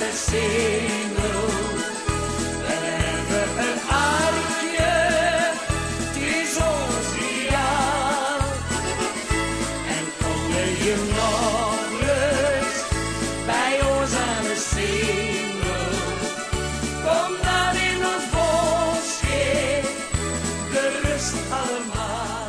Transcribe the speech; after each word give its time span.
alle 0.00 0.97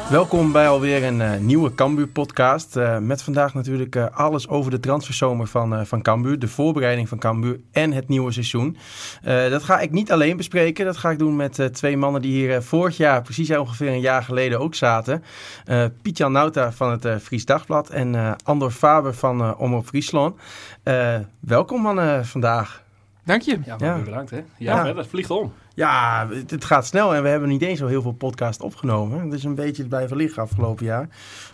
Welkom 0.10 0.52
bij 0.52 0.68
alweer 0.70 1.04
een 1.04 1.22
eh, 1.22 1.40
nieuwe 1.40 1.76
Cambuur-podcast. 1.76 2.76
eh, 2.78 2.98
met 2.98 3.22
vandaag 3.24 3.54
natuurlijk 3.54 3.96
eh, 3.96 4.06
alles 4.14 4.48
over 4.48 4.72
de 4.72 4.80
transferzomer 4.80 5.48
van, 5.48 5.76
eh, 5.76 5.86
van 5.86 6.02
Cambuur. 6.02 6.40
De 6.40 6.48
voorbereiding 6.48 7.10
van 7.10 7.18
Cambuur 7.20 7.60
en 7.72 7.92
het 7.94 8.08
nieuwe 8.08 8.32
seizoen. 8.32 8.78
Eh, 9.24 9.50
dat 9.50 9.64
ga 9.64 9.80
ik 9.80 9.92
niet 9.92 10.12
alleen 10.12 10.38
bespreken. 10.38 10.86
Dat 10.86 10.98
ga 10.98 11.10
ik 11.10 11.20
doen 11.20 11.36
met 11.36 11.60
eh, 11.60 11.66
twee 11.66 11.98
mannen 11.98 12.22
die 12.22 12.32
hier 12.32 12.62
vorig 12.62 12.98
jaar, 12.98 13.22
precies 13.22 13.52
ongeveer 13.58 13.88
een 13.90 14.00
jaar 14.00 14.24
geleden, 14.24 14.60
ook 14.60 14.76
zaten. 14.76 15.24
Eh 15.66 15.86
Piet-Jan 16.02 16.32
Nauta 16.32 16.72
van 16.72 16.92
het 16.92 17.06
eh, 17.06 17.16
Fries 17.18 17.46
Dagblad 17.46 17.90
en 17.90 18.16
eh, 18.16 18.32
Andor 18.44 18.72
Faber 18.72 19.14
van 19.14 19.42
eh 19.42 19.52
Omroep 19.58 19.86
Friesland. 19.88 20.36
Eh, 20.84 21.16
welkom 21.40 21.82
mannen 21.82 22.26
vandaag. 22.26 22.84
Dank 23.26 23.42
je. 23.42 23.52
Ja, 23.66 23.76
maar 23.78 23.88
Ja. 23.88 23.96
weer 23.96 24.04
bedankt 24.04 24.30
hè. 24.32 24.38
Ja, 24.38 24.44
Ja. 24.58 24.84
verder, 24.86 25.06
vliegt 25.08 25.30
om. 25.32 25.54
Ja, 25.80 26.28
het, 26.48 26.66
gaat 26.66 26.86
snel 26.86 27.16
en 27.16 27.24
we 27.24 27.30
hebben 27.30 27.50
niet 27.50 27.62
eens 27.62 27.80
zo 27.80 27.88
heel 27.88 28.02
veel 28.02 28.12
podcast 28.12 28.62
opgenomen. 28.62 29.22
Het 29.22 29.34
is 29.34 29.44
een 29.44 29.56
beetje 29.56 29.88
blijven 29.88 30.18
liggen 30.18 30.42
afgelopen 30.42 30.86
jaar. 30.86 31.10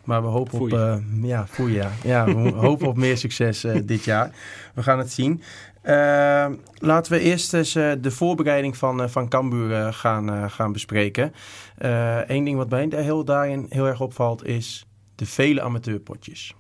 Maar 0.06 0.22
we 0.22 0.28
hopen 0.28 0.60
op... 0.60 0.74
Eh, 0.74 0.98
ja, 1.22 1.46
ja. 1.68 1.92
ja, 2.04 2.26
we 2.26 2.50
hopen 2.68 2.88
op 2.88 2.98
meer 2.98 3.18
succes 3.18 3.64
eh, 3.64 3.82
dit 3.84 4.04
jaar. 4.04 4.32
We 4.74 4.84
gaan 4.84 4.98
het 4.98 5.12
zien. 5.12 5.42
Eh, 5.82 6.48
laten 6.78 7.12
we 7.12 7.20
eerst 7.20 7.54
eens 7.54 7.74
de 7.74 8.12
voorbereiding 8.12 8.78
van, 8.78 9.10
van 9.10 9.30
Cambuur 9.30 9.94
gaan, 9.94 10.52
gaan 10.52 10.72
bespreken. 10.72 11.34
Eén 12.28 12.44
ding 12.44 12.58
wat 12.58 12.70
mij 12.70 12.88
heel, 12.90 13.26
daarin 13.26 13.66
heel 13.70 13.88
erg 13.88 14.02
opvalt 14.02 14.46
is 14.46 14.88
de 15.16 15.26
vele 15.26 15.62
amateurpotjes. 15.62 16.56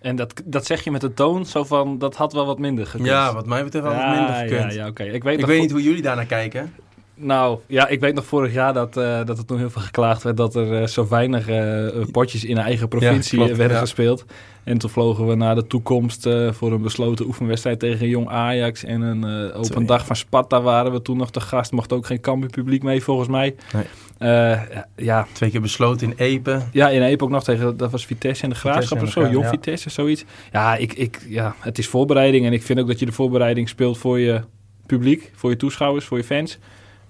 En 0.00 0.16
dat, 0.16 0.42
dat 0.44 0.66
zeg 0.66 0.84
je 0.84 0.90
met 0.90 1.00
de 1.00 1.14
toon 1.14 1.46
zo 1.46 1.64
van, 1.64 1.98
dat 1.98 2.16
had 2.16 2.32
wel 2.32 2.46
wat 2.46 2.58
minder 2.58 2.86
gekund. 2.86 3.08
Ja, 3.08 3.34
wat 3.34 3.46
mij 3.46 3.64
betreft 3.64 3.86
had 3.86 3.94
het 3.94 4.02
ja, 4.02 4.10
minder 4.10 4.34
ja, 4.34 4.40
gekund. 4.40 4.74
ja, 4.74 4.86
oké. 4.86 5.02
Ik 5.04 5.22
weet, 5.22 5.38
Ik 5.38 5.46
weet 5.46 5.60
niet 5.60 5.70
hoe 5.70 5.82
jullie 5.82 6.02
daarnaar 6.02 6.26
kijken. 6.26 6.74
Nou, 7.22 7.58
ja, 7.66 7.88
ik 7.88 8.00
weet 8.00 8.14
nog 8.14 8.24
vorig 8.24 8.52
jaar 8.52 8.72
dat, 8.72 8.96
eh, 8.96 9.24
dat 9.24 9.38
er 9.38 9.44
toen 9.44 9.58
heel 9.58 9.70
veel 9.70 9.82
geklaagd 9.82 10.22
werd 10.22 10.36
dat 10.36 10.54
er 10.54 10.80
eh, 10.80 10.86
zo 10.86 11.08
weinig 11.08 11.48
eh, 11.48 11.86
potjes 12.10 12.44
in 12.44 12.58
eigen 12.58 12.88
provincie 12.88 13.38
klopt, 13.38 13.56
werden 13.56 13.76
ja. 13.76 13.82
gespeeld. 13.82 14.24
En 14.64 14.78
toen 14.78 14.90
vlogen 14.90 15.26
we 15.26 15.34
naar 15.34 15.54
de 15.54 15.66
toekomst 15.66 16.28
voor 16.50 16.72
een 16.72 16.82
besloten 16.82 17.26
oefenwedstrijd 17.26 17.78
tegen 17.78 18.08
Jong 18.08 18.28
Ajax. 18.28 18.84
En 18.84 19.00
een 19.00 19.52
open 19.52 19.70
Twee. 19.70 19.84
dag 19.84 20.06
van 20.06 20.16
Sparta 20.16 20.62
waren 20.62 20.92
we 20.92 21.02
toen 21.02 21.16
nog 21.16 21.30
te 21.30 21.40
gast. 21.40 21.72
Mocht 21.72 21.92
ook 21.92 22.06
geen 22.06 22.20
Cambuur 22.20 22.50
publiek 22.50 22.82
mee 22.82 23.02
volgens 23.02 23.28
mij. 23.28 23.54
Nee. 23.72 24.56
Ja, 24.96 25.26
Twee 25.32 25.50
keer 25.50 25.60
besloten 25.60 26.06
in 26.06 26.14
Epen. 26.16 26.68
Ja, 26.72 26.88
in 26.88 27.02
Epe 27.02 27.24
ook 27.24 27.30
nog 27.30 27.44
tegen, 27.44 27.76
dat 27.76 27.90
was 27.90 28.06
Vitesse 28.06 28.44
en 28.44 28.50
de 28.50 28.56
Graafschap 28.56 29.02
of 29.02 29.10
zo, 29.10 29.28
Jong 29.28 29.44
ja. 29.44 29.50
Vitesse, 29.50 29.90
zoiets. 29.90 30.24
Ja, 30.52 30.76
ik, 30.76 30.92
ik, 30.92 31.20
ja, 31.28 31.54
het 31.58 31.78
is 31.78 31.88
voorbereiding 31.88 32.46
en 32.46 32.52
ik 32.52 32.62
vind 32.62 32.80
ook 32.80 32.86
dat 32.86 32.98
je 32.98 33.06
de 33.06 33.12
voorbereiding 33.12 33.68
speelt 33.68 33.98
voor 33.98 34.18
je 34.18 34.40
publiek, 34.86 35.30
voor 35.34 35.50
je 35.50 35.56
toeschouwers, 35.56 36.04
voor 36.04 36.18
je 36.18 36.24
fans. 36.24 36.58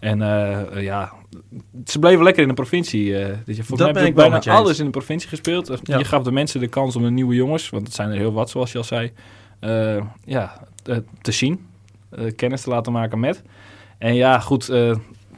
En 0.01 0.23
eh, 0.23 0.83
ja, 0.83 1.13
ze 1.85 1.99
bleven 1.99 2.25
lekker 2.25 2.43
in 2.43 2.49
de 2.49 2.55
provincie. 2.55 3.05
jaar. 3.05 3.43
Volgens 3.45 3.69
Dat 3.69 3.79
mij 3.79 3.93
ben 3.93 4.07
ik 4.07 4.15
bijna 4.15 4.41
je 4.43 4.51
alles 4.51 4.79
in 4.79 4.85
de 4.85 4.91
provincie 4.91 5.29
gespeeld. 5.29 5.67
Dus. 5.67 5.79
Je 5.83 6.05
gaf 6.05 6.23
de 6.23 6.33
mensen 6.33 6.61
de 6.61 6.69
kans 6.69 6.97
om 6.97 7.03
de 7.03 7.11
nieuwe 7.11 7.35
jongens, 7.35 7.71
want 7.71 7.87
het 7.87 7.95
zijn 7.95 8.11
er 8.11 8.17
heel 8.17 8.33
wat, 8.33 8.51
zoals 8.51 8.73
je 8.73 8.79
al 8.79 8.85
zei, 8.85 9.13
eh, 9.61 10.05
ja, 10.25 10.67
te 11.23 11.33
zien, 11.33 11.67
kennis 12.37 12.63
te 12.63 12.71
laten 12.71 12.93
maken 12.93 13.21
met. 13.21 13.43
En 13.99 14.15
ja, 14.15 14.39
goed, 14.39 14.65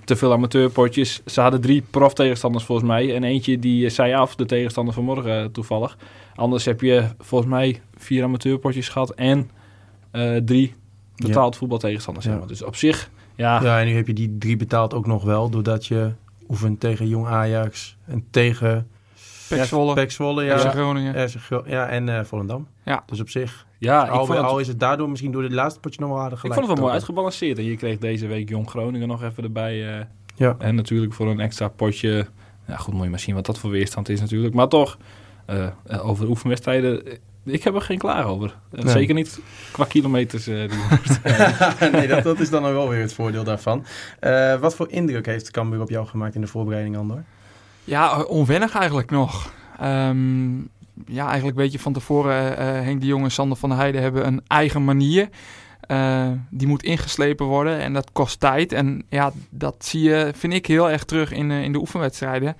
te 0.04 0.16
veel 0.16 0.32
amateurpotjes. 0.32 1.22
Ze 1.26 1.40
hadden 1.40 1.60
drie 1.60 1.82
proftegenstanders 1.90 2.64
volgens 2.64 2.88
mij. 2.88 3.14
En 3.14 3.24
eentje 3.24 3.58
die 3.58 3.88
zei 3.88 4.12
af, 4.12 4.34
de 4.34 4.44
tegenstander 4.46 4.94
van 4.94 5.04
morgen 5.04 5.52
toevallig. 5.52 5.96
Anders 6.34 6.64
heb 6.64 6.80
je 6.80 7.04
volgens 7.18 7.50
mij 7.50 7.80
vier 7.96 8.24
amateurpotjes 8.24 8.88
gehad 8.88 9.10
en 9.10 9.50
drie 10.44 10.74
betaald 11.16 11.56
voetbaltegenstanders. 11.56 12.26
Ja. 12.26 12.38
Dus 12.46 12.62
op 12.62 12.76
zich, 12.76 13.10
ja, 13.34 13.62
Ja, 13.62 13.80
en 13.80 13.86
nu 13.86 13.94
heb 13.94 14.06
je 14.06 14.12
die 14.12 14.38
drie 14.38 14.56
betaald 14.56 14.94
ook 14.94 15.06
nog 15.06 15.24
wel, 15.24 15.50
doordat 15.50 15.86
je 15.86 16.10
oefent 16.48 16.80
tegen 16.80 17.08
Jong 17.08 17.26
Ajax 17.26 17.96
en 18.04 18.24
tegen 18.30 18.88
Pek 19.48 19.64
Zwolle, 19.64 19.94
Pek 19.94 20.10
Zwolle, 20.10 20.44
ja, 20.44 20.58
FC 20.58 20.66
Groningen. 20.66 21.28
Ja 21.66 21.88
en 21.88 22.08
eh 22.08 22.24
Volendam. 22.24 22.66
Ja. 22.84 23.02
Dus 23.06 23.20
op 23.20 23.28
zich, 23.28 23.66
ja 23.78 24.04
ik, 24.04 24.10
al, 24.10 24.26
vond 24.26 24.38
het, 24.38 24.46
al 24.46 24.58
is 24.58 24.68
het 24.68 24.80
daardoor 24.80 25.10
misschien 25.10 25.32
door 25.32 25.42
de 25.48 25.54
laatste 25.54 25.80
potje 25.80 26.00
nog 26.00 26.08
wel 26.10 26.18
aardig 26.18 26.32
ik 26.34 26.38
gelijk. 26.40 26.54
vond 26.54 26.66
het 26.68 26.76
wel 26.78 26.86
mooi 26.86 26.98
uitgebalanceerd. 26.98 27.58
En 27.58 27.64
je 27.64 27.76
kreeg 27.76 27.98
deze 27.98 28.26
week 28.26 28.48
Jong 28.48 28.68
Groningen 28.70 29.08
nog 29.08 29.22
even 29.22 29.42
erbij. 29.42 29.98
eh, 29.98 30.04
Ja. 30.34 30.56
En 30.58 30.74
natuurlijk 30.74 31.12
voor 31.12 31.26
een 31.30 31.40
extra 31.40 31.68
potje. 31.68 32.26
Ja, 32.66 32.76
goed, 32.76 32.94
moet 32.94 33.04
je 33.04 33.10
maar 33.10 33.18
zien 33.20 33.34
wat 33.34 33.46
dat 33.46 33.58
voor 33.58 33.70
weerstand 33.70 34.08
is 34.08 34.20
natuurlijk. 34.20 34.54
Maar 34.54 34.68
toch, 34.68 34.98
eh, 35.46 35.66
eh, 35.86 36.08
over 36.08 36.28
oefenwedstrijden, 36.28 37.02
ik 37.44 37.62
heb 37.62 37.74
er 37.74 37.80
geen 37.80 37.98
klaar 37.98 38.26
over. 38.26 38.54
Nee. 38.70 38.88
Zeker 38.88 39.14
niet 39.14 39.38
qua 39.72 39.84
kilometers. 39.84 40.46
eh, 40.46 40.68
die 40.68 41.90
nee, 41.92 42.08
dat, 42.08 42.22
dat 42.22 42.40
is 42.40 42.50
dan 42.50 42.62
wel 42.62 42.88
weer 42.88 43.00
het 43.00 43.12
voordeel 43.12 43.44
daarvan. 43.44 43.84
Eh, 44.20 44.60
wat 44.60 44.74
voor 44.74 44.90
indruk 44.90 45.26
heeft 45.26 45.50
Cambuur 45.50 45.80
op 45.80 45.90
jou 45.90 46.06
gemaakt 46.06 46.34
in 46.34 46.40
de 46.40 46.46
voorbereiding, 46.46 46.96
Andor? 46.96 47.22
Ja, 47.84 48.22
onwennig 48.22 48.74
eigenlijk 48.74 49.10
nog. 49.10 49.52
Ehm, 49.78 50.58
ja, 51.06 51.26
eigenlijk 51.26 51.56
weet 51.56 51.72
je 51.72 51.78
van 51.78 51.92
tevoren, 51.92 52.56
eh, 52.56 52.66
Henk 52.66 53.00
de 53.00 53.06
Jong 53.06 53.24
en 53.24 53.30
Sander 53.30 53.58
van 53.58 53.68
der 53.68 53.78
Heijden 53.78 54.02
hebben 54.02 54.26
een 54.26 54.42
eigen 54.46 54.84
manier. 54.84 55.28
Eh, 55.80 56.28
die 56.50 56.68
moet 56.68 56.82
ingeslepen 56.82 57.46
worden 57.46 57.78
en 57.78 57.92
dat 57.92 58.12
kost 58.12 58.40
tijd. 58.40 58.72
En 58.72 59.04
ja, 59.08 59.32
dat 59.50 59.84
zie 59.84 60.02
je, 60.02 60.30
vind 60.34 60.52
ik, 60.52 60.66
heel 60.66 60.90
erg 60.90 61.04
terug 61.04 61.32
in, 61.32 61.50
in 61.50 61.72
de 61.72 61.78
oefenwedstrijden. 61.78 62.56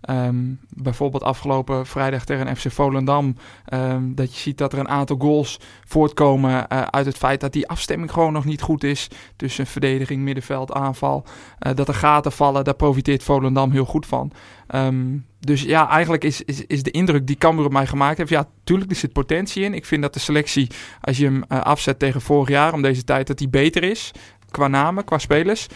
Ehm, 0.00 0.36
bijvoorbeeld 0.68 1.22
afgelopen 1.22 1.86
vrijdag 1.86 2.24
tegen 2.24 2.56
FC 2.56 2.70
Volendam. 2.70 3.36
ehm, 3.64 4.14
dat 4.14 4.34
je 4.34 4.40
ziet 4.40 4.58
dat 4.58 4.72
er 4.72 4.78
een 4.78 4.88
aantal 4.88 5.16
goals 5.18 5.60
voortkomen 5.84 6.68
eh, 6.68 6.82
uit 6.82 7.06
het 7.06 7.16
feit 7.16 7.40
dat 7.40 7.52
die 7.52 7.68
afstemming 7.68 8.12
gewoon 8.12 8.32
nog 8.32 8.44
niet 8.44 8.60
goed 8.60 8.84
is. 8.84 9.08
Tussen 9.36 9.66
verdediging, 9.66 10.22
middenveld, 10.22 10.72
aanval. 10.72 11.24
Eh, 11.58 11.74
dat 11.74 11.88
er 11.88 11.94
gaten 11.94 12.32
vallen, 12.32 12.64
daar 12.64 12.74
profiteert 12.74 13.22
Volendam 13.22 13.70
heel 13.70 13.84
goed 13.84 14.06
van. 14.06 14.32
Ehm, 14.66 15.16
dus 15.40 15.62
ja, 15.62 15.88
eigenlijk 15.88 16.24
is, 16.24 16.42
is, 16.42 16.66
is 16.66 16.82
de 16.82 16.90
indruk 16.90 17.26
die 17.26 17.36
Cambuur 17.36 17.64
op 17.64 17.72
mij 17.72 17.86
gemaakt 17.86 18.18
heeft... 18.18 18.30
Ja, 18.30 18.48
tuurlijk 18.64 18.90
er 18.90 18.96
zit 18.96 19.12
potentie 19.12 19.64
in. 19.64 19.74
Ik 19.74 19.86
vind 19.86 20.02
dat 20.02 20.14
de 20.14 20.20
selectie, 20.20 20.70
als 21.00 21.16
je 21.16 21.24
hem 21.24 21.44
eh, 21.48 21.60
afzet 21.60 21.98
tegen 21.98 22.20
vorig 22.20 22.48
jaar 22.48 22.72
om 22.72 22.82
deze 22.82 23.04
tijd... 23.04 23.26
dat 23.26 23.38
die 23.38 23.48
beter 23.48 23.82
is, 23.82 24.10
qua 24.50 24.68
namen, 24.68 25.04
qua 25.04 25.18
spelers. 25.18 25.66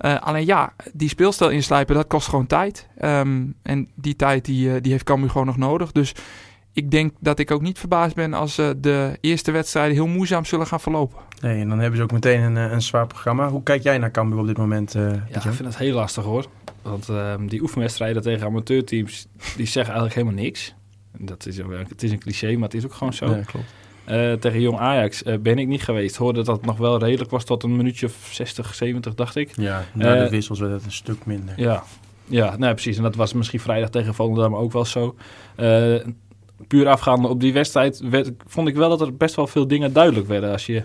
Eh, 0.00 0.20
alleen 0.20 0.46
ja, 0.46 0.72
die 0.92 1.08
speelstijl 1.08 1.50
inslijpen, 1.50 1.94
dat 1.94 2.06
kost 2.06 2.28
gewoon 2.28 2.46
tijd. 2.46 2.88
Ehm, 2.96 3.42
en 3.62 3.88
die 3.94 4.16
tijd 4.16 4.44
die, 4.44 4.74
eh, 4.74 4.80
die 4.80 4.92
heeft 4.92 5.04
Cambuur 5.04 5.30
gewoon 5.30 5.46
nog 5.46 5.56
nodig. 5.56 5.92
Dus 5.92 6.12
ik 6.72 6.90
denk 6.90 7.12
dat 7.20 7.38
ik 7.38 7.50
ook 7.50 7.60
niet 7.62 7.78
verbaasd 7.78 8.14
ben 8.14 8.34
als 8.34 8.58
eh, 8.58 8.70
de 8.76 9.18
eerste 9.20 9.50
wedstrijden 9.50 9.94
heel 9.94 10.06
moeizaam 10.06 10.44
zullen 10.44 10.66
gaan 10.66 10.80
verlopen. 10.80 11.18
Nee, 11.40 11.60
en 11.60 11.68
dan 11.68 11.78
hebben 11.78 11.96
ze 11.96 12.02
ook 12.02 12.12
meteen 12.12 12.40
een, 12.42 12.56
een 12.56 12.82
zwaar 12.82 13.06
programma. 13.06 13.48
Hoe 13.48 13.62
kijk 13.62 13.82
jij 13.82 13.98
naar 13.98 14.10
Cambuur 14.10 14.38
op 14.38 14.46
dit 14.46 14.56
moment? 14.56 14.94
eh, 14.94 15.02
Ja, 15.02 15.34
ik 15.36 15.40
vind 15.42 15.58
het 15.58 15.78
heel 15.78 15.94
lastig 15.94 16.24
hoor. 16.24 16.46
Want 16.82 17.08
ehm, 17.08 17.46
die 17.46 17.60
oefenwedstrijden 17.62 18.22
tegen 18.22 18.46
amateurteams, 18.46 19.26
die 19.56 19.66
zeggen 19.66 19.94
eigenlijk 19.94 20.14
helemaal 20.14 20.44
niks. 20.44 20.74
Dat 21.18 21.46
is, 21.46 21.60
ook- 21.62 21.72
het 21.88 22.02
is 22.02 22.10
een 22.10 22.18
cliché, 22.18 22.52
maar 22.52 22.62
het 22.68 22.74
is 22.74 22.84
ook 22.84 22.92
gewoon 22.94 23.12
zo. 23.12 23.26
Ja, 23.26 23.40
klopt. 23.42 23.66
Eh, 24.10 24.32
tegen 24.32 24.60
Jong 24.60 24.78
Ajax 24.78 25.22
eh, 25.22 25.38
ben 25.38 25.58
ik 25.58 25.66
niet 25.66 25.82
geweest. 25.82 26.16
Hoorde 26.16 26.42
dat 26.42 26.56
het 26.56 26.66
nog 26.66 26.76
wel 26.76 26.98
redelijk 26.98 27.30
was 27.30 27.44
tot 27.44 27.62
een 27.62 27.76
minuutje 27.76 28.06
of 28.06 28.28
60, 28.32 28.74
70, 28.74 29.14
dacht 29.14 29.36
ik. 29.36 29.50
Ja, 29.56 29.84
na 29.94 30.14
de 30.14 30.20
Eh, 30.20 30.30
wissels 30.30 30.60
werd 30.60 30.72
het 30.72 30.84
een 30.84 30.92
stuk 30.92 31.26
minder. 31.26 31.54
Ja, 31.56 31.82
ja 32.26 32.56
nee, 32.56 32.72
precies. 32.72 32.96
En 32.96 33.02
dat 33.02 33.14
was 33.14 33.32
misschien 33.32 33.60
vrijdag 33.60 33.90
tegen 33.90 34.14
Volendam 34.14 34.54
ook 34.54 34.72
wel 34.72 34.84
zo. 34.84 35.14
Puur 36.68 36.88
afgaande 36.88 37.28
op 37.28 37.40
die 37.40 37.52
wedstrijd 37.52 38.00
werd, 38.10 38.30
vond 38.46 38.68
ik 38.68 38.74
wel 38.74 38.88
dat 38.88 39.00
er 39.00 39.16
best 39.16 39.34
wel 39.34 39.46
veel 39.46 39.66
dingen 39.66 39.92
duidelijk 39.92 40.26
werden 40.26 40.52
als 40.52 40.66
je 40.66 40.82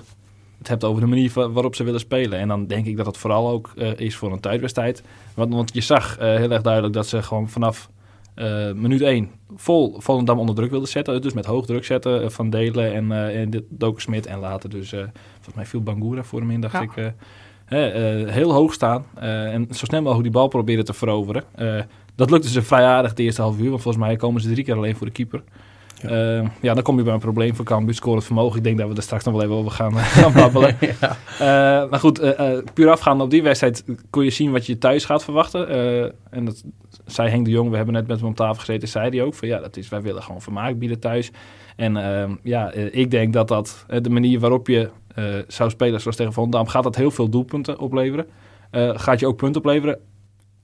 het 0.57 0.67
hebt 0.67 0.83
over 0.83 1.01
de 1.01 1.07
manier 1.07 1.31
waarop 1.33 1.75
ze 1.75 1.83
willen 1.83 1.99
spelen. 1.99 2.39
En 2.39 2.47
dan 2.47 2.67
denk 2.67 2.85
ik 2.85 2.97
dat 2.97 3.05
het 3.05 3.17
vooral 3.17 3.49
ook 3.49 3.73
is 3.97 4.15
voor 4.15 4.31
een 4.31 4.39
thuiswedstrijd. 4.39 5.03
Want, 5.33 5.53
want 5.53 5.73
je 5.73 5.81
zag 5.81 6.17
heel 6.19 6.51
erg 6.51 6.61
duidelijk 6.61 6.93
dat 6.93 7.07
ze 7.07 7.23
gewoon 7.23 7.49
vanaf 7.49 7.89
eh, 8.35 8.71
minuut 8.71 9.01
1 9.01 9.29
vol 9.55 9.95
Volendam 9.99 10.39
onder 10.39 10.55
druk 10.55 10.69
wilden 10.71 10.89
zetten. 10.89 11.21
Dus 11.21 11.33
met 11.33 11.45
hoog 11.45 11.65
druk 11.65 11.85
zetten 11.85 12.23
eh, 12.23 12.29
van 12.29 12.49
Delen 12.49 12.93
en, 12.93 13.11
eh 13.11 13.41
en 13.41 13.49
dit- 13.49 13.63
Doken 13.69 14.01
Smit 14.01 14.25
en 14.25 14.39
later 14.39 14.69
dus 14.69 14.89
volgens 14.89 15.55
mij 15.55 15.65
viel 15.65 15.81
Bangura 15.81 16.23
voor 16.23 16.39
hem 16.39 16.51
in, 16.51 16.61
dacht 16.61 16.73
Ja. 16.73 16.81
ik. 16.81 17.13
heel 18.29 18.53
hoog 18.53 18.73
staan 18.73 19.05
en 19.19 19.67
zo 19.71 19.85
snel 19.85 20.01
mogelijk 20.01 20.23
die 20.23 20.31
bal 20.31 20.47
proberen 20.47 20.85
te 20.85 20.93
veroveren. 20.93 21.43
Dat 22.15 22.31
lukte 22.31 22.49
ze 22.49 22.61
vrij 22.61 22.83
aardig 22.85 23.13
de 23.13 23.23
eerste 23.23 23.41
half 23.41 23.59
uur, 23.59 23.69
want 23.69 23.81
volgens 23.81 24.03
mij 24.05 24.15
komen 24.15 24.41
ze 24.41 24.51
drie 24.51 24.63
keer 24.63 24.75
alleen 24.75 24.95
voor 24.95 25.07
de 25.07 25.13
keeper. 25.13 25.43
Ja. 26.01 26.51
ja, 26.61 26.73
dan 26.73 26.83
kom 26.83 26.97
je 26.97 27.03
bij 27.03 27.13
een 27.13 27.19
probleem 27.19 27.55
voor 27.55 27.65
Cambuur, 27.65 27.93
scorend 27.93 28.23
vermogen. 28.23 28.57
Ik 28.57 28.63
denk 28.63 28.77
dat 28.77 28.89
we 28.89 28.95
er 28.95 29.01
straks 29.01 29.23
nog 29.23 29.33
wel 29.33 29.43
even 29.43 29.55
over 29.55 29.71
gaan, 29.71 29.95
gaan 30.21 30.33
babbelen. 30.33 30.77
ja. 30.99 31.17
Uh, 31.31 31.89
maar 31.89 31.99
goed, 31.99 32.23
uh, 32.23 32.57
puur 32.73 32.89
afgaande 32.89 33.23
op 33.23 33.29
die 33.29 33.43
wedstrijd 33.43 33.83
kon 34.09 34.23
je 34.23 34.29
zien 34.29 34.51
wat 34.51 34.65
je 34.65 34.77
thuis 34.77 35.05
gaat 35.05 35.23
verwachten. 35.23 35.69
en 36.29 36.45
dat 36.45 36.63
zei 37.05 37.29
Henk 37.29 37.45
de 37.45 37.51
Jong, 37.51 37.69
we 37.69 37.75
hebben 37.75 37.93
net 37.93 38.07
met 38.07 38.19
hem 38.19 38.29
op 38.29 38.35
tafel 38.35 38.59
gezeten, 38.59 38.87
zei 38.87 39.09
hij 39.09 39.21
ook 39.21 39.33
van 39.33 39.47
ja, 39.47 39.59
dat 39.59 39.77
is, 39.77 39.89
wij 39.89 40.01
willen 40.01 40.23
gewoon 40.23 40.41
vermaak 40.41 40.79
bieden 40.79 40.99
thuis. 40.99 41.31
En 41.75 41.97
ehm, 41.97 42.35
ja, 42.43 42.71
ik 42.73 43.11
denk 43.11 43.33
dat 43.33 43.47
dat 43.47 43.85
de 44.01 44.09
manier 44.09 44.39
waarop 44.39 44.67
je 44.67 44.89
zou 45.47 45.69
spelen 45.69 46.01
zoals 46.01 46.17
tegen 46.17 46.33
Volendam, 46.33 46.67
gaat 46.67 46.83
dat 46.83 46.95
heel 46.95 47.11
veel 47.11 47.29
doelpunten 47.29 47.79
opleveren. 47.79 48.25
gaat 48.95 49.19
je 49.19 49.27
ook 49.27 49.37
punten 49.37 49.61
opleveren. 49.61 49.99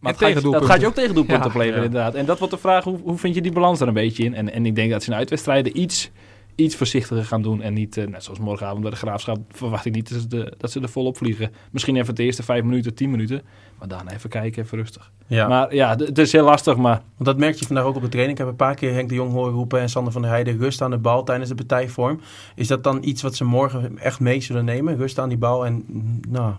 Maar 0.01 0.17
dat 0.17 0.31
gaat, 0.31 0.41
dat 0.43 0.65
gaat 0.65 0.81
je 0.81 0.87
ook 0.87 0.93
tegen 0.93 1.15
doelpunten 1.15 1.65
ja, 1.65 1.73
inderdaad. 1.75 2.15
En 2.15 2.25
dat 2.25 2.39
wordt 2.39 2.53
de 2.53 2.59
vraag, 2.59 2.83
hoe, 2.83 2.99
hoe 3.03 3.17
vind 3.17 3.35
je 3.35 3.41
die 3.41 3.51
balans 3.51 3.79
er 3.79 3.87
een 3.87 3.93
beetje 3.93 4.23
in? 4.23 4.33
En, 4.33 4.53
en 4.53 4.65
ik 4.65 4.75
denk 4.75 4.91
dat 4.91 5.03
ze 5.03 5.11
in 5.11 5.17
uitwedstrijden 5.17 5.79
iets, 5.79 6.11
iets 6.55 6.75
voorzichtiger 6.75 7.25
gaan 7.25 7.41
doen. 7.41 7.61
En 7.61 7.73
niet, 7.73 7.97
uh, 7.97 8.07
net 8.07 8.23
zoals 8.23 8.39
morgenavond 8.39 8.81
bij 8.81 8.91
de 8.91 8.97
Graafschap, 8.97 9.39
verwacht 9.49 9.85
ik 9.85 9.93
niet 9.93 10.09
dat 10.09 10.21
ze, 10.21 10.27
de, 10.27 10.53
dat 10.57 10.71
ze 10.71 10.79
er 10.79 10.89
volop 10.89 11.17
vliegen. 11.17 11.51
Misschien 11.71 11.95
even 11.95 12.15
de 12.15 12.23
eerste 12.23 12.43
vijf 12.43 12.63
minuten, 12.63 12.93
tien 12.93 13.11
minuten. 13.11 13.41
Maar 13.79 13.87
daarna 13.87 14.11
even 14.11 14.29
kijken, 14.29 14.63
even 14.63 14.77
rustig. 14.77 15.11
Ja. 15.27 15.47
Maar 15.47 15.75
ja, 15.75 15.95
het 15.95 16.17
is 16.17 16.31
heel 16.31 16.43
lastig, 16.43 16.77
maar... 16.77 17.01
Want 17.15 17.25
dat 17.25 17.37
merk 17.37 17.55
je 17.55 17.65
vandaag 17.65 17.85
ook 17.85 17.95
op 17.95 18.01
de 18.01 18.09
training. 18.09 18.37
Ik 18.37 18.43
heb 18.43 18.53
een 18.53 18.65
paar 18.65 18.75
keer 18.75 18.93
Henk 18.93 19.09
de 19.09 19.15
Jong 19.15 19.31
horen 19.31 19.53
roepen 19.53 19.79
en 19.79 19.89
Sander 19.89 20.13
van 20.13 20.21
der 20.21 20.31
Heijden 20.31 20.57
rust 20.57 20.81
aan 20.81 20.91
de 20.91 20.97
bal 20.97 21.23
tijdens 21.23 21.49
de 21.49 21.55
partijvorm. 21.55 22.19
Is 22.55 22.67
dat 22.67 22.83
dan 22.83 23.03
iets 23.03 23.21
wat 23.21 23.35
ze 23.35 23.43
morgen 23.43 23.97
echt 23.97 24.19
mee 24.19 24.41
zullen 24.41 24.65
nemen? 24.65 24.97
Rust 24.97 25.19
aan 25.19 25.29
die 25.29 25.37
bal 25.37 25.65
en 25.65 25.85
nou... 26.29 26.53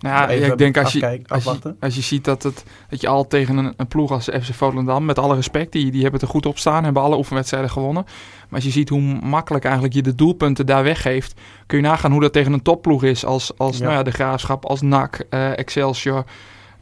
Nou 0.00 0.14
ja, 0.14 0.46
ik 0.46 0.58
denk 0.58 0.76
als 0.76 0.92
je, 0.92 1.20
als, 1.26 1.44
je, 1.44 1.74
als 1.80 1.94
je 1.94 2.00
ziet 2.00 2.24
dat, 2.24 2.42
het, 2.42 2.64
dat 2.88 3.00
je 3.00 3.08
al 3.08 3.26
tegen 3.26 3.56
een, 3.56 3.72
een 3.76 3.86
ploeg 3.86 4.10
als 4.10 4.24
FC 4.24 4.54
Volendam, 4.54 5.04
met 5.04 5.18
alle 5.18 5.34
respect, 5.34 5.72
die, 5.72 5.90
die 5.90 6.02
hebben 6.02 6.20
het 6.20 6.22
er 6.22 6.34
goed 6.34 6.46
op 6.46 6.58
staan, 6.58 6.84
hebben 6.84 7.02
alle 7.02 7.16
oefenwedstrijden 7.16 7.70
gewonnen. 7.70 8.04
Maar 8.04 8.54
als 8.54 8.64
je 8.64 8.70
ziet 8.70 8.88
hoe 8.88 9.00
makkelijk 9.22 9.64
eigenlijk 9.64 9.94
je 9.94 10.02
de 10.02 10.14
doelpunten 10.14 10.66
daar 10.66 10.82
weggeeft, 10.82 11.40
kun 11.66 11.78
je 11.78 11.84
nagaan 11.84 12.12
hoe 12.12 12.20
dat 12.20 12.32
tegen 12.32 12.52
een 12.52 12.62
topploeg 12.62 13.04
is 13.04 13.24
als, 13.24 13.58
als 13.58 13.78
Nou 13.78 13.92
ja, 13.92 14.02
de 14.02 14.10
Graafschap, 14.10 14.64
als 14.64 14.80
NAC, 14.80 15.24
uh, 15.30 15.58
Excelsior. 15.58 16.24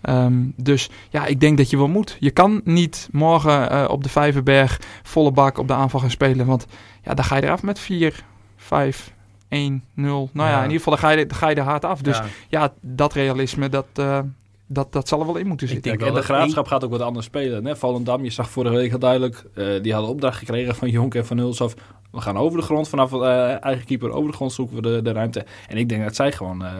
Um, 0.02 0.52
dus 0.56 0.90
ja, 1.10 1.26
ik 1.26 1.40
denk 1.40 1.56
dat 1.56 1.70
je 1.70 1.76
wel 1.76 1.88
moet. 1.88 2.16
Je 2.20 2.30
kan 2.30 2.60
niet 2.64 3.08
morgen 3.12 3.72
uh, 3.72 3.84
op 3.88 4.02
de 4.02 4.08
Vijverberg 4.08 4.80
volle 5.02 5.32
bak 5.32 5.58
op 5.58 5.68
de 5.68 5.74
aanval 5.74 6.00
gaan 6.00 6.10
spelen, 6.10 6.46
want 6.46 6.66
ja, 7.02 7.14
dan 7.14 7.24
ga 7.24 7.36
je 7.36 7.42
eraf 7.42 7.62
met 7.62 7.78
4, 7.78 8.24
5, 8.56 9.14
1, 9.48 9.84
0. 9.94 10.30
Nou 10.32 10.48
ja. 10.48 10.56
in 10.56 10.62
ieder 10.62 10.76
geval 10.76 10.92
dan 10.92 11.02
ga, 11.02 11.10
je, 11.10 11.26
dan 11.26 11.36
ga 11.36 11.48
je 11.48 11.56
er 11.56 11.62
hard 11.62 11.84
af. 11.84 12.00
Dus 12.00 12.20
ja, 12.48 12.72
dat 12.80 13.12
realisme, 13.12 13.68
dat, 13.68 13.86
uh, 14.00 14.18
dat, 14.66 14.92
dat 14.92 15.08
zal 15.08 15.20
er 15.20 15.26
wel 15.26 15.36
in 15.36 15.46
moeten 15.46 15.68
zitten. 15.68 15.92
Ik 15.92 15.98
denk, 15.98 16.10
en 16.10 16.16
de 16.16 16.22
graafschap 16.22 16.66
gaat 16.66 16.84
ook 16.84 16.90
wat 16.90 17.00
anders 17.00 17.26
spelen. 17.26 17.64
Hè? 17.64 17.76
Volendam, 17.76 18.24
je 18.24 18.30
zag 18.30 18.50
vorige 18.50 18.74
week 18.74 18.88
heel 18.88 18.98
duidelijk, 18.98 19.44
uh, 19.54 19.82
die 19.82 19.92
hadden 19.92 20.10
opdracht 20.10 20.38
gekregen 20.38 20.74
van 20.74 20.90
Jonk 20.90 21.14
en 21.14 21.26
van 21.26 21.36
Nulshoff. 21.36 21.74
We 22.10 22.20
gaan 22.20 22.36
over 22.36 22.58
de 22.58 22.64
grond, 22.64 22.88
vanaf 22.88 23.12
uh, 23.12 23.64
eigen 23.64 23.84
keeper 23.84 24.10
over 24.10 24.30
de 24.30 24.36
grond 24.36 24.52
zoeken 24.52 24.76
we 24.76 24.82
de, 24.82 25.02
de 25.02 25.12
ruimte. 25.12 25.44
En 25.68 25.76
ik 25.76 25.88
denk 25.88 26.02
dat 26.02 26.16
zij 26.16 26.32
gewoon 26.32 26.62
uh, 26.62 26.72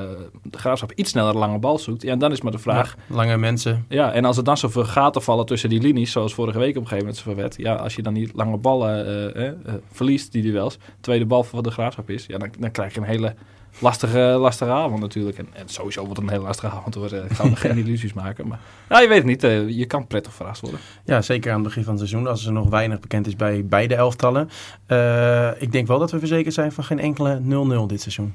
de 0.42 0.58
graafschap 0.58 0.92
iets 0.92 1.10
sneller 1.10 1.32
de 1.32 1.38
lange 1.38 1.58
bal 1.58 1.78
zoekt. 1.78 2.02
Ja, 2.02 2.12
en 2.12 2.18
dan 2.18 2.32
is 2.32 2.40
maar 2.40 2.52
de 2.52 2.58
vraag... 2.58 2.96
Ja, 3.08 3.14
lange 3.14 3.36
mensen. 3.36 3.84
Ja, 3.88 4.12
en 4.12 4.24
als 4.24 4.36
er 4.36 4.44
dan 4.44 4.56
zoveel 4.56 4.84
gaten 4.84 5.22
vallen 5.22 5.46
tussen 5.46 5.68
die 5.68 5.80
linies, 5.80 6.12
zoals 6.12 6.34
vorige 6.34 6.58
week 6.58 6.76
op 6.76 6.82
een 6.82 6.88
gegeven 6.88 7.06
moment 7.06 7.24
zo 7.24 7.34
werd. 7.34 7.56
Ja, 7.56 7.74
als 7.74 7.94
je 7.94 8.02
dan 8.02 8.14
die 8.14 8.30
lange 8.34 8.56
ballen 8.56 9.84
verliest, 9.92 10.32
die 10.32 10.42
duels, 10.42 10.78
tweede 11.00 11.26
bal 11.26 11.44
voor 11.44 11.62
de 11.62 11.70
graafschap 11.70 12.10
is, 12.10 12.26
ja, 12.26 12.38
dan, 12.38 12.50
dan 12.58 12.70
krijg 12.70 12.94
je 12.94 13.00
een 13.00 13.06
hele 13.06 13.34
lastige, 13.78 14.18
lastige 14.18 14.70
avond 14.70 15.00
natuurlijk. 15.00 15.38
En, 15.38 15.48
en 15.52 15.68
sowieso 15.68 16.00
wordt 16.00 16.16
het 16.16 16.26
een 16.26 16.32
hele 16.32 16.46
lastige 16.46 16.74
avond 16.74 16.94
worden. 16.94 17.24
Ik 17.24 17.32
ga 17.32 17.44
me 17.44 17.56
geen 17.56 17.78
illusies 17.84 18.12
maken. 18.12 18.48
Maar 18.48 18.58
nou, 18.88 19.02
je 19.02 19.08
weet 19.08 19.18
het 19.18 19.26
niet. 19.26 19.44
Uh, 19.44 19.68
je 19.68 19.86
kan 19.86 20.06
prettig 20.06 20.34
verrast 20.34 20.60
worden. 20.60 20.80
Ja, 21.04 21.22
zeker 21.22 21.50
aan 21.50 21.58
het 21.58 21.66
begin 21.66 21.84
van 21.84 21.92
het 21.92 22.08
seizoen. 22.08 22.30
Als 22.30 22.46
er 22.46 22.52
nog 22.52 22.68
weinig 22.68 23.00
bekend 23.00 23.26
is 23.26 23.36
bij 23.36 23.64
beide 23.64 23.94
elftallen. 23.94 24.50
Uh, 24.88 25.62
ik 25.62 25.72
denk 25.72 25.86
wel 25.86 25.98
dat 25.98 26.10
we 26.10 26.18
verzekerd 26.18 26.54
zijn 26.54 26.72
van 26.72 26.84
geen 26.84 26.98
enkele 26.98 27.40
0-0 27.82 27.86
dit 27.86 28.00
seizoen. 28.00 28.34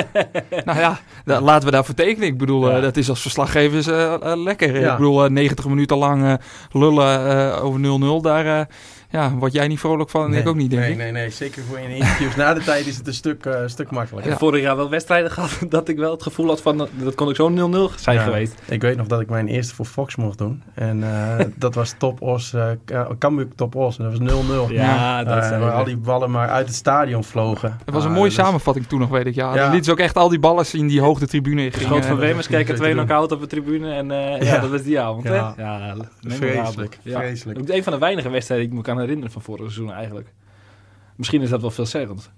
nou 0.64 0.78
ja, 0.78 1.00
laten 1.24 1.64
we 1.64 1.70
daarvoor 1.70 1.94
tekenen. 1.94 2.28
Ik 2.28 2.38
bedoel, 2.38 2.70
ja. 2.70 2.76
uh, 2.76 2.82
dat 2.82 2.96
is 2.96 3.08
als 3.08 3.20
verslaggevers 3.20 3.86
lekker. 4.44 4.80
Ja. 4.80 4.90
Ik 4.90 4.96
bedoel, 4.96 5.28
90 5.28 5.66
minuten 5.66 5.96
lang 5.96 6.40
lullen 6.72 7.60
over 7.62 7.80
0-0. 8.20 8.22
Daar 8.22 8.68
ja, 9.10 9.34
word 9.34 9.52
jij 9.52 9.68
niet 9.68 9.78
vrolijk 9.78 10.10
van 10.10 10.24
en 10.24 10.30
nee, 10.30 10.40
ik 10.40 10.48
ook 10.48 10.56
niet, 10.56 10.70
denk 10.70 10.82
nee, 10.82 10.90
ik. 10.90 10.96
Nee, 10.96 11.12
nee, 11.12 11.30
zeker 11.30 11.62
voor 11.62 11.78
in 11.78 11.90
interviews 11.90 12.36
na 12.36 12.54
de 12.54 12.60
tijd 12.60 12.86
is 12.86 12.96
het 12.96 13.06
een 13.06 13.14
stuk, 13.14 13.46
uh, 13.46 13.60
stuk 13.66 13.90
makkelijker. 13.90 14.32
Ja. 14.32 14.38
Vorig 14.38 14.62
jaar 14.62 14.76
wel 14.76 14.90
wedstrijden 14.90 15.30
gehad 15.30 15.58
dat 15.68 15.88
ik 15.88 15.96
wel 15.96 16.10
het 16.10 16.22
gevoel 16.22 16.46
had 16.46 16.62
van, 16.62 16.88
dat 16.92 17.14
kon 17.14 17.28
ik 17.28 17.36
zo 17.36 17.50
0-0 17.50 17.54
zijn 17.94 18.16
ja, 18.16 18.22
geweest. 18.22 18.54
Ik 18.64 18.82
weet 18.82 18.96
nog 18.96 19.06
dat 19.06 19.20
ik 19.20 19.28
mijn 19.28 19.48
eerste 19.48 19.74
voor 19.74 19.84
Fox 19.84 20.16
mocht 20.16 20.38
doen. 20.38 20.62
En 20.74 20.98
uh, 20.98 21.38
dat 21.54 21.74
was 21.74 21.94
Top 21.98 22.22
Os, 22.22 22.52
uh, 22.52 22.66
Cambuur 23.18 23.48
Top 23.54 23.74
Os. 23.74 23.98
En 23.98 24.04
dat 24.04 24.18
was 24.18 24.68
0-0. 24.68 24.72
Ja, 24.72 25.24
dat 25.24 25.44
uh, 25.44 25.60
waar 25.60 25.72
al 25.72 25.84
die 25.84 25.96
ballen 25.96 26.30
maar 26.30 26.48
uit 26.48 26.66
het 26.66 26.76
stadion 26.76 27.24
vlogen. 27.24 27.78
Het 27.84 27.94
was 27.94 28.04
een 28.04 28.12
mooie 28.12 28.30
samenvatting 28.30 28.86
toen 28.86 29.00
nog, 29.00 29.08
weet 29.08 29.26
ik. 29.26 29.34
Ja, 29.34 29.54
dan 29.54 29.70
liet 29.70 29.84
ze 29.84 29.90
ook 29.90 29.98
echt 29.98 30.16
al 30.16 30.28
die 30.28 30.38
ballen 30.38 30.66
zien 30.66 30.86
die 30.86 31.00
hoogte 31.00 31.26
tribune 31.26 31.70
gingen. 31.70 31.86
Schoot 31.86 32.06
van 32.06 32.16
Wemers 32.16 32.46
kijken 32.46 32.74
twee 32.74 32.92
knock-out 32.92 33.32
op 33.32 33.40
de 33.40 33.46
tribune 33.46 33.92
en 33.92 34.06
ja, 34.44 34.58
dat 34.60 34.70
was 34.70 34.82
die 34.82 35.00
avond. 35.00 35.24
Ja, 35.24 35.54
hè? 35.56 35.62
ja 35.62 35.94
vreselijk. 36.20 36.98
vreselijk. 37.04 37.58
Ook 37.58 37.68
een 37.68 37.82
van 37.82 37.92
de 37.92 37.98
weinige 37.98 38.30
wedstrijden 38.30 38.68
die 38.68 38.78
ik 38.78 38.86
me 38.86 38.92
kan 38.92 38.97
herinneren 38.98 39.32
van 39.32 39.42
vorig 39.42 39.72
seizoen 39.72 39.92
eigenlijk. 39.92 40.32
Misschien 41.16 41.42
is 41.42 41.50
dat 41.50 41.60
wel 41.60 41.70
veelzeggend. 41.70 42.30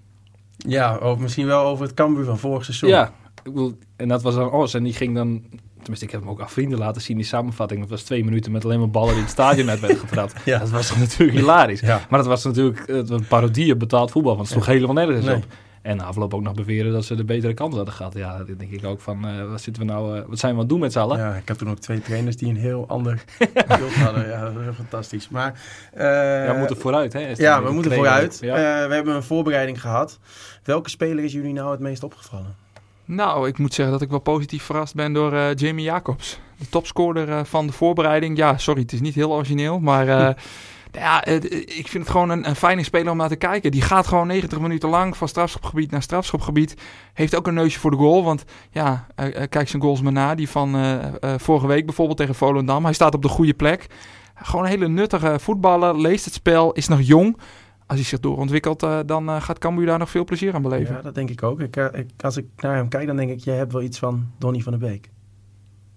Ja, 0.57 0.97
of 0.97 1.19
misschien 1.19 1.47
wel 1.47 1.65
over 1.65 1.85
het 1.85 1.95
Cambuur 1.95 2.25
van 2.25 2.39
vorig 2.39 2.65
seizoen. 2.65 2.89
Ja, 2.89 3.13
ik 3.43 3.53
bedoel, 3.53 3.79
en 3.97 4.09
dat 4.09 4.23
was 4.23 4.35
dan 4.35 4.51
Os. 4.51 4.75
En 4.75 4.83
die 4.83 4.93
ging 4.93 5.15
dan, 5.15 5.43
tenminste 5.79 6.05
ik 6.05 6.11
heb 6.11 6.21
hem 6.21 6.31
ook 6.31 6.41
aan 6.41 6.51
vrienden 6.51 6.79
laten 6.79 7.03
zien, 7.03 7.17
die 7.17 7.27
samenvatting. 7.27 7.81
Dat 7.81 7.91
was 7.91 8.03
twee 8.03 8.25
minuten 8.25 8.53
met 8.53 8.65
alleen 8.65 8.79
maar 8.79 8.91
ballen 8.91 9.13
die 9.13 9.23
het 9.23 9.31
stadion 9.31 9.71
uit 9.71 9.81
werden 9.81 9.99
getrapt. 9.99 10.35
ja. 10.45 10.59
Dat 10.59 10.71
was 10.71 10.97
natuurlijk 10.97 11.39
hilarisch. 11.39 11.81
Ja. 11.81 12.01
Maar 12.09 12.19
dat 12.19 12.29
was 12.29 12.45
natuurlijk 12.45 12.89
een 12.89 13.27
parodie 13.29 13.73
op 13.73 13.79
betaald 13.79 14.11
voetbal, 14.11 14.37
want 14.37 14.49
het 14.49 14.57
sloeg 14.57 14.67
helemaal 14.67 14.95
nergens 14.95 15.25
nee. 15.25 15.37
op. 15.37 15.45
En 15.83 15.97
na 15.97 16.05
afloop 16.05 16.35
ook 16.35 16.43
nog 16.43 16.55
beweren 16.55 16.93
dat 16.93 17.05
ze 17.05 17.15
de 17.15 17.25
betere 17.25 17.55
kant 17.55 17.75
hadden 17.75 17.95
gehad. 17.95 18.15
Ja, 18.15 18.37
dan 18.37 18.57
denk 18.57 18.71
ik 18.71 18.85
ook 18.85 19.01
van, 19.01 19.29
uh, 19.29 19.51
wat, 19.51 19.61
zitten 19.61 19.87
we 19.87 19.93
nou, 19.93 20.19
uh, 20.19 20.23
wat 20.27 20.39
zijn 20.39 20.53
we 20.53 20.57
aan 20.57 20.63
het 20.63 20.69
doen 20.69 20.81
met 20.81 20.93
z'n 20.93 20.99
allen? 20.99 21.19
Ja, 21.19 21.35
ik 21.35 21.49
heb 21.49 21.57
toen 21.57 21.71
ook 21.71 21.79
twee 21.79 22.01
trainers 22.01 22.37
die 22.37 22.49
een 22.49 22.57
heel 22.57 22.89
ander 22.89 23.25
beeld 23.79 23.95
hadden. 23.95 24.29
Ja, 24.29 24.51
dat 24.51 24.63
is 24.71 24.77
fantastisch. 24.77 25.29
Maar, 25.29 25.61
uh, 25.95 26.01
ja, 26.47 26.53
we 26.53 26.59
moeten 26.59 26.77
vooruit, 26.77 27.13
hè? 27.13 27.33
Ja, 27.37 27.63
we 27.63 27.73
moeten 27.73 27.93
vooruit. 27.93 28.39
Ja. 28.41 28.89
we 28.89 28.95
hebben 28.95 29.15
een 29.15 29.23
voorbereiding 29.23 29.81
gehad. 29.81 30.19
Welke 30.63 30.91
speler 30.91 31.25
is 31.25 31.33
jullie 31.33 31.53
nou 31.53 31.71
het 31.71 31.81
meest 31.81 32.03
opgevallen? 32.03 32.57
Nou, 33.05 33.49
ik 33.49 33.59
moet 33.59 33.75
zeggen 33.75 33.95
dat 33.95 34.03
ik 34.03 34.11
wel 34.11 34.19
positief 34.19 34.63
verrast 34.63 34.95
ben 34.95 35.13
door 35.13 35.33
uh, 35.33 35.55
Jamie 35.55 35.85
Jacobs. 35.85 36.41
De 36.59 36.69
topscorer 36.69 37.29
uh, 37.29 37.45
van 37.45 37.67
de 37.67 37.73
voorbereiding. 37.73 38.37
Ja, 38.37 38.59
sorry, 38.59 38.81
het 38.81 38.93
is 38.93 39.01
niet 39.01 39.15
heel 39.15 39.33
origineel, 39.33 39.81
maar... 39.81 40.07
Uh, 40.07 40.31
ja, 40.93 41.25
ik 41.25 41.89
vind 41.89 42.03
het 42.03 42.11
gewoon 42.11 42.31
een, 42.31 42.49
een 42.49 42.57
fijne 42.57 42.83
speler 42.83 43.11
om 43.11 43.17
naar 43.17 43.29
te 43.29 43.37
kijken. 43.37 43.71
Die 43.71 43.83
gaat 43.83 44.07
gewoon 44.07 44.27
90 44.27 44.61
minuten 44.61 44.89
lang 44.89 45.17
van 45.17 45.29
strafschopgebied 45.29 45.91
naar 45.91 46.03
strafschopgebied. 46.03 46.75
Heeft 47.13 47.35
ook 47.37 47.47
een 47.47 47.55
neusje 47.55 47.79
voor 47.79 47.91
de 47.91 47.97
goal. 47.97 48.25
Want 48.25 48.45
ja, 48.71 49.07
uh, 49.17 49.27
kijk 49.49 49.69
zijn 49.69 49.83
goals 49.83 50.01
maar 50.01 50.13
na. 50.13 50.35
Die 50.35 50.49
van 50.49 50.77
uh, 50.77 50.99
vorige 51.37 51.67
week 51.67 51.87
bijvoorbeeld 51.87 52.19
tegen 52.19 52.35
Volendam. 52.35 52.85
Hij 52.85 52.93
staat 52.93 53.15
op 53.15 53.23
de 53.23 53.29
goede 53.29 53.55
plek. 53.55 53.87
Gewoon 54.35 54.65
een 54.65 54.71
hele 54.71 54.89
nuttige 54.89 55.39
voetballer. 55.41 56.01
Leest 56.01 56.25
het 56.25 56.35
spel. 56.35 56.73
Is 56.73 56.89
nog 56.89 57.01
jong. 57.03 57.37
Als 57.87 57.99
hij 57.99 58.09
zich 58.09 58.21
doorontwikkelt, 58.21 58.87
dan 59.07 59.43
gaat 59.43 59.59
Cambuur 59.59 59.87
daar 59.87 59.99
nog 59.99 60.11
veel 60.11 60.25
plezier 60.25 60.55
aan 60.55 60.63
beleven. 60.63 60.95
Ja, 60.95 61.03
dat 61.03 61.15
denk 61.15 61.31
ik 61.31 61.43
ook. 61.43 61.61
Ik, 61.61 61.77
als 62.21 62.37
ik 62.37 62.45
naar 62.57 62.77
hem 62.77 62.89
kijk, 62.89 63.07
dan 63.07 63.17
denk 63.17 63.31
ik... 63.31 63.41
jij 63.41 63.57
hebt 63.57 63.73
wel 63.73 63.83
iets 63.83 63.99
van 63.99 64.31
Donny 64.39 64.61
van 64.61 64.73
der 64.79 64.89
Beek. 64.89 65.11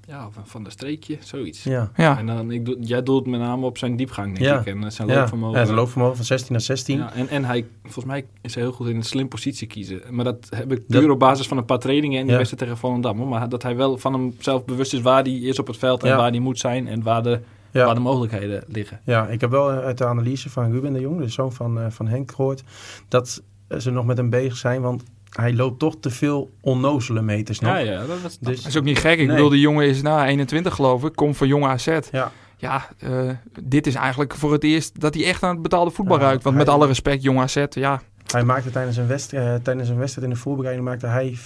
Ja, 0.07 0.27
of 0.27 0.36
van 0.43 0.63
de 0.63 0.69
streekje, 0.69 1.17
zoiets. 1.19 1.63
Ja. 1.63 1.91
ja. 1.95 2.17
En 2.17 2.25
dan, 2.25 2.51
ik, 2.51 2.75
jij 2.79 3.03
doelt 3.03 3.27
met 3.27 3.39
name 3.39 3.65
op 3.65 3.77
zijn 3.77 3.95
diepgang, 3.95 4.38
denk 4.38 4.45
ja. 4.45 4.60
ik. 4.60 4.65
En 4.65 4.91
zijn 4.91 5.07
ja. 5.07 5.19
loopvermogen. 5.19 5.60
Ja, 5.60 5.65
zijn 5.65 5.77
loopvermogen 5.77 6.15
van 6.15 6.25
16 6.25 6.51
naar 6.51 6.62
16. 6.62 6.98
Ja, 6.98 7.13
en, 7.13 7.27
en 7.27 7.45
hij, 7.45 7.65
volgens 7.83 8.05
mij 8.05 8.25
is 8.41 8.53
hij 8.53 8.63
heel 8.63 8.72
goed 8.72 8.88
in 8.88 8.95
een 8.95 9.03
slim 9.03 9.27
positie 9.27 9.67
kiezen. 9.67 10.01
Maar 10.10 10.25
dat 10.25 10.48
heb 10.50 10.72
ik 10.72 10.88
puur 10.88 11.01
dat... 11.01 11.10
op 11.10 11.19
basis 11.19 11.48
van 11.48 11.57
een 11.57 11.65
paar 11.65 11.79
trainingen 11.79 12.19
en 12.19 12.27
de 12.27 12.38
beste 12.38 12.55
tegen 12.55 12.77
Volendam. 12.77 13.27
Maar 13.27 13.50
dat 13.50 13.63
hij 13.63 13.75
wel 13.75 13.98
van 13.98 14.13
hemzelf 14.13 14.65
bewust 14.65 14.93
is 14.93 15.01
waar 15.01 15.24
hij 15.24 15.33
is 15.33 15.60
op 15.60 15.67
het 15.67 15.77
veld 15.77 16.03
en 16.03 16.17
waar 16.17 16.31
hij 16.31 16.39
moet 16.39 16.60
zijn 16.60 16.88
en 16.88 17.03
waar 17.03 17.24
de, 17.24 17.39
waar 17.72 17.93
de 17.93 18.01
mogelijkheden 18.01 18.63
liggen. 18.67 19.00
Ja, 19.03 19.27
ik 19.27 19.41
heb 19.41 19.50
wel 19.50 19.69
uit 19.69 19.98
de 19.98 20.05
analyse 20.05 20.50
van 20.50 20.72
Ruben 20.72 20.93
de 20.93 21.00
Jong, 21.00 21.19
de 21.19 21.27
zoon 21.27 21.51
van, 21.53 21.77
uh, 21.77 21.86
van 21.89 22.07
Henk, 22.07 22.31
gehoord 22.31 22.63
dat 23.07 23.43
ze 23.77 23.91
nog 23.91 24.05
met 24.05 24.17
hem 24.17 24.29
bezig 24.29 24.57
zijn. 24.57 24.81
Want 24.81 25.03
hij 25.33 25.53
loopt 25.53 25.79
toch 25.79 25.95
te 25.99 26.09
veel 26.09 26.51
onnozele 26.61 27.21
meters 27.21 27.59
nog. 27.59 27.71
Ja, 27.71 27.77
ja, 27.77 28.05
dat, 28.05 28.17
is, 28.17 28.21
dus, 28.21 28.61
dat 28.61 28.71
is 28.71 28.77
ook 28.77 28.83
niet 28.83 28.99
gek. 28.99 29.19
Ik 29.19 29.27
nee. 29.27 29.35
bedoel, 29.35 29.49
de 29.49 29.59
jongen 29.59 29.87
is 29.87 30.01
na 30.01 30.27
21 30.27 30.75
geloof 30.75 31.03
ik, 31.03 31.15
komt 31.15 31.37
van 31.37 31.47
jonge 31.47 31.67
AZ. 31.67 31.97
Ja. 32.11 32.31
Ja, 32.57 32.87
uh, 33.03 33.31
dit 33.61 33.87
is 33.87 33.95
eigenlijk 33.95 34.33
voor 34.35 34.51
het 34.51 34.63
eerst 34.63 34.99
dat 34.99 35.13
hij 35.13 35.25
echt 35.25 35.43
aan 35.43 35.53
het 35.53 35.61
betaalde 35.61 35.91
voetbal 35.91 36.17
ja, 36.17 36.23
ruikt. 36.23 36.43
Want 36.43 36.55
hij, 36.55 36.65
met 36.65 36.73
alle 36.73 36.87
respect, 36.87 37.23
jonge 37.23 37.41
AZ, 37.41 37.65
ja. 37.69 38.01
Hij 38.31 38.43
maakte 38.43 38.71
tijdens 38.71 38.97
een, 38.97 39.07
wedstrijd, 39.07 39.57
uh, 39.57 39.63
tijdens 39.63 39.89
een 39.89 39.97
wedstrijd 39.97 40.27
in 40.27 40.33
de 40.33 40.39
voorbereiding 40.39 40.87
maakte 40.87 41.07
hij 41.07 41.37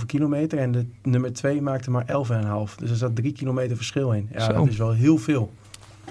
14,5 0.00 0.06
kilometer. 0.06 0.58
En 0.58 0.72
de 0.72 0.86
nummer 1.02 1.32
2 1.32 1.62
maakte 1.62 1.90
maar 1.90 2.04
11,5. 2.06 2.74
Dus 2.78 2.90
er 2.90 2.96
zat 2.96 3.16
3 3.16 3.32
kilometer 3.32 3.76
verschil 3.76 4.12
in. 4.12 4.28
Ja, 4.32 4.44
Zo. 4.44 4.52
dat 4.52 4.68
is 4.68 4.76
wel 4.76 4.92
heel 4.92 5.18
veel. 5.18 5.52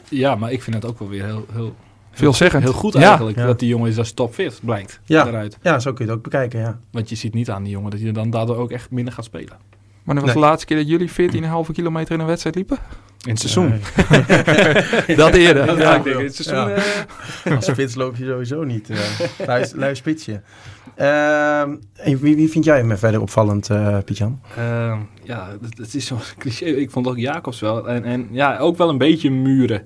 Ja, 0.10 0.36
maar 0.36 0.52
ik 0.52 0.64
vind 0.64 0.76
het 0.76 0.86
ook 0.86 1.00
wel 1.00 1.10
weer 1.10 1.26
heel... 1.26 1.46
heel 1.52 1.76
veel 2.20 2.34
zeggen. 2.34 2.62
Heel 2.62 2.74
goed 2.74 2.96
eigenlijk 2.96 3.38
ja. 3.38 3.46
dat 3.46 3.60
die 3.60 3.70
jongen 3.70 3.90
is 3.90 3.98
als 3.98 4.12
topfit, 4.12 4.60
blijkt. 4.64 5.00
Ja. 5.06 5.24
Daaruit. 5.24 5.58
ja, 5.62 5.80
zo 5.80 5.94
kun 5.94 6.06
je 6.06 6.12
het 6.12 6.20
ook 6.20 6.26
bekijken, 6.26 6.60
ja. 6.60 6.80
Want 6.92 7.10
je 7.10 7.16
ziet 7.16 7.34
niet 7.34 7.50
aan 7.50 7.64
die 7.64 7.72
jongen 7.72 7.92
dat 7.92 8.00
hij 8.00 8.12
dan 8.12 8.30
daardoor 8.30 8.56
ook 8.58 8.72
echt 8.72 8.92
minder 8.92 9.14
gaat 9.14 9.26
spelen. 9.26 9.58
Wanneer 10.04 10.26
was 10.26 10.34
nee. 10.34 10.44
de 10.44 10.50
laatste 10.50 10.66
keer 10.66 10.78
dat 10.78 10.88
jullie 10.88 11.10
14,5 11.68 11.72
kilometer 11.74 12.14
in 12.14 12.20
een 12.20 12.26
wedstrijd 12.26 12.56
liepen? 12.56 12.78
In 13.26 13.30
het 13.32 13.40
seizoen. 13.40 13.70
Nee. 13.70 15.16
Dat 15.16 15.34
eerder. 15.34 15.66
Ja, 15.66 15.78
Ja. 15.78 15.96
ik 15.96 16.04
denk 16.04 16.18
in 16.20 16.26
het 16.26 16.36
seizoen. 16.36 16.70
Ja. 16.70 16.76
eh, 17.44 17.56
Als 17.56 17.66
spits 17.66 17.96
loop 17.96 18.16
je 18.16 18.26
sowieso 18.26 18.64
niet. 18.64 18.90
eh 18.90 18.98
lui, 19.48 19.66
lui 19.76 19.96
spitsje. 19.96 20.42
Ehm, 20.96 21.76
en 21.96 22.20
wie, 22.20 22.36
wie 22.36 22.50
vind 22.50 22.64
jij 22.66 22.84
me 22.84 22.98
verder 22.98 23.22
opvallend, 23.22 23.70
eh 23.70 23.98
Pietjan? 24.06 24.42
eh, 24.58 24.98
ja, 25.24 25.48
het, 25.62 25.78
het 25.78 25.96
is 25.96 26.06
zo'n 26.06 26.18
cliché. 26.40 26.66
Ik 26.66 26.92
vond 26.92 27.08
ook 27.08 27.18
Jacobs 27.18 27.60
wel. 27.60 27.88
En, 27.90 28.04
en 28.04 28.28
ja, 28.32 28.58
ook 28.58 28.78
wel 28.78 28.90
een 28.90 28.98
beetje 28.98 29.32
muren. 29.32 29.82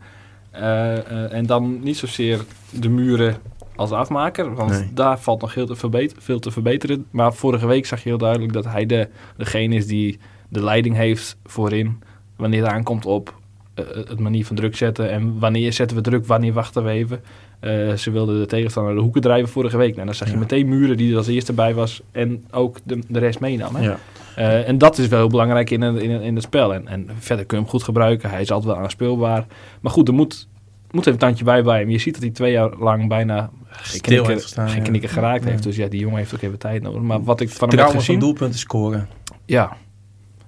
Eh, 0.53 0.97
eh, 0.97 1.33
en 1.33 1.45
dan 1.45 1.79
niet 1.83 1.97
zozeer 1.97 2.39
de 2.69 2.89
muren 2.89 3.35
als 3.75 3.91
afmaker. 3.91 4.53
Want 4.55 4.69
Nee. 4.69 4.89
daar 4.93 5.19
valt 5.19 5.41
nog 5.41 5.53
heel 5.53 5.65
te 5.65 5.75
verbeter- 5.75 6.17
veel 6.21 6.39
te 6.39 6.51
verbeteren. 6.51 7.05
Maar 7.11 7.33
vorige 7.33 7.67
week 7.67 7.85
zag 7.85 8.03
je 8.03 8.09
heel 8.09 8.17
duidelijk 8.17 8.53
dat 8.53 8.65
hij 8.65 8.85
de, 8.85 9.07
degene 9.37 9.75
is 9.75 9.87
die 9.87 10.19
de 10.49 10.63
leiding 10.63 10.95
heeft 10.95 11.37
voorin. 11.45 12.01
Wanneer 12.35 12.63
het 12.63 12.71
aankomt 12.71 13.05
op 13.05 13.35
eh, 13.73 13.85
het 13.93 14.19
manier 14.19 14.45
van 14.45 14.55
druk 14.55 14.75
zetten. 14.75 15.09
En 15.09 15.39
wanneer 15.39 15.73
zetten 15.73 15.97
we 15.97 16.03
druk, 16.03 16.25
wanneer 16.25 16.53
wachten 16.53 16.83
we 16.83 16.89
even. 16.89 17.21
Ze 17.97 18.11
wilden 18.11 18.39
de 18.39 18.45
tegenstander 18.45 18.95
de 18.95 19.01
hoeken 19.01 19.21
drijven 19.21 19.49
vorige 19.49 19.77
week. 19.77 19.93
Nou, 19.93 20.05
dan 20.05 20.15
zag 20.15 20.27
je 20.27 20.33
Ja. 20.33 20.39
meteen 20.39 20.67
muren 20.67 20.97
die 20.97 21.11
er 21.11 21.17
als 21.17 21.27
eerste 21.27 21.53
bij 21.53 21.73
was. 21.73 22.01
En 22.11 22.43
ook 22.51 22.77
de, 22.83 22.99
de 23.07 23.19
rest 23.19 23.39
meenam. 23.39 23.75
Hè? 23.75 23.83
Ja. 23.83 23.97
Eh, 24.35 24.67
en 24.67 24.77
dat 24.77 24.97
is 24.97 25.07
wel 25.07 25.19
heel 25.19 25.27
belangrijk 25.29 25.69
in, 25.69 25.81
het- 25.81 26.01
in, 26.01 26.21
in 26.21 26.35
het 26.35 26.43
spel. 26.43 26.73
En, 26.73 26.87
en 26.87 27.09
verder 27.19 27.45
kun 27.45 27.57
je 27.57 27.63
hem 27.63 27.71
goed 27.71 27.83
gebruiken. 27.83 28.29
Hij 28.29 28.41
is 28.41 28.51
altijd 28.51 28.73
wel 28.75 28.83
aanspeelbaar. 28.83 29.45
Maar 29.81 29.91
goed, 29.91 30.07
er 30.07 30.13
moet, 30.13 30.47
moet 30.91 31.01
even 31.01 31.11
een 31.13 31.17
tandje 31.17 31.43
bij 31.43 31.63
bij 31.63 31.79
hem. 31.79 31.89
Je 31.89 31.97
ziet 31.99 32.13
dat 32.13 32.23
hij 32.23 32.31
twee 32.31 32.51
jaar 32.51 32.69
lang 32.77 33.07
bijna 33.07 33.49
geen 33.69 34.01
knikken, 34.01 34.39
gestaan, 34.41 34.69
geen 34.69 34.83
ja. 34.83 34.87
knikken 34.89 35.09
geraakt 35.09 35.43
Ja. 35.43 35.49
heeft. 35.49 35.63
Dus 35.63 35.75
ja, 35.75 35.87
die 35.87 35.99
jongen 35.99 36.17
heeft 36.17 36.33
ook 36.35 36.41
even 36.41 36.59
tijd 36.59 36.81
nodig. 36.81 37.01
Maar 37.01 37.23
wat 37.23 37.39
ik 37.39 37.49
van 37.49 37.69
hem 37.69 37.77
heb 37.79 37.87
gezien... 37.87 38.19
doelpunten 38.19 38.59
scoren. 38.59 39.07
Ja. 39.45 39.77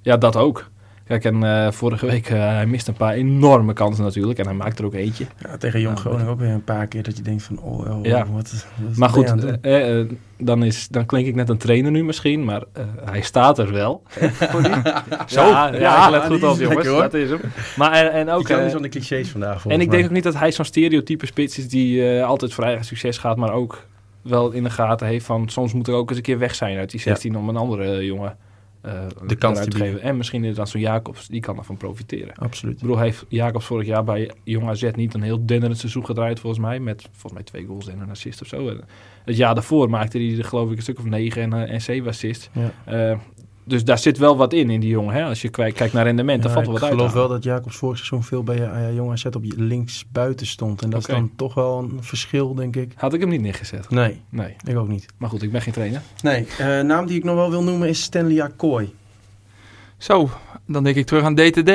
ja, 0.02 0.18
dat 0.18 0.36
ook. 0.36 0.70
Kijk, 1.08 1.24
en 1.24 1.44
eh, 1.44 1.72
vorige 1.72 2.06
week, 2.06 2.30
eh, 2.30 2.40
hij 2.40 2.66
mist 2.66 2.88
een 2.88 2.94
paar 2.94 3.14
enorme 3.14 3.74
kansen 3.74 4.04
natuurlijk. 4.04 4.40
En 4.40 4.46
hij 4.46 4.54
maakt 4.54 4.80
er 4.80 4.86
ook 4.86 4.94
eentje. 4.94 5.26
Ja, 5.38 5.58
tegen 5.58 5.82
Jong 5.82 6.00
Groningen 6.00 6.28
ook 6.28 6.40
weer 6.40 6.50
een 6.50 6.64
paar 6.64 6.88
keer 6.88 7.04
dat 7.04 7.18
je 7.18 7.24
denkt 7.24 7.44
van... 7.44 7.60
Oh, 7.60 7.98
oh, 7.98 8.06
Ja. 8.06 8.26
wat, 8.32 8.52
wat 8.52 8.98
Maar 8.98 9.10
goed, 9.10 9.60
eh, 9.62 10.00
eh, 10.00 10.08
dan, 10.38 10.64
is, 10.64 10.88
dan 10.88 11.06
klink 11.06 11.28
ik 11.28 11.36
net 11.36 11.50
een 11.50 11.58
trainer 11.58 11.92
nu 11.92 12.04
misschien. 12.04 12.44
Maar 12.44 12.64
eh, 12.74 12.84
hij 13.06 13.22
staat 13.22 13.60
er 13.60 13.72
wel. 13.72 14.04
Zo, 15.26 15.42
ja, 15.42 15.68
ja, 15.68 15.80
ja, 15.80 16.06
ik 16.06 16.12
let 16.12 16.24
goed 16.26 16.44
op 16.44 16.60
jongens. 16.60 16.68
lekker. 16.68 16.92
Dat 16.92 17.14
is 17.14 17.30
hem. 17.30 17.40
Maar 17.76 17.92
en, 17.92 18.12
en 18.12 18.30
ook... 18.30 18.50
Is 18.50 18.72
van 18.72 18.82
de 18.82 18.90
clichés 18.90 19.30
vandaag 19.30 19.66
En 19.66 19.82
ik 19.82 19.92
denk 19.92 20.06
ook 20.06 20.12
niet 20.12 20.24
dat 20.24 20.38
hij 20.38 20.52
zo'n 20.52 20.66
stereotype 20.66 21.26
spits 21.26 21.58
is 21.58 21.70
die 21.70 22.10
eh, 22.10 22.26
altijd 22.26 22.54
voor 22.54 22.64
eigen 22.64 22.86
succes 22.86 23.18
gaat, 23.18 23.38
maar 23.38 23.54
ook 23.54 23.86
wel 24.22 24.52
in 24.52 24.64
de 24.64 24.70
gaten 24.70 25.08
heeft 25.08 25.26
van 25.26 25.50
soms 25.50 25.74
moet 25.74 25.88
er 25.88 25.94
ook 25.94 26.10
eens 26.10 26.18
een 26.18 26.24
keer 26.24 26.40
weg 26.40 26.56
zijn 26.56 26.78
uit 26.78 26.92
die 26.92 27.00
16 27.00 27.38
om 27.38 27.50
een 27.50 27.58
andere 27.58 28.06
jongen 28.06 28.38
De 29.28 29.36
kans 29.36 29.64
te 29.64 29.78
geven. 29.78 30.02
En 30.02 30.18
misschien 30.18 30.44
is 30.44 30.56
dan 30.56 30.68
zo'n 30.68 30.82
Jacobs, 30.82 31.28
die 31.28 31.42
kan 31.42 31.58
ervan 31.58 31.78
profiteren. 31.78 32.36
Absoluut. 32.36 32.74
Ik 32.76 32.82
bedoel, 32.82 32.98
hij 32.98 33.06
heeft 33.06 33.26
Jacobs 33.28 33.66
vorig 33.66 33.88
jaar 33.88 34.04
bij 34.04 34.32
Jong 34.44 34.68
AZ 34.68 34.90
niet 34.96 35.14
een 35.14 35.22
heel 35.22 35.46
denderend 35.46 35.80
seizoen 35.80 36.06
gedraaid 36.06 36.40
volgens 36.40 36.62
mij, 36.62 36.80
met 36.80 37.02
volgens 37.12 37.34
mij 37.34 37.44
twee 37.44 37.66
goals 37.66 37.88
en 37.88 38.00
een 38.00 38.10
assist 38.10 38.42
of 38.42 38.48
zo. 38.48 38.70
En 38.70 38.82
het 39.26 39.38
jaar 39.38 39.54
daarvoor 39.54 39.90
maakte 39.90 40.18
hij 40.18 40.38
er 40.38 40.46
geloof 40.46 40.72
ik 40.72 40.76
een 40.76 40.84
stuk 40.84 41.00
of 41.00 41.06
negen 41.06 41.42
en, 41.42 41.54
eh, 41.54 41.74
en 41.74 41.82
zeven 41.82 42.08
assists. 42.08 42.50
Ja. 42.52 42.72
Eh, 42.86 43.20
dus 43.66 43.84
daar 43.84 43.98
zit 43.98 44.18
wel 44.18 44.38
wat 44.38 44.54
in, 44.54 44.70
in 44.70 44.80
die 44.80 44.90
jongen. 44.90 45.14
Hè? 45.16 45.24
Als 45.24 45.42
je 45.42 45.50
kwijt- 45.50 45.74
kijkt 45.74 45.94
naar 45.94 46.04
rendement, 46.04 46.42
dan 46.42 46.48
Ja, 46.52 46.54
valt 46.56 46.66
er 46.66 46.72
wat 46.74 46.82
ik 46.82 46.88
uit. 46.88 46.98
geloof 46.98 47.12
aan. 47.14 47.18
wel 47.20 47.28
dat 47.28 47.44
Jacobs 47.44 47.76
vorig 47.76 47.98
seizoen 47.98 48.24
veel 48.24 48.44
bij 48.44 48.58
uh, 48.90 48.96
Jong 48.96 49.12
AZ 49.12 49.26
op 49.26 49.44
je 49.44 49.54
links 49.58 50.06
buiten 50.12 50.48
stond. 50.48 50.82
En 50.82 50.90
dat 50.90 51.00
is 51.00 51.06
dan 51.06 51.32
toch 51.36 51.54
wel 51.54 51.78
een 51.80 52.04
verschil, 52.04 52.54
denk 52.56 52.76
ik. 52.76 52.92
Had 52.96 53.14
ik 53.14 53.20
hem 53.20 53.30
niet 53.30 53.42
neergezet. 53.42 53.90
Nee, 53.90 54.22
Nee, 54.30 54.56
ik 54.64 54.78
ook 54.78 54.88
niet. 54.88 55.06
maar 55.18 55.30
goed, 55.30 55.42
ik 55.44 55.52
ben 55.52 55.62
geen 55.62 55.74
trainer. 55.74 56.02
Nee, 56.22 56.48
eh, 56.58 56.80
naam 56.82 57.06
die 57.06 57.18
ik 57.18 57.24
nog 57.24 57.36
wel 57.36 57.50
wil 57.50 57.64
noemen 57.64 57.90
is 57.90 58.02
Stanley 58.02 58.42
Akkooi. 58.44 58.94
Zo, 59.98 60.30
dan 60.68 60.84
denk 60.84 60.96
ik 60.96 61.06
terug 61.06 61.24
aan 61.24 61.36
DTD. 61.36 61.72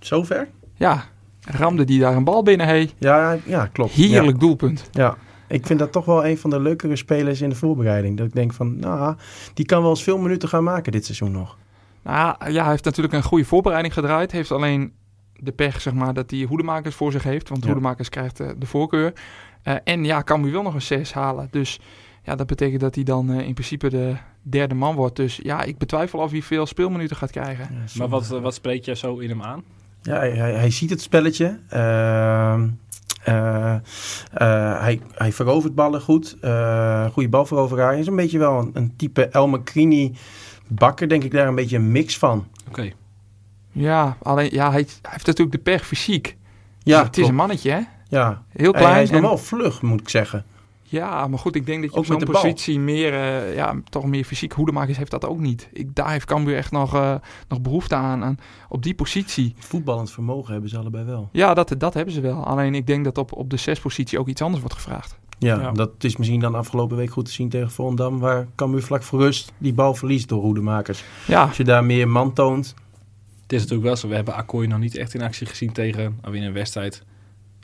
Zover? 0.00 0.48
Ja, 0.74 1.04
ramde 1.40 1.84
die 1.84 2.00
daar 2.00 2.16
een 2.16 2.24
bal 2.24 2.42
binnen. 2.42 2.66
Hey. 2.66 2.90
Ja, 2.98 3.38
ja 3.44 3.66
klopt. 3.66 3.92
Heerlijk 3.92 4.40
doelpunt. 4.40 4.88
Ja. 4.92 5.16
Ik 5.50 5.66
vind 5.66 5.78
dat 5.78 5.92
toch 5.92 6.04
wel 6.04 6.26
een 6.26 6.38
van 6.38 6.50
de 6.50 6.60
leukere 6.60 6.96
spelers 6.96 7.40
in 7.40 7.48
de 7.48 7.54
voorbereiding. 7.54 8.16
Dat 8.16 8.26
ik 8.26 8.32
denk 8.34 8.52
van, 8.52 8.78
nou, 8.78 9.16
die 9.54 9.64
kan 9.66 9.80
wel 9.80 9.90
eens 9.90 10.02
veel 10.02 10.18
minuten 10.18 10.48
gaan 10.48 10.64
maken 10.64 10.92
dit 10.92 11.04
seizoen 11.04 11.32
nog. 11.32 11.56
Nou 12.02 12.52
ja, 12.52 12.62
hij 12.62 12.70
heeft 12.70 12.84
natuurlijk 12.84 13.14
een 13.14 13.22
goede 13.22 13.44
voorbereiding 13.44 13.94
gedraaid. 13.94 14.32
Heeft 14.32 14.52
alleen 14.52 14.92
de 15.36 15.52
pech, 15.52 15.80
zeg 15.80 15.92
maar, 15.92 16.14
dat 16.14 16.30
hij 16.30 16.42
hoedemakers 16.42 16.94
voor 16.94 17.12
zich 17.12 17.22
heeft. 17.22 17.48
Want 17.48 17.60
Ja. 17.64 17.66
hoedemakers 17.70 18.08
krijgt 18.08 18.40
eh, 18.40 18.48
de 18.58 18.66
voorkeur. 18.66 19.12
Eh, 19.62 19.74
en 19.84 20.04
ja, 20.04 20.22
kan 20.22 20.42
hij 20.42 20.52
wel 20.52 20.62
nog 20.62 20.74
een 20.74 20.82
6 20.82 21.12
halen. 21.12 21.48
Dus 21.50 21.80
ja, 22.24 22.34
dat 22.36 22.46
betekent 22.46 22.80
dat 22.80 22.94
hij 22.94 23.04
dan 23.04 23.30
eh, 23.30 23.46
in 23.46 23.52
principe 23.54 23.88
de 23.90 24.16
derde 24.42 24.74
man 24.74 24.94
wordt. 24.94 25.16
Dus 25.16 25.40
ja, 25.42 25.62
ik 25.62 25.78
betwijfel 25.78 26.18
of 26.18 26.30
hij 26.30 26.42
veel 26.42 26.66
speelminuten 26.66 27.16
gaat 27.16 27.30
krijgen. 27.30 27.68
Ja, 27.70 27.98
Maar 27.98 28.08
wat, 28.08 28.26
wat 28.28 28.54
spreekt 28.54 28.84
jij 28.84 28.94
zo 28.94 29.18
in 29.18 29.28
hem 29.28 29.42
aan? 29.42 29.62
Ja, 30.02 30.16
hij, 30.16 30.30
hij, 30.30 30.52
hij 30.52 30.70
ziet 30.70 30.90
het 30.90 31.00
spelletje. 31.00 31.58
Eh, 33.24 33.74
eh, 33.74 33.80
hij, 34.80 35.00
hij 35.14 35.32
verovert 35.32 35.74
ballen 35.74 36.00
goed. 36.00 36.36
Eh 36.40 37.06
goede 37.12 37.28
balveroveraar. 37.28 37.90
Hij 37.90 38.00
is 38.00 38.06
een 38.06 38.16
beetje 38.16 38.38
wel 38.38 38.58
een, 38.58 38.70
een 38.72 38.96
type 38.96 39.28
El 39.28 39.48
Macrini 39.48 40.14
bakker, 40.66 41.08
denk 41.08 41.24
ik 41.24 41.30
daar 41.30 41.46
een 41.48 41.54
beetje 41.54 41.76
een 41.76 41.92
mix 41.92 42.18
van. 42.18 42.46
Oké. 42.68 42.90
Ja, 43.72 44.16
alleen 44.22 44.48
ja, 44.52 44.70
hij, 44.70 44.86
hij 45.02 45.10
heeft 45.12 45.26
natuurlijk 45.26 45.56
de 45.56 45.62
pech 45.62 45.86
fysiek. 45.86 46.36
Ja, 46.82 47.04
het 47.04 47.18
is 47.18 47.28
een 47.28 47.34
mannetje, 47.34 47.70
hè? 47.70 47.80
Ja. 48.08 48.42
Heel 48.48 48.72
Hij, 48.72 48.80
klein. 48.80 48.94
hij 48.94 49.02
is 49.02 49.10
nog 49.10 49.20
wel 49.20 49.38
vlug, 49.38 49.82
moet 49.82 50.00
ik 50.00 50.08
zeggen. 50.08 50.44
Ja, 50.90 51.26
maar 51.28 51.38
goed, 51.38 51.54
ik 51.54 51.66
denk 51.66 51.80
dat 51.82 51.90
je 51.90 51.96
Ook 51.96 52.02
op 52.02 52.06
zo'n 52.06 52.16
met 52.16 52.26
de 52.26 52.32
bal. 52.32 52.42
positie 52.42 52.78
meer, 52.78 53.12
eh, 53.14 53.54
ja, 53.54 53.74
toch 53.88 54.04
meer 54.04 54.24
fysiek 54.24 54.52
hoedemakers 54.52 54.98
heeft 54.98 55.10
dat 55.10 55.24
ook 55.26 55.38
niet. 55.38 55.68
Ik, 55.72 55.94
daar 55.94 56.10
heeft 56.10 56.26
Cambuur 56.26 56.56
echt 56.56 56.70
nog, 56.70 56.94
eh, 56.94 57.14
nog 57.48 57.60
behoefte 57.60 57.94
aan, 57.94 58.24
aan, 58.24 58.38
op 58.68 58.82
die 58.82 58.94
positie. 58.94 59.54
Voetballend 59.58 60.10
vermogen 60.10 60.52
hebben 60.52 60.70
ze 60.70 60.78
allebei 60.78 61.04
wel. 61.04 61.28
Ja, 61.32 61.54
dat, 61.54 61.74
dat 61.78 61.94
hebben 61.94 62.14
ze 62.14 62.20
wel. 62.20 62.44
Alleen 62.44 62.74
ik 62.74 62.86
denk 62.86 63.04
dat 63.04 63.18
op, 63.18 63.32
op 63.36 63.50
de 63.50 63.56
zespositie 63.56 64.18
ook 64.18 64.28
iets 64.28 64.42
anders 64.42 64.60
wordt 64.62 64.76
gevraagd. 64.76 65.18
Ja, 65.38 65.60
Ja. 65.60 65.72
dat 65.72 66.04
is 66.04 66.16
misschien 66.16 66.40
dan 66.40 66.54
afgelopen 66.54 66.96
week 66.96 67.10
goed 67.10 67.24
te 67.24 67.30
zien 67.32 67.48
tegen 67.48 67.70
Volendam, 67.70 68.18
waar 68.18 68.46
Cambuur 68.54 68.82
vlak 68.82 69.02
voor 69.02 69.18
rust 69.20 69.52
die 69.58 69.72
bal 69.72 69.94
verliest 69.94 70.28
door 70.28 70.42
hoedemakers. 70.42 71.04
Ja, 71.26 71.42
Als 71.46 71.56
je 71.56 71.64
daar 71.64 71.84
meer 71.84 72.08
man 72.08 72.32
toont, 72.32 72.74
Het 73.42 73.52
is 73.52 73.60
natuurlijk 73.60 73.88
wel 73.88 73.96
zo, 73.96 74.08
we 74.08 74.14
hebben 74.14 74.34
Akkooi 74.34 74.66
nog 74.68 74.78
niet 74.78 74.96
echt 74.96 75.14
in 75.14 75.22
actie 75.22 75.46
gezien 75.46 75.72
tegen, 75.72 76.18
alweer 76.22 76.40
in 76.40 76.46
een 76.46 76.52
wedstrijd, 76.52 77.02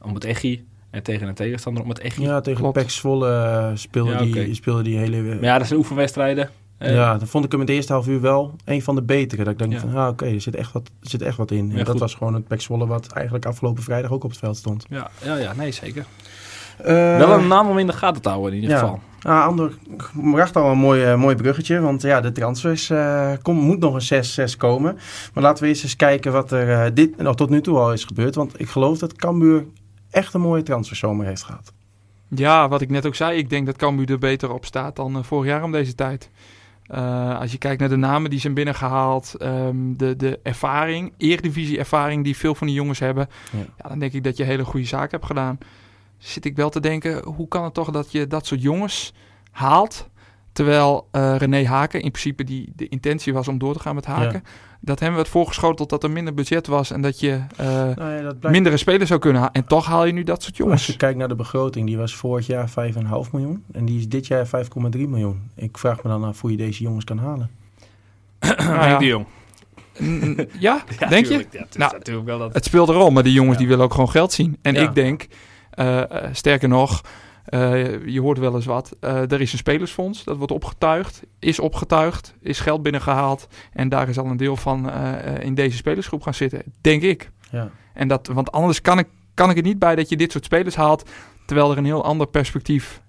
om 0.04 0.14
het 0.14 0.25
Echi. 0.25 0.64
En 0.97 1.03
tegen 1.03 1.29
een 1.29 1.35
tegenstander 1.35 1.83
om 1.83 1.88
het 1.88 1.99
Echi. 1.99 2.23
ja, 2.23 2.41
tegen 2.41 2.61
Klopt. 2.61 2.79
Pek 2.79 2.91
Zwolle 2.91 3.29
eh, 3.33 3.71
speelde, 3.75 4.11
Ja, 4.11 4.19
die, 4.19 4.55
speelde 4.55 4.83
die 4.83 4.97
hele... 4.99 5.23
Maar 5.23 5.43
ja, 5.45 5.59
dat 5.59 5.67
zijn 5.67 5.79
oefenwedstrijden. 5.79 6.50
Ja, 6.79 7.19
dan 7.19 7.26
vond 7.26 7.45
ik 7.45 7.50
hem 7.53 7.61
in 7.61 7.67
het 7.67 7.75
eerste 7.76 7.93
half 7.93 8.07
uur 8.07 8.21
wel 8.21 8.55
een 8.65 8.83
van 8.83 8.95
de 8.95 9.03
betere. 9.03 9.45
Dat 9.45 9.53
ik 9.53 9.59
denk 9.59 9.73
Ja. 9.73 9.79
van, 9.79 9.95
ah, 9.95 10.09
oké, 10.09 10.25
er, 10.26 10.41
zit 10.41 10.55
echt 10.57 10.73
wat- 10.73 10.91
er 11.03 11.09
zit 11.11 11.23
echt 11.23 11.37
wat 11.37 11.50
in. 11.50 11.67
Ja, 11.67 11.73
en 11.73 11.79
dat 11.79 11.88
goed. 11.88 12.00
was 12.00 12.15
gewoon 12.15 12.35
het 12.35 12.47
Pek 12.49 12.61
Zwolle 12.61 12.87
wat 12.87 13.07
eigenlijk 13.12 13.47
afgelopen 13.47 13.83
vrijdag 13.83 14.11
ook 14.11 14.25
op 14.25 14.31
het 14.31 14.38
veld 14.38 14.57
stond. 14.57 14.87
ja, 14.88 15.11
ja, 15.25 15.37
ja, 15.37 15.53
nee, 15.55 15.73
zeker. 15.73 16.05
Eh, 16.79 17.19
wel 17.19 17.33
een 17.33 17.47
naam 17.47 17.69
om 17.69 17.79
in 17.79 17.87
de 17.87 17.93
gaten 17.93 18.23
te 18.23 18.29
houden 18.29 18.53
in 18.53 18.61
ieder 18.61 18.76
ja. 18.76 18.83
geval. 18.83 19.00
Ah, 19.23 19.45
Ander 19.47 19.73
bracht 20.33 20.57
al 20.57 20.71
een 20.71 20.79
mooi, 20.79 21.03
eh, 21.05 21.17
mooi 21.17 21.37
bruggetje. 21.37 21.81
Want 21.81 22.03
ja, 22.03 22.21
de 22.21 22.33
transfers 22.33 22.91
eh 22.91 23.33
kom, 23.43 23.57
moet 23.57 23.79
nog 23.79 23.95
een 23.95 24.25
6-6 24.50 24.57
komen. 24.57 24.99
Maar 25.35 25.43
laten 25.43 25.62
we 25.62 25.69
eerst 25.69 25.83
eens 25.83 25.97
kijken 25.97 26.33
wat 26.33 26.53
er 26.53 26.95
dit, 26.95 27.17
nou, 27.17 27.37
tot 27.37 27.50
nu 27.50 27.61
toe 27.61 27.79
al 27.79 27.93
is 27.93 28.05
gebeurd. 28.05 28.35
Want 28.35 28.61
ik 28.61 28.69
geloof 28.69 28.99
dat 28.99 29.12
Cambuur 29.12 29.65
echt 30.16 30.35
een 30.35 30.40
mooie 30.40 30.62
transferzomer 30.62 31.26
heeft 31.26 31.42
gehad. 31.42 31.73
ja, 32.28 32.68
wat 32.68 32.80
ik 32.80 32.90
net 32.90 33.06
ook 33.06 33.14
zei, 33.14 33.38
ik 33.38 33.50
denk 33.50 33.66
dat 33.66 33.76
Cambuur 33.76 34.11
er 34.11 34.18
beter 34.18 34.52
op 34.52 34.64
staat 34.64 34.96
dan 34.96 35.16
eh, 35.16 35.23
vorig 35.23 35.46
jaar 35.50 35.62
om 35.62 35.73
deze 35.73 35.94
tijd. 35.94 36.30
Eh, 36.87 37.40
als 37.40 37.52
je 37.52 37.58
kijkt 37.58 37.80
naar 37.80 37.88
de 37.88 37.96
namen 37.96 38.30
die 38.30 38.40
zijn 38.40 38.54
binnengehaald, 38.54 39.35
ehm, 39.35 39.76
de, 39.96 40.16
de 40.16 40.40
ervaring, 40.42 41.12
eredivisie 41.16 41.78
ervaring 41.78 42.25
die 42.25 42.37
veel 42.37 42.54
van 42.54 42.66
die 42.66 42.76
jongens 42.76 42.99
hebben, 42.99 43.28
Ja. 43.52 43.58
ja. 43.58 43.88
dan 43.88 43.99
denk 43.99 44.12
ik 44.12 44.25
dat 44.25 44.37
je 44.37 44.44
hele 44.44 44.64
goede 44.64 44.87
zaak 44.87 45.11
hebt 45.11 45.26
gedaan. 45.26 45.58
Zit 46.18 46.44
ik 46.44 46.56
wel 46.56 46.70
te 46.70 46.80
denken, 46.80 47.25
hoe 47.25 47.49
kan 47.49 47.64
het 47.64 47.75
toch 47.75 47.90
dat 47.90 48.12
je 48.12 48.26
dat 48.26 48.46
soort 48.46 48.62
jongens 48.62 49.12
haalt, 49.50 50.08
terwijl 50.56 51.08
eh, 51.10 51.36
René 51.36 51.66
Haken 51.66 52.02
in 52.02 52.10
principe 52.10 52.44
die 52.44 52.72
de 52.76 52.88
intentie 52.88 53.32
was 53.32 53.48
om 53.48 53.58
door 53.58 53.72
te 53.72 53.78
gaan 53.80 53.94
met 53.94 54.04
Haken, 54.06 54.42
dat 54.80 55.00
hem 55.00 55.14
werd 55.14 55.28
voorgeschoteld 55.28 55.90
dat 55.90 56.02
er 56.02 56.10
minder 56.10 56.34
budget 56.34 56.66
was 56.66 56.90
en 56.90 57.00
dat 57.00 57.20
je 57.20 57.40
eh, 57.56 57.66
Nou 57.66 58.10
ja, 58.12 58.22
dat 58.22 58.38
blijkt, 58.38 58.48
mindere 58.48 58.76
spelers 58.76 59.08
zou 59.08 59.20
kunnen 59.20 59.40
halen. 59.40 59.54
En 59.56 59.66
toch 59.66 59.86
haal 59.86 60.04
je 60.04 60.12
nu 60.12 60.22
dat 60.25 60.42
soort 60.42 60.54
Als 60.54 60.58
jongens. 60.64 60.86
je 60.86 60.96
kijkt 60.96 61.18
naar 61.18 61.28
de 61.28 61.34
begroting, 61.34 61.86
die 61.86 61.96
was 61.96 62.14
vorig 62.14 62.46
jaar 62.46 62.68
5,5 62.68 62.75
miljoen. 63.32 63.64
En 63.72 63.84
die 63.84 63.98
is 63.98 64.08
dit 64.08 64.26
jaar 64.26 64.46
5,3 64.46 64.50
miljoen. 64.92 65.50
Ik 65.54 65.78
vraag 65.78 66.02
me 66.02 66.10
dan 66.10 66.25
af 66.25 66.40
hoe 66.40 66.50
je 66.50 66.56
deze 66.56 66.82
jongens 66.82 67.04
kan 67.04 67.18
halen. 67.18 67.50
Nou 68.58 68.88
ja. 68.88 68.98
De 68.98 69.04
Jong. 69.06 69.26
Ja, 70.58 70.84
denk 71.08 71.26
je? 71.26 71.46
Ja, 71.50 71.58
het 71.60 71.78
Nou, 71.78 71.92
natuurlijk 71.92 72.26
wel 72.26 72.38
dat... 72.38 72.54
Het 72.54 72.64
speelt 72.64 72.88
erom, 72.88 73.14
maar 73.14 73.22
die 73.22 73.32
jongens 73.32 73.52
Ja. 73.52 73.58
die 73.58 73.68
willen 73.68 73.84
ook 73.84 73.92
gewoon 73.92 74.10
geld 74.10 74.32
zien. 74.32 74.56
En 74.62 74.75
Ja. 74.75 74.82
ik 74.82 74.94
denk, 74.94 75.26
eh, 75.70 76.02
sterker 76.32 76.68
nog, 76.68 77.00
eh, 77.47 78.07
je 78.07 78.21
hoort 78.21 78.38
wel 78.38 78.55
eens 78.55 78.65
wat. 78.65 78.97
eh, 79.00 79.31
er 79.31 79.41
is 79.41 79.53
een 79.53 79.59
spelersfonds, 79.59 80.25
dat 80.25 80.37
wordt 80.37 80.53
opgetuigd, 80.53 81.23
is 81.38 81.59
opgetuigd, 81.59 82.35
is 82.41 82.61
geld 82.61 82.83
binnengehaald. 82.83 83.49
En 83.73 83.88
daar 83.88 84.09
is 84.09 84.19
al 84.19 84.26
een 84.26 84.37
deel 84.37 84.57
van 84.57 84.91
eh, 84.91 85.45
in 85.45 85.55
deze 85.55 85.76
spelersgroep 85.76 86.23
gaan 86.23 86.35
zitten, 86.35 86.62
denk 86.81 87.03
ik. 87.03 87.31
Ja. 87.50 87.71
En 87.95 88.09
dat, 88.09 88.26
want 88.26 88.53
anders 88.53 88.81
kan 88.81 88.99
ik, 88.99 89.07
kan 89.35 89.50
ik 89.50 89.57
het 89.57 89.65
niet 89.65 89.79
bij 89.79 89.95
dat 89.95 90.09
je 90.09 90.17
dit 90.17 90.33
soort 90.33 90.45
spelers 90.45 90.76
haalt, 90.76 91.11
terwijl 91.47 91.71
er 91.71 91.79
een 91.79 91.85
heel 91.85 92.05
ander 92.05 92.26
perspectief 92.26 93.03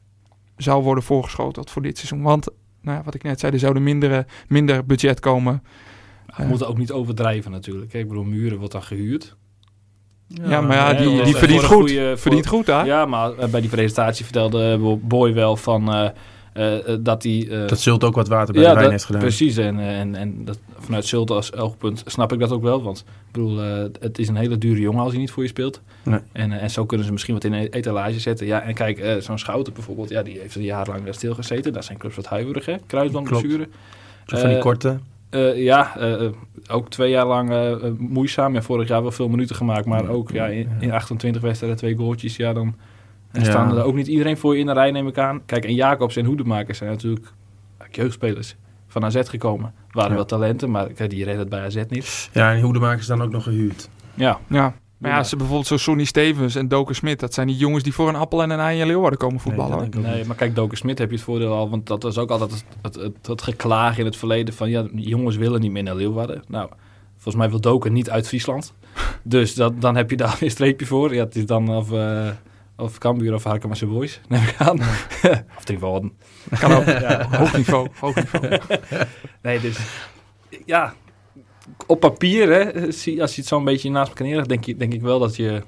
zou 0.58 0.84
worden 0.84 1.04
voorgeschoteld 1.04 1.70
voor 1.70 1.82
dit 1.82 1.98
seizoen. 1.98 2.22
Want, 2.22 2.48
nou 2.82 2.98
ja, 2.98 3.04
wat 3.04 3.16
ik 3.16 3.24
net 3.24 3.40
zei, 3.40 3.54
er 3.54 3.60
zou 3.60 3.76
er 3.76 3.82
minder, 3.82 4.26
minder 4.48 4.86
budget 4.86 5.20
komen. 5.20 5.64
We 6.38 6.44
moeten 6.44 6.68
ook 6.68 6.78
niet 6.78 6.92
overdrijven 6.92 7.52
natuurlijk. 7.52 7.94
Ik 7.94 8.08
bedoel, 8.08 8.24
Muren 8.24 8.58
wordt 8.58 8.74
dan 8.74 8.84
gehuurd. 8.84 9.36
Ja, 10.28 10.62
maar 10.62 10.76
ja, 10.76 10.94
die, 10.94 11.24
die 11.24 11.36
verdient 11.36 11.64
goed. 11.64 11.76
goede- 11.76 12.08
voor- 12.08 12.18
verdient 12.18 12.48
goed, 12.48 12.68
hè? 12.68 12.82
Ja, 12.82 13.06
maar 13.06 13.34
eh, 13.34 13.50
bij 13.50 13.62
die 13.62 13.70
presentatie 13.70 14.24
vertelde 14.24 14.78
Boy 15.02 15.34
wel 15.34 15.56
van 15.56 15.94
eh, 15.94 16.10
eh, 16.54 16.98
dat 17.00 17.24
hij... 17.24 17.48
eh, 17.52 17.68
Dat 17.68 17.80
Zult 17.80 18.04
ook 18.04 18.16
wat 18.16 18.28
water 18.28 18.54
bij 18.54 18.64
ja, 18.64 18.68
de 18.70 18.74
wijn 18.74 18.84
dat- 18.84 18.92
heeft 18.94 19.06
gedaan. 19.06 19.22
Precies, 19.22 19.58
en, 19.58 19.80
en, 19.80 20.16
en 20.16 20.46
dat, 20.46 20.60
vanuit 20.80 21.06
Zulte 21.06 21.34
als 21.34 21.54
oogpunt 21.54 22.04
snap 22.06 22.34
ik 22.34 22.40
dat 22.40 22.52
ook 22.52 22.62
wel. 22.62 22.84
Want 22.84 23.00
ik 23.08 23.32
bedoel, 23.32 23.62
eh, 23.64 23.84
het 24.00 24.20
is 24.20 24.28
een 24.28 24.36
hele 24.36 24.58
dure 24.58 24.80
jongen 24.82 25.02
als 25.02 25.12
hij 25.12 25.20
niet 25.22 25.32
voor 25.32 25.44
je 25.44 25.50
speelt. 25.50 25.82
Nee. 26.04 26.20
En, 26.32 26.52
en 26.52 26.70
zo 26.70 26.86
kunnen 26.86 27.06
ze 27.06 27.12
misschien 27.12 27.34
wat 27.34 27.44
in 27.44 27.54
een 27.54 27.68
etalage 27.70 28.20
zetten. 28.20 28.46
Ja, 28.48 28.62
en 28.62 28.74
kijk, 28.74 28.98
eh, 29.00 29.16
zo'n 29.18 29.40
Schouten 29.40 29.74
bijvoorbeeld, 29.74 30.10
ja, 30.10 30.24
die 30.24 30.40
heeft 30.40 30.56
een 30.56 30.64
jaar 30.64 30.88
lang 30.88 31.04
daar 31.04 31.14
stilgezeten. 31.14 31.74
Daar 31.74 31.84
zijn 31.84 31.98
clubs 31.98 32.16
wat 32.16 32.26
huiverig, 32.26 32.66
hè? 32.66 32.76
Kruisbandblessure. 32.88 33.68
Zo 34.26 34.38
van 34.38 34.50
die 34.50 34.58
korte. 34.58 35.00
Eh, 35.30 35.64
ja, 35.64 35.98
eh, 35.98 36.26
eh, 36.26 36.32
ook 36.68 36.90
twee 36.90 37.10
jaar 37.10 37.26
lang 37.26 37.52
moeizaam. 37.98 38.54
Ja, 38.54 38.62
vorig 38.62 38.88
jaar 38.88 39.02
wel 39.02 39.12
veel 39.12 39.30
minuten 39.30 39.56
gemaakt, 39.56 39.86
maar 39.86 40.08
ook 40.10 40.32
ja, 40.32 40.46
in, 40.48 40.70
in 40.80 40.92
28 40.92 41.42
wedstrijden 41.42 41.78
twee 41.78 41.96
goaltjes. 41.96 42.36
Ja, 42.36 42.54
dan 42.54 42.76
Ja. 43.32 43.44
staan 43.44 43.78
er 43.78 43.84
ook 43.84 43.96
niet 43.96 44.08
iedereen 44.08 44.38
voor 44.38 44.54
je 44.54 44.60
in 44.60 44.66
de 44.66 44.74
rij, 44.74 44.92
neem 44.92 45.08
ik 45.08 45.18
aan. 45.18 45.42
Kijk, 45.46 45.66
en 45.66 45.74
Jacobs 45.76 46.16
en 46.16 46.26
Hoedemakers 46.26 46.78
zijn 46.78 46.90
natuurlijk 46.90 47.34
jeugdspelers 47.92 48.56
van 48.88 49.06
AZ 49.06 49.30
gekomen. 49.30 49.74
Waren 49.92 50.10
Ja. 50.10 50.16
wel 50.16 50.26
talenten, 50.26 50.72
maar 50.72 50.88
kijk, 50.88 51.10
die 51.10 51.24
redden 51.24 51.40
het 51.40 51.50
bij 51.50 51.62
AZ 51.62 51.84
niet. 51.90 52.30
Ja, 52.34 52.54
en 52.54 52.62
Hoedemakers 52.62 53.08
dan 53.08 53.22
ook 53.22 53.32
nog 53.32 53.44
gehuurd. 53.44 53.90
Ja, 54.14 54.40
Ja. 54.50 54.74
Maar 54.98 55.12
ja, 55.12 55.24
ze 55.24 55.36
bijvoorbeeld 55.36 55.68
zo 55.68 55.78
Sonny 55.78 56.04
Stevens 56.04 56.56
en 56.56 56.68
Doken 56.68 56.96
Smit, 56.96 57.20
dat 57.20 57.34
zijn 57.34 57.48
die 57.48 57.56
jongens 57.56 57.84
die 57.84 57.94
voor 57.94 58.10
een 58.10 58.16
appel 58.16 58.42
en 58.42 58.50
een 58.50 58.60
ei 58.60 58.80
in 58.80 58.88
Leeuwarden 58.88 59.20
komen 59.20 59.40
voetballen. 59.40 59.90
Nee, 59.98 60.26
maar 60.26 60.36
kijk, 60.36 60.56
Doken 60.56 60.78
Smit 60.78 60.98
heb 60.98 61.10
je 61.10 61.16
het 61.16 61.24
voordeel 61.24 61.54
al. 61.54 61.70
Want 61.70 61.88
dat 61.88 62.04
was 62.04 62.18
ook 62.18 62.30
altijd 62.30 62.52
het, 62.52 62.66
het, 62.82 62.96
het, 62.96 63.28
het 63.28 63.42
geklaag 63.42 63.98
in 63.98 64.06
het 64.06 64.18
verleden 64.18 64.54
van... 64.54 64.70
ja, 64.70 64.88
jongens 64.94 65.36
willen 65.36 65.62
niet 65.62 65.72
meer 65.72 65.84
naar 65.84 65.96
Leeuwarden. 65.96 66.44
Nou, 66.48 66.70
volgens 67.14 67.36
mij 67.36 67.50
wil 67.50 67.62
Doken 67.62 67.94
niet 67.94 68.10
uit 68.10 68.28
Friesland. 68.28 68.74
Dus 69.24 69.56
dat, 69.56 69.82
dan 69.82 69.96
heb 69.96 70.10
je 70.10 70.18
daar 70.18 70.32
weer 70.40 70.44
een 70.44 70.52
streepje 70.52 70.86
voor. 70.86 71.14
Ja, 71.14 71.24
het 71.24 71.36
is 71.36 71.46
dan 71.46 71.70
of, 71.70 71.92
eh 71.92 72.30
of 72.78 72.98
Cambuur 72.98 73.34
of 73.34 73.44
Harkemasse 73.44 73.86
Boys, 73.86 74.20
neem 74.28 74.44
ik 74.44 74.56
aan. 74.58 74.80
of 75.58 75.64
Trivalden. 75.64 76.12
Kan 76.60 76.72
ook. 76.72 76.86
Hoog 77.32 77.58
niveau, 77.58 77.88
hoog 78.00 78.16
niveau. 78.16 78.60
Nee, 79.42 79.60
dus 79.60 79.78
ja, 80.66 80.94
op 81.86 82.00
papier, 82.00 82.50
hè, 82.52 82.86
als 83.22 83.36
je 83.36 83.42
het 83.42 83.46
zo 83.46 83.58
een 83.58 83.64
beetje 83.64 83.90
naast 83.90 84.10
elkaar 84.10 84.28
neerlegt, 84.28 84.50
denk, 84.50 84.66
je, 84.66 84.76
denk 84.76 84.94
ik 84.94 85.02
wel 85.02 85.20
dat 85.20 85.36
je 85.36 85.64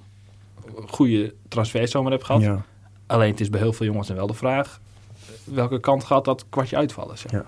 een 0.75 0.89
goede 0.89 1.33
transferzomer 1.47 2.11
hebt 2.11 2.23
gehad. 2.23 2.41
Ja. 2.41 2.65
Alleen 3.07 3.31
het 3.31 3.39
is 3.39 3.49
bij 3.49 3.59
heel 3.59 3.73
veel 3.73 3.85
jongens 3.85 4.07
dan 4.07 4.15
wel 4.15 4.27
de 4.27 4.33
vraag, 4.33 4.81
welke 5.43 5.79
kant 5.79 6.03
gaat 6.03 6.25
dat 6.25 6.45
kwartje 6.49 6.75
uitvallen? 6.75 7.17
Zeg. 7.17 7.31
Ja. 7.31 7.45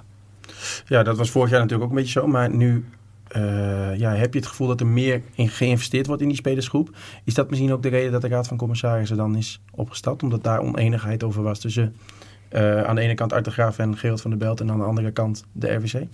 ja, 0.86 1.04
dat 1.04 1.18
was 1.18 1.30
vorig 1.30 1.50
jaar 1.50 1.60
natuurlijk 1.60 1.90
ook 1.90 1.98
een 1.98 2.04
beetje 2.04 2.20
zo. 2.20 2.28
Maar 2.28 2.50
nu 2.50 2.86
eh, 3.28 3.98
ja, 3.98 4.14
heb 4.14 4.34
je 4.34 4.40
het 4.40 4.48
gevoel 4.48 4.68
dat 4.68 4.80
er 4.80 4.88
meer 4.88 5.22
in 5.36 5.50
geïnvesteerd 5.50 6.08
wordt 6.08 6.22
in 6.22 6.28
die 6.28 6.38
spelersgroep. 6.38 6.96
Is 7.24 7.34
dat 7.34 7.50
misschien 7.50 7.72
ook 7.72 7.84
de 7.84 7.90
reden 7.90 8.12
dat 8.12 8.22
de 8.22 8.28
Raad 8.28 8.48
van 8.48 8.58
Commissarissen 8.58 9.18
dan 9.18 9.36
is 9.36 9.62
opgestapt? 9.72 10.24
Omdat 10.24 10.44
daar 10.44 10.60
oneenigheid 10.60 11.24
over 11.24 11.44
was 11.44 11.60
tussen 11.60 11.96
eh, 12.50 12.84
aan 12.84 12.96
de 12.96 13.02
ene 13.02 13.14
kant 13.14 13.34
Art 13.34 13.46
de 13.46 13.52
Graaf 13.52 13.80
en 13.80 13.98
Gerald 13.98 14.22
van 14.22 14.30
der 14.30 14.40
Belt... 14.40 14.60
en 14.60 14.72
aan 14.72 14.78
de 14.78 14.84
andere 14.84 15.12
kant 15.12 15.44
de 15.52 15.74
RVC? 15.74 16.08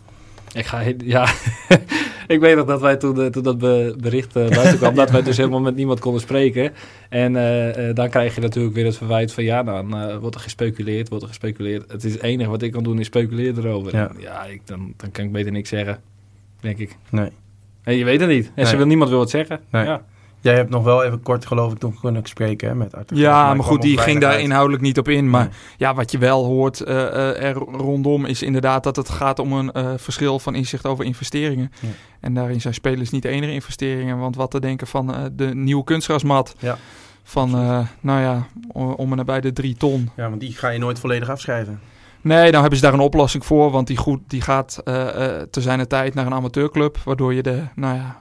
Ik 0.54 0.66
ga, 0.66 0.82
ja, 1.06 1.27
ik 2.27 2.39
weet 2.39 2.56
nog 2.56 2.66
dat 2.66 2.82
wij 2.82 2.96
toen, 2.96 3.22
eh, 3.22 3.25
toen 3.27 3.44
dat 3.44 3.58
be- 3.58 3.96
bericht 4.00 4.36
eh, 4.36 4.50
buiten 4.50 4.77
kwam, 4.77 4.96
dat 4.96 5.12
wij 5.12 5.22
dus 5.22 5.38
helemaal 5.38 5.60
met 5.60 5.75
niemand 5.75 6.00
konden 6.00 6.22
spreken. 6.22 6.74
En 7.10 7.36
eh, 7.36 7.94
dan 7.96 8.10
krijg 8.10 8.36
je 8.36 8.42
natuurlijk 8.42 8.75
weer 8.75 8.86
het 8.86 8.98
verwijt 8.98 9.34
van, 9.34 9.44
ja, 9.44 9.63
dan 9.63 10.20
wordt 10.20 10.36
er 10.36 10.42
gespeculeerd, 10.42 11.10
wordt 11.10 11.24
er 11.24 11.30
gespeculeerd. 11.30 11.92
Het 11.92 12.04
is 12.04 12.13
het 12.13 12.22
enige 12.24 12.50
wat 12.50 12.62
ik 12.62 12.72
kan 12.72 12.84
doen 12.84 13.00
is 13.00 13.06
speculeren 13.06 13.66
erover. 13.66 13.96
Ja. 13.96 14.12
Ja, 14.20 14.44
ik, 14.46 14.62
dan, 14.66 14.94
dan 14.98 15.12
kan 15.12 15.25
ik 15.25 15.32
beter 15.32 15.51
niks 15.51 15.70
zeggen, 15.70 16.01
denk 16.60 16.77
ik. 16.77 16.96
Nee. 17.10 17.30
En 17.84 17.96
je 17.96 18.04
weet 18.04 18.20
het 18.20 18.30
niet. 18.30 18.51
En 18.56 18.68
ze 18.68 18.77
wil, 18.77 18.86
niemand 18.86 19.10
wil 19.10 19.20
het 19.20 19.30
zeggen. 19.30 19.60
Nee. 19.72 19.86
Ja. 19.86 20.06
Jij 20.48 20.56
hebt 20.56 20.70
nog 20.70 20.84
wel 20.84 21.04
even 21.04 21.22
kort, 21.24 21.46
geloof 21.46 21.72
ik, 21.72 21.82
nog 21.82 22.00
kunnen 22.00 22.25
spreken 22.25 22.68
hè, 22.68 22.75
met 22.75 22.96
Art 22.96 23.10
de 23.10 23.16
Graaf, 23.16 23.27
Ja, 23.27 23.54
maar 23.54 23.63
goed, 23.66 23.82
die 23.82 23.98
ging 23.98 24.20
daar 24.22 24.32
uit. 24.32 24.42
inhoudelijk 24.42 24.84
niet 24.84 24.98
op 24.98 25.08
in. 25.08 25.30
Maar 25.30 25.42
Nee. 25.44 25.51
ja, 25.77 25.94
wat 25.94 26.12
je 26.12 26.18
wel 26.18 26.46
hoort 26.46 26.82
eh, 26.82 27.06
eh, 27.06 27.44
er 27.44 27.54
rondom 27.56 28.25
is 28.25 28.42
inderdaad 28.44 28.84
dat 28.84 28.96
het 28.96 29.10
gaat 29.10 29.39
om 29.39 29.54
een 29.54 29.72
eh, 29.72 29.94
verschil 29.98 30.39
van 30.39 30.56
inzicht 30.56 30.86
over 30.86 31.06
investeringen. 31.06 31.72
Ja. 31.80 31.88
En 32.20 32.34
daarin 32.34 32.62
zijn 32.62 32.74
spelers 32.74 33.10
niet 33.10 33.22
de 33.22 33.30
enige 33.30 33.51
investeringen. 33.54 34.18
Want 34.18 34.36
wat 34.36 34.51
te 34.51 34.60
denken 34.60 34.88
van 34.88 35.32
de 35.36 35.56
nieuwe 35.56 35.84
kunstgrasmat 35.84 36.56
Ja. 36.60 36.77
van, 37.24 37.50
nou 38.01 38.22
ja, 38.22 38.48
om 38.74 39.12
en 39.12 39.18
nabij 39.18 39.42
de 39.42 39.54
drie 39.54 39.75
ton. 39.75 40.10
Ja, 40.16 40.30
want 40.30 40.42
die 40.42 40.51
ga 40.54 40.70
je 40.70 40.80
nooit 40.80 41.00
volledig 41.00 41.30
afschrijven. 41.30 41.80
Nee, 42.22 42.51
dan 42.51 42.62
hebben 42.62 42.80
ze 42.80 42.86
daar 42.86 42.94
een 42.94 43.00
oplossing 43.00 43.46
voor. 43.46 43.72
Want 43.72 43.88
die, 43.88 43.98
goed, 43.98 44.20
die 44.27 44.42
gaat 44.42 44.82
te 45.52 45.62
zijn 45.62 45.88
tijd 45.88 46.13
naar 46.13 46.26
een 46.26 46.34
amateurclub. 46.34 46.98
Waardoor 47.06 47.34
je 47.34 47.43
de, 47.43 47.62
nou 47.76 47.95
ja, 47.95 48.17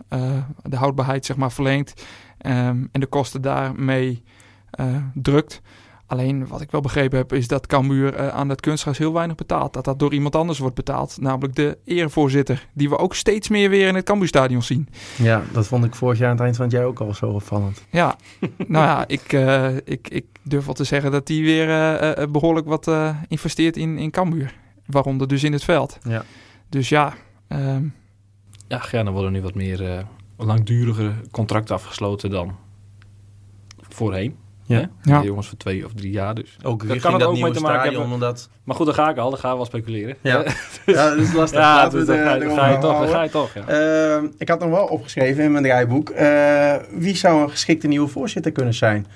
de 0.63 0.77
houdbaarheid 0.77 1.27
zeg 1.27 1.37
maar 1.37 1.53
verlengt. 1.53 2.03
Ehm, 2.47 2.85
en 2.93 3.01
de 3.01 3.07
kosten 3.07 3.43
daarmee 3.43 4.23
eh, 4.71 4.87
drukt. 5.15 5.61
Alleen 6.09 6.47
wat 6.47 6.61
ik 6.61 6.71
wel 6.71 6.81
begrepen 6.81 7.19
heb 7.19 7.33
is 7.33 7.49
dat 7.49 7.67
Cambuur 7.67 8.15
eh, 8.15 8.29
aan 8.29 8.49
het 8.49 8.61
kunstgras 8.61 8.99
heel 8.99 9.13
weinig 9.13 9.37
betaalt. 9.37 9.73
Dat 9.73 9.85
dat 9.85 9.99
door 9.99 10.13
iemand 10.15 10.37
anders 10.37 10.59
wordt 10.59 10.75
betaald. 10.75 11.17
Namelijk 11.21 11.55
de 11.55 11.79
erevoorzitter. 11.85 12.69
Die 12.73 12.89
we 12.89 12.99
ook 12.99 13.15
steeds 13.15 13.49
meer 13.49 13.71
weer 13.71 13.89
in 13.89 13.95
het 13.95 14.05
Cambuurstadion 14.05 14.63
zien. 14.63 14.89
Ja, 15.17 15.43
dat 15.53 15.67
vond 15.67 15.85
ik 15.85 15.95
vorig 15.95 16.19
jaar 16.19 16.29
aan 16.29 16.35
het 16.35 16.45
eind 16.45 16.57
van 16.57 16.65
het 16.65 16.75
jaar 16.75 16.85
ook 16.85 17.01
al 17.01 17.15
zo 17.15 17.27
opvallend. 17.27 17.85
Ja, 17.91 18.17
nou 18.67 18.85
ja, 18.85 19.05
ik, 19.07 19.33
eh, 19.33 19.77
ik, 19.77 20.09
ik 20.09 20.25
durf 20.43 20.65
wel 20.65 20.75
te 20.75 20.85
zeggen 20.85 21.11
dat 21.11 21.27
die 21.27 21.45
weer 21.45 21.69
eh, 21.69 22.23
eh, 22.23 22.31
behoorlijk 22.31 22.67
wat 22.67 22.89
eh, 22.89 23.17
investeert 23.29 23.77
in, 23.77 23.99
in 23.99 24.11
Cambuur. 24.11 24.55
Waaronder 24.87 25.29
dus 25.29 25.45
in 25.45 25.53
het 25.53 25.65
veld. 25.65 25.99
Ja. 26.03 26.25
Dus 26.69 26.89
ja, 26.89 27.15
ehm, 27.49 27.85
Ja, 28.69 28.81
dan 28.91 29.11
worden 29.11 29.33
nu 29.33 29.43
wat 29.43 29.55
meer 29.55 29.91
eh, 29.93 30.05
langdurige 30.37 31.13
contracten 31.31 31.75
afgesloten 31.75 32.31
dan 32.31 32.57
voorheen. 33.89 34.37
Ja. 34.67 34.91
Jongens 35.23 35.49
voor 35.49 35.59
twee 35.59 35.85
of 35.85 35.93
drie 35.93 36.11
jaar 36.11 36.35
dus. 36.35 36.57
Ook 36.63 36.79
Daar 36.81 36.91
richting 36.91 37.03
kan 37.03 37.13
het 37.13 37.21
dat 37.21 37.29
ook 37.29 37.35
nieuwe 37.35 37.51
mee 37.51 37.59
te 37.59 37.65
maken 37.65 37.81
stadion, 37.81 38.01
hebben. 38.01 38.15
omdat... 38.15 38.49
Maar 38.65 38.77
goed, 38.77 38.87
daar 38.87 38.95
ga 38.95 39.11
ik 39.11 39.17
al. 39.17 39.31
Dan 39.31 39.39
gaan 39.39 39.51
we 39.51 39.57
wel 39.57 39.67
speculeren. 39.67 40.17
Ja, 40.21 40.45
ja 40.87 41.09
dat 41.09 41.19
is 41.19 41.33
lastig. 41.33 41.61
Ja, 41.61 41.75
Laten 41.75 41.99
dus 41.99 42.07
dan 42.07 42.17
ga, 42.17 42.35
eh, 42.35 42.41
dan 42.41 42.57
ga 42.57 42.69
je 42.69 42.79
toch. 42.79 42.99
Dan 42.99 43.09
ga 43.09 43.23
je 43.23 43.31
toch, 43.31 43.55
ja. 43.55 43.67
Eh, 43.67 44.23
ik 44.39 44.49
had 44.49 44.61
nog 44.61 44.71
wel 44.71 44.87
opgeschreven 44.87 45.45
in 45.45 45.53
mijn 45.53 45.65
draaiboek. 45.65 46.11
eh, 46.11 46.75
wie 46.91 47.17
zou 47.17 47.43
een 47.43 47.51
geschikte 47.51 47.87
nieuwe 47.87 48.09
voorzitter 48.09 48.53
kunnen 48.53 48.75
zijn? 48.75 49.07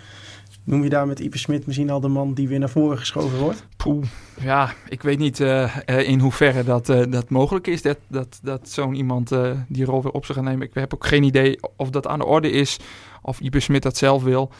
Noem 0.70 0.82
je 0.82 0.88
daar 0.88 1.06
met 1.06 1.20
Ipe 1.20 1.38
Smit 1.38 1.66
misschien 1.66 1.90
al 1.90 2.00
de 2.00 2.08
man 2.08 2.34
die 2.34 2.48
weer 2.48 2.58
naar 2.58 2.70
voren 2.70 2.98
geschoven 2.98 3.38
wordt? 3.38 3.66
poeh, 3.76 4.04
ja, 4.40 4.72
ik 4.88 5.02
weet 5.02 5.18
niet 5.18 5.40
eh, 5.40 5.76
eh, 5.84 6.08
in 6.08 6.18
hoeverre 6.18 6.64
dat, 6.64 6.88
eh, 6.88 7.02
dat 7.08 7.30
mogelijk 7.30 7.66
is. 7.66 7.82
Dat, 7.82 7.98
dat, 8.08 8.40
dat 8.42 8.68
zo'n 8.68 8.94
iemand 8.94 9.32
die 9.68 9.84
rol 9.84 10.02
weer 10.02 10.12
op 10.12 10.24
zich 10.24 10.34
gaat 10.34 10.44
nemen. 10.44 10.66
Ik 10.66 10.74
heb 10.74 10.94
ook 10.94 11.06
geen 11.06 11.22
idee 11.22 11.58
of 11.76 11.90
dat 11.90 12.06
aan 12.06 12.18
de 12.18 12.24
orde 12.24 12.50
is. 12.50 12.78
Of 13.22 13.40
Ipe 13.40 13.60
Smit 13.60 13.82
dat 13.82 13.96
zelf 13.96 14.22
wil. 14.22 14.50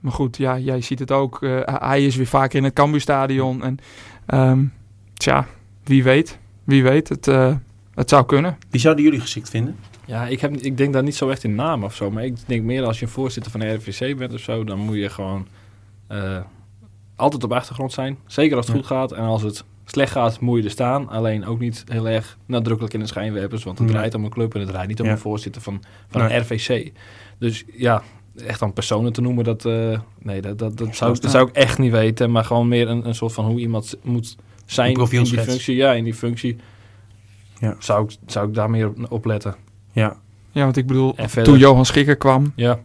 Maar 0.00 0.12
goed, 0.12 0.36
ja, 0.36 0.58
jij 0.58 0.80
ziet 0.80 0.98
het 0.98 1.10
ook. 1.10 1.38
Hij 1.64 2.06
is 2.06 2.16
weer 2.16 2.26
vaker 2.26 2.58
in 2.58 2.64
het 2.64 2.74
Cambuurstadion. 2.74 3.62
En 3.62 3.78
ehm, 4.26 4.64
tja, 5.14 5.46
wie 5.84 6.02
weet. 6.02 6.38
Wie 6.64 6.82
weet, 6.82 7.08
het, 7.08 7.26
het 7.94 8.08
zou 8.08 8.26
kunnen. 8.26 8.58
Wie 8.70 8.80
zouden 8.80 9.04
jullie 9.04 9.20
geschikt 9.20 9.50
vinden? 9.50 9.76
Ja, 10.06 10.26
ik, 10.26 10.40
heb, 10.40 10.56
ik 10.56 10.76
denk 10.76 10.92
daar 10.92 11.02
niet 11.02 11.14
zo 11.16 11.28
echt 11.30 11.44
in 11.44 11.54
naam 11.54 11.84
of 11.84 11.94
zo. 11.94 12.10
Maar 12.10 12.24
ik 12.24 12.36
denk 12.46 12.62
meer 12.62 12.84
als 12.84 12.98
je 12.98 13.04
een 13.04 13.10
voorzitter 13.10 13.50
van 13.52 13.60
de 13.60 13.72
RVC 13.74 14.16
bent 14.18 14.32
of 14.32 14.40
zo, 14.40 14.64
dan 14.64 14.78
moet 14.78 14.96
je 14.96 15.10
gewoon 15.10 15.46
eh, 16.06 16.38
altijd 17.16 17.44
op 17.44 17.52
achtergrond 17.52 17.92
zijn. 17.92 18.18
Zeker 18.26 18.56
als 18.56 18.66
het 18.66 18.74
Ja. 18.74 18.80
goed 18.80 18.90
gaat. 18.90 19.12
En 19.12 19.22
als 19.24 19.42
het 19.42 19.64
slecht 19.84 20.12
gaat, 20.12 20.40
moet 20.40 20.58
je 20.58 20.64
er 20.64 20.70
staan. 20.70 21.08
Alleen 21.08 21.46
ook 21.46 21.58
niet 21.58 21.84
heel 21.88 22.08
erg 22.08 22.38
nadrukkelijk 22.46 22.94
in 22.94 23.00
de 23.00 23.06
schijnwerpers. 23.06 23.64
Want 23.64 23.78
het 23.78 23.86
Nee. 23.86 23.96
draait 23.96 24.14
om 24.14 24.24
een 24.24 24.30
club 24.30 24.54
en 24.54 24.60
het 24.60 24.68
draait 24.68 24.88
niet 24.88 25.00
om 25.00 25.06
Ja. 25.06 25.12
een 25.12 25.18
voorzitter 25.18 25.62
van, 25.62 25.82
van 26.08 26.20
Nee. 26.22 26.30
een 26.36 26.40
RVC. 26.42 26.92
Dus 27.38 27.64
ja, 27.76 28.02
echt 28.46 28.62
aan 28.62 28.72
personen 28.72 29.12
te 29.12 29.20
noemen, 29.20 29.44
dat, 29.44 29.64
eh, 29.64 30.00
nee, 30.18 30.40
dat, 30.40 30.58
dat, 30.58 30.76
dat, 30.76 30.96
zou, 30.96 31.18
dat 31.20 31.30
zou 31.30 31.48
ik 31.48 31.54
echt 31.54 31.78
niet 31.78 31.92
weten. 31.92 32.30
Maar 32.30 32.44
gewoon 32.44 32.68
meer 32.68 32.88
een, 32.88 33.06
een 33.06 33.14
soort 33.14 33.32
van 33.32 33.44
hoe 33.44 33.60
iemand 33.60 33.96
moet 34.02 34.36
zijn 34.66 34.94
in 34.96 35.08
die 35.24 35.38
functie. 35.38 35.76
Ja, 35.76 35.92
in 35.92 36.04
die 36.04 36.14
functie 36.14 36.56
Ja. 37.60 37.76
zou, 37.78 38.04
ik, 38.04 38.16
zou 38.26 38.48
ik 38.48 38.54
daar 38.54 38.70
meer 38.70 38.92
op 39.08 39.24
letten. 39.24 39.54
Ja, 39.94 40.16
Ja, 40.52 40.64
want 40.64 40.76
ik 40.76 40.86
bedoel, 40.86 41.14
toen 41.42 41.58
Johan 41.58 41.86
Schikker 41.86 42.16
kwam, 42.16 42.52
Ja, 42.56 42.78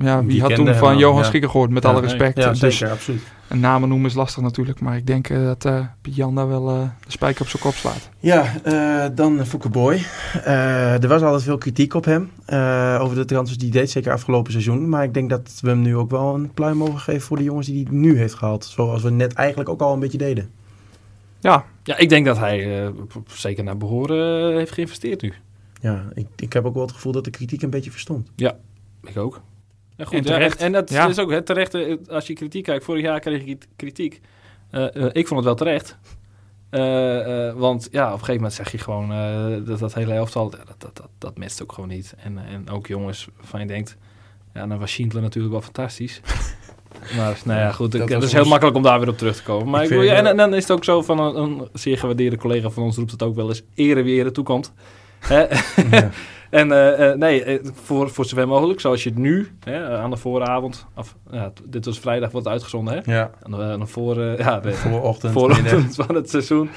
ja, 0.00 0.20
wie 0.20 0.28
Die 0.28 0.40
had 0.40 0.54
toen 0.54 0.74
van 0.74 0.98
Johan 0.98 1.18
ja. 1.18 1.24
Schikker 1.24 1.50
gehoord, 1.50 1.70
met 1.70 1.82
Ja, 1.82 1.88
alle 1.88 2.00
nee. 2.00 2.08
respect. 2.08 2.36
ja 2.38 2.48
dus 2.52 2.58
zeker, 2.78 2.90
absoluut. 2.94 3.22
een 3.48 3.60
namen 3.60 3.88
noemen 3.88 4.08
is 4.08 4.14
lastig 4.14 4.42
natuurlijk, 4.42 4.80
maar 4.80 4.96
ik 4.96 5.06
denk 5.06 5.28
eh, 5.28 5.44
dat 5.44 5.64
eh 5.64 5.80
Piet 6.02 6.16
Jan 6.16 6.34
daar 6.34 6.48
wel 6.48 6.68
eh, 6.70 6.80
de 7.04 7.10
spijker 7.10 7.42
op 7.42 7.48
zijn 7.48 7.62
kop 7.62 7.74
slaat. 7.74 8.08
Ja, 8.18 8.44
eh, 8.62 9.10
dan 9.14 9.46
Fouke 9.46 9.68
Boy. 9.68 10.02
Eh, 10.44 11.02
er 11.02 11.08
was 11.08 11.22
altijd 11.22 11.42
veel 11.42 11.58
kritiek 11.58 11.94
op 11.94 12.04
hem 12.04 12.30
eh, 12.46 12.98
over 13.00 13.16
de 13.16 13.24
transfers 13.24 13.58
die 13.58 13.70
hij 13.70 13.80
deed, 13.80 13.90
zeker 13.90 14.12
afgelopen 14.12 14.52
seizoen. 14.52 14.88
Maar 14.88 15.04
ik 15.04 15.14
denk 15.14 15.30
dat 15.30 15.58
we 15.60 15.68
hem 15.68 15.82
nu 15.82 15.96
ook 15.96 16.10
wel 16.10 16.34
een 16.34 16.52
pluim 16.54 16.76
mogen 16.76 17.00
geven 17.00 17.20
voor 17.22 17.36
de 17.36 17.42
jongens 17.44 17.66
die 17.66 17.82
hij 17.86 17.96
nu 17.96 18.18
heeft 18.18 18.34
gehaald. 18.34 18.64
Zoals 18.64 19.02
we 19.02 19.10
net 19.10 19.32
eigenlijk 19.32 19.68
ook 19.68 19.80
al 19.80 19.92
een 19.92 20.00
beetje 20.00 20.18
deden. 20.18 20.50
Ja, 21.40 21.64
Ja, 21.84 21.96
ik 21.96 22.08
denk 22.08 22.26
dat 22.26 22.38
hij 22.38 22.82
eh, 22.84 22.88
zeker 23.26 23.64
naar 23.64 23.76
behoren 23.76 24.50
eh, 24.50 24.56
heeft 24.56 24.72
geïnvesteerd 24.72 25.22
nu. 25.22 25.32
Ja, 25.80 26.08
ik, 26.14 26.26
ik 26.36 26.52
heb 26.52 26.64
ook 26.64 26.74
wel 26.74 26.82
het 26.82 26.92
gevoel 26.92 27.12
dat 27.12 27.24
de 27.24 27.30
kritiek 27.30 27.62
een 27.62 27.70
beetje 27.70 27.90
verstond. 27.90 28.30
Ik 28.36 29.16
ook. 29.16 29.40
Ja, 29.96 30.04
goed, 30.04 30.14
En 30.14 30.22
ja, 30.24 30.30
terecht. 30.32 30.58
en, 30.58 30.66
en 30.66 30.72
dat 30.72 30.90
Ja. 30.90 31.08
is 31.08 31.18
ook 31.18 31.30
het 31.30 31.46
terecht. 31.46 31.74
eh, 31.74 31.96
Als 32.08 32.26
je 32.26 32.32
kritiek 32.32 32.64
kijkt, 32.64 32.84
vorig 32.84 33.02
jaar 33.02 33.20
kreeg 33.20 33.44
ik 33.44 33.66
kritiek. 33.76 34.20
Eh, 34.70 34.96
eh, 34.96 35.10
ik 35.12 35.26
vond 35.26 35.30
het 35.40 35.44
wel 35.44 35.54
terecht. 35.54 35.98
Eh, 36.70 37.48
eh, 37.48 37.54
want 37.56 37.88
ja, 37.90 38.04
op 38.06 38.12
een 38.12 38.18
gegeven 38.18 38.34
moment 38.34 38.52
zeg 38.52 38.72
je 38.72 38.78
gewoon 38.78 39.12
eh, 39.12 39.66
dat 39.66 39.78
dat 39.78 39.94
hele 39.94 40.12
elftal, 40.12 40.50
ja, 40.50 40.64
dat, 40.64 40.74
dat, 40.80 40.96
dat, 40.96 41.08
dat 41.18 41.38
matcht 41.38 41.62
ook 41.62 41.72
gewoon 41.72 41.88
niet. 41.88 42.14
En, 42.18 42.38
en 42.38 42.70
ook 42.70 42.86
jongens 42.86 43.28
van 43.40 43.60
je 43.60 43.66
denkt, 43.66 43.96
Ja, 44.54 44.66
dan 44.66 44.78
was 44.78 44.90
Schindler 44.92 45.22
natuurlijk 45.22 45.52
wel 45.52 45.62
fantastisch. 45.62 46.20
maar 47.16 47.38
nou 47.44 47.58
ja, 47.60 47.72
goed, 47.72 47.92
Dat 48.08 48.22
is 48.22 48.32
heel 48.32 48.44
makkelijk 48.44 48.76
om 48.76 48.82
daar 48.82 48.98
weer 49.00 49.08
op 49.08 49.18
terug 49.18 49.36
te 49.36 49.42
komen. 49.42 49.68
Maar 49.70 49.82
Ik 49.84 49.90
ik 49.90 49.92
wil, 49.96 50.00
vind- 50.00 50.12
ja, 50.12 50.18
en, 50.18 50.26
en 50.26 50.36
dan 50.36 50.54
is 50.54 50.62
het 50.62 50.70
ook 50.72 50.84
zo 50.84 51.02
van 51.02 51.18
een, 51.20 51.36
een 51.36 51.68
zeer 51.72 51.98
gewaardeerde 51.98 52.36
collega 52.36 52.70
van 52.70 52.82
ons 52.82 52.96
roept 52.96 53.10
het 53.10 53.22
ook 53.22 53.34
wel 53.34 53.48
eens, 53.48 53.62
ere 53.74 54.02
wie 54.02 54.18
ere 54.18 54.30
toekomt. 54.30 54.72
Ja. 55.28 55.48
En 56.50 56.72
eh, 56.72 57.10
eh, 57.10 57.18
nee, 57.18 57.44
eh, 57.44 57.58
voor, 57.74 58.10
voor 58.10 58.24
zover 58.24 58.48
mogelijk, 58.48 58.80
zoals 58.80 59.02
je 59.02 59.08
het 59.08 59.18
nu, 59.18 59.48
hè, 59.64 59.98
aan 59.98 60.10
de 60.10 60.16
vooravond, 60.16 60.86
of 60.96 61.16
ja, 61.30 61.52
dit 61.64 61.84
was 61.84 61.98
vrijdag, 61.98 62.30
wordt 62.30 62.46
uitgezonden, 62.46 62.94
hè? 62.94 63.12
Ja, 63.14 63.30
Aan 63.42 63.50
de, 63.50 63.56
aan 63.56 63.80
de 63.80 63.86
voor, 63.86 64.20
ja, 64.20 64.60
de 64.60 64.72
voorochtend. 64.72 65.32
voorochtend 65.32 65.94
van 65.94 66.14
het 66.14 66.30
seizoen, 66.30 66.70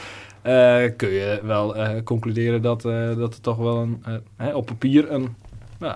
kun 0.96 1.10
je 1.10 1.40
wel 1.44 1.76
concluderen 2.04 2.62
dat, 2.62 2.82
dat 3.18 3.34
er 3.34 3.42
toch 3.42 3.58
wel 3.58 3.78
een, 3.78 4.04
hè, 4.38 4.54
op 4.56 4.66
papier 4.66 5.12
een 5.12 5.36
nou, 5.80 5.96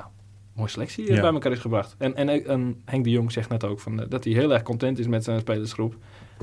mooie 0.54 0.70
selectie 0.70 1.14
Ja. 1.14 1.22
bij 1.22 1.32
elkaar 1.32 1.52
is 1.52 1.60
gebracht. 1.60 1.96
En, 1.98 2.16
en, 2.16 2.46
en 2.46 2.82
Henk 2.86 3.04
de 3.04 3.10
Jong 3.10 3.32
zegt 3.32 3.50
net 3.50 3.64
ook 3.64 3.80
van, 3.80 4.06
dat 4.10 4.24
hij 4.24 4.34
heel 4.34 4.54
erg 4.54 4.64
content 4.64 5.00
is 5.00 5.08
met 5.08 5.24
zijn 5.24 5.40
spelersgroep. 5.40 5.96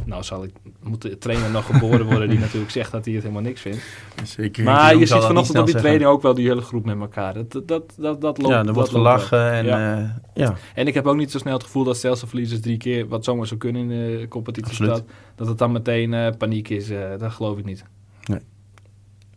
Nou 0.04 0.22
zal 0.22 0.44
ik, 0.44 0.50
moet 0.82 1.02
de 1.02 1.18
trainer 1.18 1.50
nog 1.50 1.66
geboren 1.66 2.06
worden 2.06 2.28
die 2.28 2.38
natuurlijk 2.38 2.70
zegt 2.70 2.92
dat 2.92 3.04
hij 3.04 3.14
het 3.14 3.22
helemaal 3.22 3.42
niks 3.44 3.60
vindt. 3.60 3.78
Zeker. 4.22 4.64
Maar 4.64 4.92
je 4.92 4.98
ziet 4.98 5.08
dat 5.08 5.24
vanochtend 5.26 5.58
op 5.58 5.64
die 5.64 5.72
zeggen. 5.72 5.80
training 5.80 6.10
ook 6.10 6.22
wel 6.22 6.34
die 6.34 6.48
hele 6.48 6.60
groep 6.60 6.84
met 6.84 6.98
elkaar. 7.00 7.34
Dat, 7.34 7.52
dat, 7.52 7.68
dat, 7.68 7.94
dat, 7.98 8.20
dat 8.20 8.38
loopt 8.38 8.52
Ja, 8.52 8.58
er 8.58 8.66
dat 8.66 8.74
wordt 8.74 8.90
gelachen 8.90 9.52
en 9.52 9.64
Ja. 9.64 9.78
ja. 9.78 10.20
ja. 10.34 10.54
En 10.74 10.86
ik 10.86 10.94
heb 10.94 11.06
ook 11.06 11.16
niet 11.16 11.30
zo 11.30 11.38
snel 11.38 11.52
het 11.54 11.62
gevoel 11.64 11.84
dat 11.84 11.96
stelselverliezers 11.96 12.60
drie 12.60 12.76
keer, 12.76 13.08
wat 13.08 13.24
zomaar 13.24 13.46
zou 13.46 13.60
kunnen 13.60 13.82
in 13.82 13.88
de 13.88 14.26
competitie 14.28 14.74
staat, 14.74 15.02
dat 15.34 15.46
het 15.46 15.58
dan 15.58 15.72
meteen 15.72 16.14
eh, 16.14 16.28
paniek 16.38 16.68
is. 16.68 16.90
eh, 16.90 16.98
dat 17.18 17.32
geloof 17.32 17.58
ik 17.58 17.64
niet. 17.64 17.84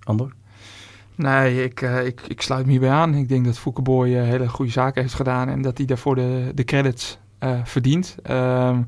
Ander? 0.04 0.32
Nee, 1.16 1.64
ik, 1.64 1.82
eh, 1.82 2.06
ik, 2.06 2.22
ik 2.28 2.42
sluit 2.42 2.66
me 2.66 2.72
hierbij 2.72 2.90
aan. 2.90 3.14
Ik 3.14 3.30
denk 3.30 3.46
dat 3.46 3.60
Foukeboy 3.60 4.08
eh, 4.16 4.24
hele 4.24 4.48
goede 4.48 4.72
zaken 4.72 5.02
heeft 5.02 5.14
gedaan 5.14 5.50
en 5.50 5.62
dat 5.62 5.78
hij 5.78 5.86
daarvoor 5.88 6.16
de, 6.16 6.52
de 6.56 6.64
credits 6.64 7.18
eh, 7.40 7.60
verdient. 7.64 8.16
Ehm, 8.24 8.82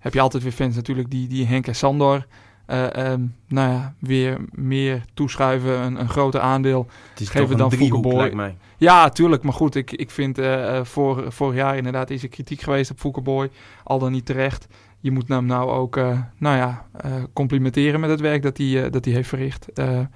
heb 0.00 0.14
je 0.14 0.20
altijd 0.20 0.42
weer 0.42 0.52
fans 0.52 0.74
natuurlijk 0.74 1.10
die, 1.10 1.28
die 1.28 1.46
Henk 1.46 1.66
en 1.66 1.74
Sandor 1.74 2.26
eh, 2.70 2.94
ehm, 2.94 3.20
nou 3.48 3.70
ja, 3.70 3.94
weer 3.98 4.38
meer 4.50 5.04
toeschuiven, 5.14 5.80
een, 5.82 6.00
een 6.00 6.08
groter 6.08 6.40
aandeel. 6.40 6.86
Het 7.10 7.20
is 7.20 7.34
een 7.34 7.56
dan 7.56 7.72
Foukeboy. 7.72 8.56
Ja, 8.76 9.08
tuurlijk. 9.08 9.42
Maar 9.42 9.52
goed, 9.52 9.74
ik, 9.74 9.92
ik 9.92 10.10
vind 10.10 10.38
eh, 10.38 10.76
eh, 10.76 10.84
voor, 10.84 11.32
vorig 11.32 11.56
jaar 11.56 11.76
inderdaad 11.76 12.10
is 12.10 12.22
er 12.22 12.28
kritiek 12.28 12.60
geweest 12.60 12.90
op 12.90 12.98
Foukeboy. 12.98 13.50
Al 13.84 13.98
dan 13.98 14.12
niet 14.12 14.26
terecht. 14.26 14.66
Je 15.00 15.10
moet 15.10 15.28
hem 15.28 15.46
nou 15.46 15.70
ook, 15.70 15.96
nou 16.36 16.56
ja, 16.56 16.86
complimenteren 17.32 18.00
met 18.00 18.10
het 18.10 18.20
werk 18.20 18.42
dat 18.42 18.56
hij, 18.56 18.90
dat 18.90 19.04
hij 19.04 19.14
heeft 19.14 19.28
verricht. 19.28 19.78
Er 19.78 20.08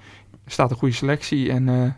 staat 0.45 0.71
een 0.71 0.77
goede 0.77 0.93
selectie 0.93 1.51
en 1.51 1.95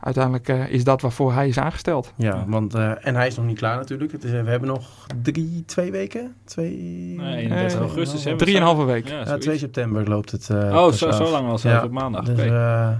uiteindelijk 0.00 0.48
eh, 0.48 0.68
is 0.68 0.84
dat 0.84 1.00
waarvoor 1.00 1.32
hij 1.32 1.48
is 1.48 1.58
aangesteld. 1.58 2.12
Ja, 2.16 2.44
want, 2.46 2.74
eh, 2.74 3.06
en 3.06 3.14
hij 3.14 3.26
is 3.26 3.36
nog 3.36 3.46
niet 3.46 3.58
klaar 3.58 3.76
natuurlijk. 3.76 4.12
Het 4.12 4.24
is, 4.24 4.32
eh, 4.32 4.42
we 4.42 4.50
hebben 4.50 4.68
nog 4.68 5.06
drie, 5.22 5.62
twee 5.66 5.90
weken? 5.90 6.34
Twee... 6.44 6.76
Nee, 7.16 7.36
31 7.36 7.74
Eh, 7.74 7.80
augustus 7.86 8.20
hebben 8.24 8.38
we 8.38 8.44
Drieënhalve 8.44 8.84
week. 8.84 9.08
Ja, 9.08 9.18
Ja, 9.18 9.24
zoiets. 9.26 9.44
2 9.44 9.58
september 9.58 10.08
loopt 10.08 10.30
het. 10.30 10.50
eh, 10.50 10.56
Oh, 10.56 10.92
zo, 10.92 11.10
zo 11.10 11.30
lang 11.30 11.48
al 11.48 11.58
zelfs 11.58 11.78
Ja, 11.80 11.84
op 11.84 11.90
maandag. 11.90 12.24
Dus, 12.24 12.38
eh, 12.38 12.90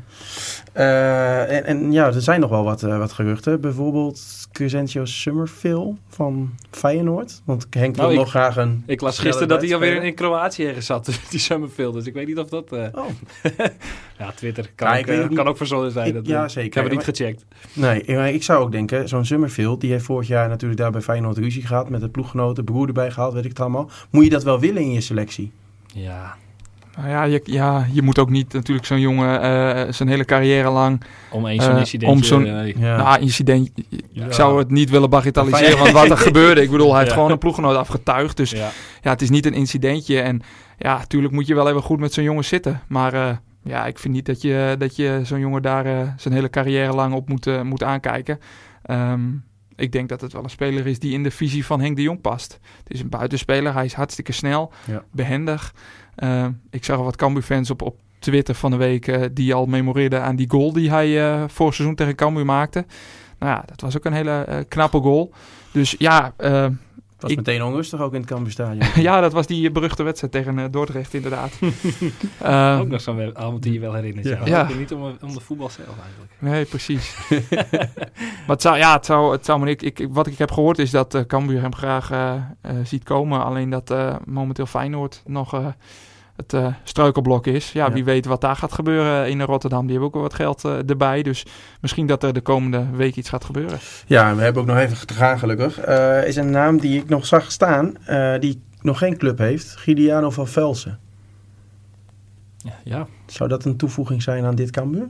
eh, 0.73 1.57
en, 1.57 1.65
en 1.65 1.93
ja, 1.93 2.07
er 2.07 2.23
zijn 2.23 2.41
nog 2.41 2.51
wel 2.51 2.65
wat, 2.65 2.83
eh, 2.83 2.99
wat 2.99 3.13
geruchten. 3.13 3.61
Bijvoorbeeld 3.61 4.49
Crescentio 4.53 5.05
Summerville 5.05 5.95
van 6.09 6.55
Feyenoord. 6.71 7.43
Want 7.45 7.67
Henk 7.71 7.95
wil 7.95 8.03
Nou, 8.05 8.15
ik- 8.17 8.21
nog 8.21 8.31
graag 8.31 8.57
een... 8.57 8.83
ik 8.87 9.01
las 9.01 9.19
gisteren 9.19 9.49
dat 9.49 9.63
hij 9.63 9.75
alweer 9.75 10.03
in 10.03 10.15
Kroatië 10.15 10.67
ergens 10.67 10.87
zat, 10.87 11.07
die 11.31 11.39
Summerfield. 11.41 11.95
Dus 11.95 12.07
ik 12.07 12.15
weet 12.15 12.27
niet 12.27 12.39
of 12.39 12.49
dat... 12.49 12.73
eh, 12.73 12.87
Oh, 12.95 13.07
ja, 14.19 14.31
Twitter 14.35 14.71
kan, 14.75 14.99
Ja, 15.07 15.23
ook, 15.23 15.35
kan 15.35 15.47
ook 15.49 15.57
verzonnen 15.57 15.91
zijn. 15.91 16.07
Ik- 16.07 16.15
dat, 16.15 16.27
ja, 16.27 16.49
zeker. 16.49 16.83
Niet 16.90 17.05
gecheckt. 17.05 17.44
nee, 17.72 18.03
maar 18.07 18.31
ik 18.31 18.42
zou 18.42 18.62
ook 18.62 18.72
denken, 18.72 19.09
zo'n 19.09 19.24
Summerfield, 19.24 19.81
die 19.81 19.90
heeft 19.90 20.05
vorig 20.05 20.29
jaar 20.29 20.48
natuurlijk 20.48 20.81
daar 20.81 20.90
bij 20.90 21.01
Feyenoord 21.01 21.38
ruzie 21.38 21.66
gehad 21.66 21.88
met 21.88 22.01
de 22.01 22.09
ploeggenoten, 22.09 22.64
broer 22.64 22.87
erbij 22.87 23.11
gehaald, 23.11 23.33
weet 23.33 23.44
ik 23.44 23.51
het 23.51 23.61
allemaal. 23.61 23.90
Moet 24.11 24.24
je 24.24 24.31
dat 24.31 24.42
wel 24.42 24.61
willen 24.61 24.83
in 24.83 24.92
je 24.92 25.01
selectie? 25.01 25.53
Ja, 25.94 26.37
Nou 26.96 27.09
ja, 27.09 27.22
je, 27.24 27.40
ja, 27.44 27.87
je 27.92 28.03
moet 28.03 28.18
ook 28.18 28.31
niet 28.31 28.53
natuurlijk 28.53 28.87
zo'n 28.87 29.01
jongen 29.01 29.40
eh, 29.42 29.92
zijn 29.92 30.09
hele 30.09 30.24
carrière 30.24 30.70
lang... 30.70 31.03
om 31.31 31.46
eens 31.46 31.64
zo'n 31.64 31.77
incidentje... 31.77 32.16
om 32.16 32.22
zo'n- 32.22 32.42
nee. 32.42 32.74
Ja. 32.79 32.96
Nou, 32.96 33.20
incident, 33.20 33.70
Ja. 34.12 34.24
ik 34.24 34.33
zou 34.33 34.59
het 34.59 34.70
niet 34.70 34.90
willen 34.90 35.11
bagatelliseren 35.11 35.79
van 35.79 35.92
wat 35.92 36.11
er 36.11 36.16
gebeurde. 36.18 36.62
Ik 36.62 36.70
bedoel, 36.70 36.90
hij 36.92 37.01
heeft 37.03 37.12
gewoon 37.12 37.31
een 37.31 37.38
ploeggenoot 37.38 37.77
afgetuigd. 37.77 38.37
Dus 38.37 38.51
ja. 38.51 38.70
ja, 39.03 39.11
het 39.11 39.22
is 39.22 39.31
niet 39.31 39.46
een 39.46 39.55
incidentje. 39.55 40.20
En 40.20 40.42
ja, 40.79 40.96
natuurlijk 40.98 41.33
moet 41.35 41.46
je 41.46 41.55
wel 41.55 41.68
even 41.68 41.83
goed 41.83 41.98
met 41.98 42.12
zo'n 42.12 42.24
jongen 42.24 42.44
zitten. 42.44 42.81
Maar 42.88 43.12
eh, 43.14 43.29
ja, 43.68 43.87
ik 43.87 43.98
vind 43.98 44.14
niet 44.14 44.26
dat 44.26 44.42
je, 44.42 44.74
dat 44.78 44.96
je 44.96 45.20
zo'n 45.22 45.40
jongen 45.40 45.62
daar 45.62 45.87
eh, 45.87 46.09
zijn 46.16 46.35
hele 46.35 46.50
carrière 46.50 46.92
lang 46.92 47.14
op 47.14 47.28
moet, 47.28 47.46
eh, 47.46 47.62
moet 47.62 47.83
aankijken. 47.83 48.38
Ehm, 48.83 49.20
ik 49.76 49.92
denk 49.92 50.09
dat 50.09 50.20
het 50.20 50.33
wel 50.33 50.42
een 50.44 50.50
speler 50.50 50.87
is 50.87 50.98
die 50.98 51.12
in 51.12 51.22
de 51.22 51.31
visie 51.31 51.66
van 51.66 51.81
Henk 51.81 51.96
de 51.96 52.02
Jong 52.02 52.20
past. 52.20 52.59
Het 52.78 52.92
is 52.92 53.00
een 53.00 53.09
buitenspeler, 53.09 53.74
hij 53.74 53.85
is 53.85 53.92
hartstikke 53.94 54.33
snel, 54.33 54.72
Ja. 54.85 55.04
behendig. 55.12 55.74
Eh, 56.14 56.46
ik 56.70 56.85
zag 56.85 56.96
al 56.96 57.04
wat 57.04 57.16
Cambuur-fans 57.16 57.70
op, 57.70 57.83
op 57.83 57.96
Twitter 58.18 58.54
van 58.54 58.70
de 58.70 58.76
week 58.76 59.07
eh, 59.07 59.22
die 59.33 59.54
al 59.54 59.66
memoreerden 59.66 60.22
aan 60.22 60.37
die 60.37 60.50
goal 60.50 60.72
die 60.72 60.90
hij 60.90 61.09
vorig 61.48 61.74
seizoen 61.74 61.96
tegen 61.96 62.14
Cambuur 62.14 62.44
maakte. 62.44 62.85
Nou 63.38 63.52
ja, 63.52 63.62
dat 63.66 63.81
was 63.81 63.96
ook 63.96 64.04
een 64.04 64.12
hele 64.12 64.64
knappe 64.68 64.98
goal. 65.00 65.33
Dus 65.72 65.94
ja, 65.98 66.33
eh, 66.37 66.62
Het 66.62 66.72
was 67.20 67.31
Ik- 67.31 67.37
meteen 67.37 67.62
onrustig 67.62 68.00
ook 68.00 68.12
in 68.14 68.20
het 68.20 68.28
Cambuurstadion. 68.28 68.87
ja, 69.09 69.20
dat 69.20 69.33
was 69.33 69.46
die 69.46 69.70
beruchte 69.70 70.02
wedstrijd 70.02 70.33
tegen 70.33 70.59
eh, 70.59 70.64
Dordrecht 70.70 71.14
inderdaad. 71.14 71.59
Ehm, 72.42 72.81
ook 72.81 72.88
nog 72.88 73.00
zo'n 73.00 73.37
avond 73.38 73.62
die 73.62 73.72
je 73.72 73.81
wel 73.81 73.94
herinnert. 73.94 74.26
Ja. 74.26 74.40
Ja. 74.44 74.68
Niet 74.78 74.92
om, 74.92 75.02
om 75.22 75.35
de 75.35 75.40
voetbal 75.40 75.68
zelf 75.70 75.88
eigenlijk. 76.02 76.33
nee, 76.38 76.64
precies. 76.64 77.16
maar 78.46 78.46
het 78.46 78.62
zou, 78.62 78.76
ja, 78.76 78.92
het 78.92 79.07
zou, 79.07 79.33
het 79.33 79.44
zou 79.44 79.61
me 79.61 79.70
ik, 79.70 79.83
ik, 79.83 80.07
wat 80.11 80.26
ik 80.26 80.38
heb 80.38 80.50
gehoord 80.50 80.78
is 80.78 80.90
dat 80.90 81.14
eh 81.14 81.22
Cambuur 81.22 81.61
hem 81.61 81.74
graag 81.74 82.11
eh, 82.11 82.35
eh, 82.61 82.76
ziet 82.85 83.04
komen. 83.04 83.44
Alleen 83.44 83.70
dat 83.70 83.90
eh, 83.90 84.16
momenteel 84.24 84.66
Feyenoord 84.66 85.22
nog 85.26 85.54
eh, 85.54 85.66
het 86.38 86.53
eh, 86.53 86.74
struikelblok 86.85 87.46
is. 87.46 87.72
Ja, 87.72 87.87
Ja. 87.87 87.92
wie 87.92 88.05
weet 88.05 88.27
wat 88.27 88.40
daar 88.40 88.57
gaat 88.57 88.72
gebeuren 88.72 89.29
in 89.31 89.40
Rotterdam. 89.42 89.81
Die 89.81 89.90
hebben 89.90 90.07
ook 90.09 90.14
wel 90.14 90.22
wat 90.22 90.35
geld 90.35 90.64
eh, 90.64 90.88
erbij. 90.90 91.22
Dus 91.22 91.46
misschien 91.81 92.07
dat 92.07 92.22
er 92.22 92.33
de 92.33 92.40
komende 92.40 92.87
week 92.96 93.16
iets 93.16 93.29
gaat 93.29 93.44
gebeuren. 93.44 93.79
Ja, 94.07 94.35
we 94.35 94.42
hebben 94.42 94.62
ook 94.62 94.68
nog 94.68 94.77
even 94.79 95.07
te 95.07 95.14
gaan 95.14 95.38
gelukkig. 95.38 95.79
Eh, 95.79 96.27
is 96.27 96.37
een 96.37 96.51
naam 96.51 96.79
die 96.81 96.98
ik 97.01 97.09
nog 97.09 97.27
zag 97.27 97.53
staan, 97.53 97.96
eh, 98.05 98.38
die 98.38 98.62
nog 98.81 98.98
geen 98.98 99.16
club 99.16 99.38
heeft. 99.38 99.77
Giuliano 99.77 100.31
van 100.31 100.46
Velsen. 100.48 100.98
Ja, 102.57 102.72
ja. 102.85 103.07
Zou 103.27 103.48
dat 103.48 103.64
een 103.64 103.77
toevoeging 103.77 104.22
zijn 104.22 104.44
aan 104.44 104.55
dit 104.55 104.70
Cambuur? 104.70 105.09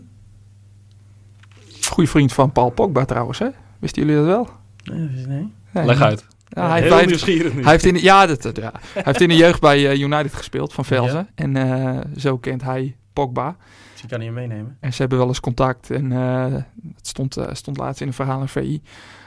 Goeie 1.88 2.08
vriend 2.10 2.32
van 2.32 2.52
Paul 2.52 2.70
Pogba 2.70 3.04
trouwens, 3.04 3.38
hè? 3.38 3.48
Wisten 3.78 4.02
jullie 4.06 4.16
dat 4.16 4.26
wel? 4.26 4.48
Nee, 4.82 5.26
nee. 5.26 5.52
Nee, 5.70 5.84
leg 5.84 6.00
uit. 6.00 6.26
Ja, 6.48 6.68
hij, 6.68 6.80
Heel 6.82 6.94
heeft, 6.94 7.06
nieuwsgierig 7.06 7.54
nu. 7.54 7.62
hij 7.62 7.70
heeft 7.70 7.84
in 7.84 7.94
de, 7.94 8.02
ja, 8.02 8.26
dat, 8.26 8.42
dat- 8.42 8.56
ja. 8.56 8.72
hij 8.92 9.02
heeft 9.04 9.20
in 9.20 9.28
de 9.28 9.36
jeugd 9.36 9.60
bij 9.60 9.90
eh, 9.90 10.00
United 10.00 10.34
gespeeld 10.34 10.72
van 10.72 10.84
Velzen. 10.84 11.28
En 11.34 11.56
eh, 11.56 11.98
zo 12.16 12.38
kent 12.38 12.62
hij 12.62 12.96
Pogba. 13.12 13.56
Dus 13.92 14.02
ik 14.02 14.08
kan 14.08 14.20
niet 14.20 14.32
meenemen. 14.32 14.76
En 14.80 14.92
ze 14.92 15.00
hebben 15.00 15.18
wel 15.18 15.26
eens 15.28 15.40
contact. 15.40 15.90
En 15.90 16.12
eh, 16.12 16.52
het 16.94 17.06
stond, 17.06 17.36
eh, 17.36 17.46
stond 17.52 17.76
laatst 17.76 18.00
in 18.00 18.06
een 18.06 18.12
verhaal 18.12 18.40
in 18.40 18.48
VI. 18.48 18.82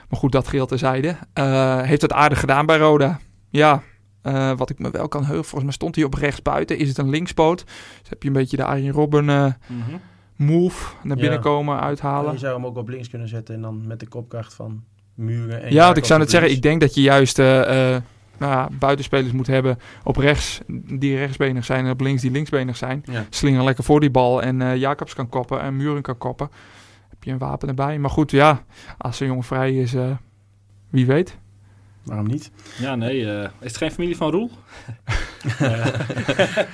Maar 0.10 0.20
goed, 0.20 0.32
dat 0.32 0.48
geheel 0.48 0.66
terzijde. 0.66 1.16
Eh 1.34 1.82
heeft 1.82 2.02
het 2.02 2.14
aardig 2.14 2.40
gedaan 2.40 2.66
bij 2.66 2.78
Roda. 2.78 3.20
Ja, 3.50 3.82
eh, 4.22 4.52
wat 4.58 4.70
ik 4.70 4.80
me 4.80 4.92
wel 4.92 5.08
kan 5.08 5.22
heugen. 5.26 5.44
Volgens 5.44 5.64
mij 5.64 5.74
stond 5.74 5.96
hij 5.96 6.04
op 6.04 6.14
rechts 6.14 6.42
buiten. 6.42 6.78
Is 6.78 6.88
het 6.88 6.98
een 6.98 7.10
linkspoot? 7.10 7.64
Dus 8.00 8.10
heb 8.10 8.22
je 8.22 8.28
een 8.28 8.34
beetje 8.36 8.58
de 8.58 8.66
Arjen 8.66 8.94
Robben 8.94 9.30
eh, 9.30 9.46
Mhm. 9.68 9.98
move 10.36 10.94
naar 11.04 11.16
Ja. 11.18 11.22
binnen 11.22 11.40
komen, 11.42 11.76
Je 11.76 11.82
uithalen. 11.82 12.40
zou 12.40 12.54
hem 12.56 12.66
ook 12.66 12.78
op 12.78 12.88
links 12.90 13.10
kunnen 13.10 13.28
zetten 13.28 13.56
en 13.56 13.62
dan 13.62 13.88
met 13.88 14.00
de 14.00 14.08
kopkracht 14.08 14.54
van 14.54 14.84
Muren. 15.22 15.64
En 15.64 15.74
Ja, 15.74 15.96
ik 15.96 16.06
zou 16.06 16.20
net 16.20 16.30
zeggen, 16.30 16.52
ik 16.52 16.62
denk 16.62 16.82
dat 16.82 16.94
je 16.94 17.02
juist 17.02 17.40
eh, 17.40 17.96
eh, 17.96 18.02
nou 18.38 18.52
ja, 18.52 18.70
buitenspelers 18.72 19.32
moet 19.32 19.48
hebben 19.48 19.80
op 20.04 20.18
rechts 20.18 20.62
die 20.88 21.18
rechtsbenig 21.18 21.66
zijn 21.66 21.86
en 21.86 21.92
op 21.92 22.02
links 22.02 22.22
die 22.22 22.32
linksbenig 22.32 22.78
zijn. 22.78 23.04
Ja. 23.12 23.26
Slinger 23.30 23.64
lekker 23.64 23.84
voor 23.84 24.00
die 24.00 24.12
bal 24.12 24.42
en 24.42 24.62
eh, 24.62 24.76
Jacobs 24.76 25.14
kan 25.14 25.30
koppen 25.30 25.62
en 25.62 25.76
Muren 25.76 26.02
kan 26.02 26.18
koppen. 26.18 26.50
Heb 27.10 27.24
je 27.24 27.32
een 27.32 27.38
wapen 27.38 27.68
erbij. 27.68 28.00
Maar 28.00 28.10
goed, 28.10 28.32
ja, 28.32 28.64
als 28.98 29.20
een 29.20 29.28
jongen 29.28 29.44
vrij 29.44 29.76
is, 29.76 29.96
wie 30.90 31.06
weet. 31.06 31.38
Waarom 32.04 32.28
niet? 32.28 32.52
Ja, 32.80 32.96
nee. 32.96 33.32
eh, 33.32 33.42
is 33.44 33.50
het 33.68 33.78
geen 33.78 33.92
familie 33.92 34.18
van 34.18 34.32
Roel? 34.32 34.52
Eh, 35.60 35.86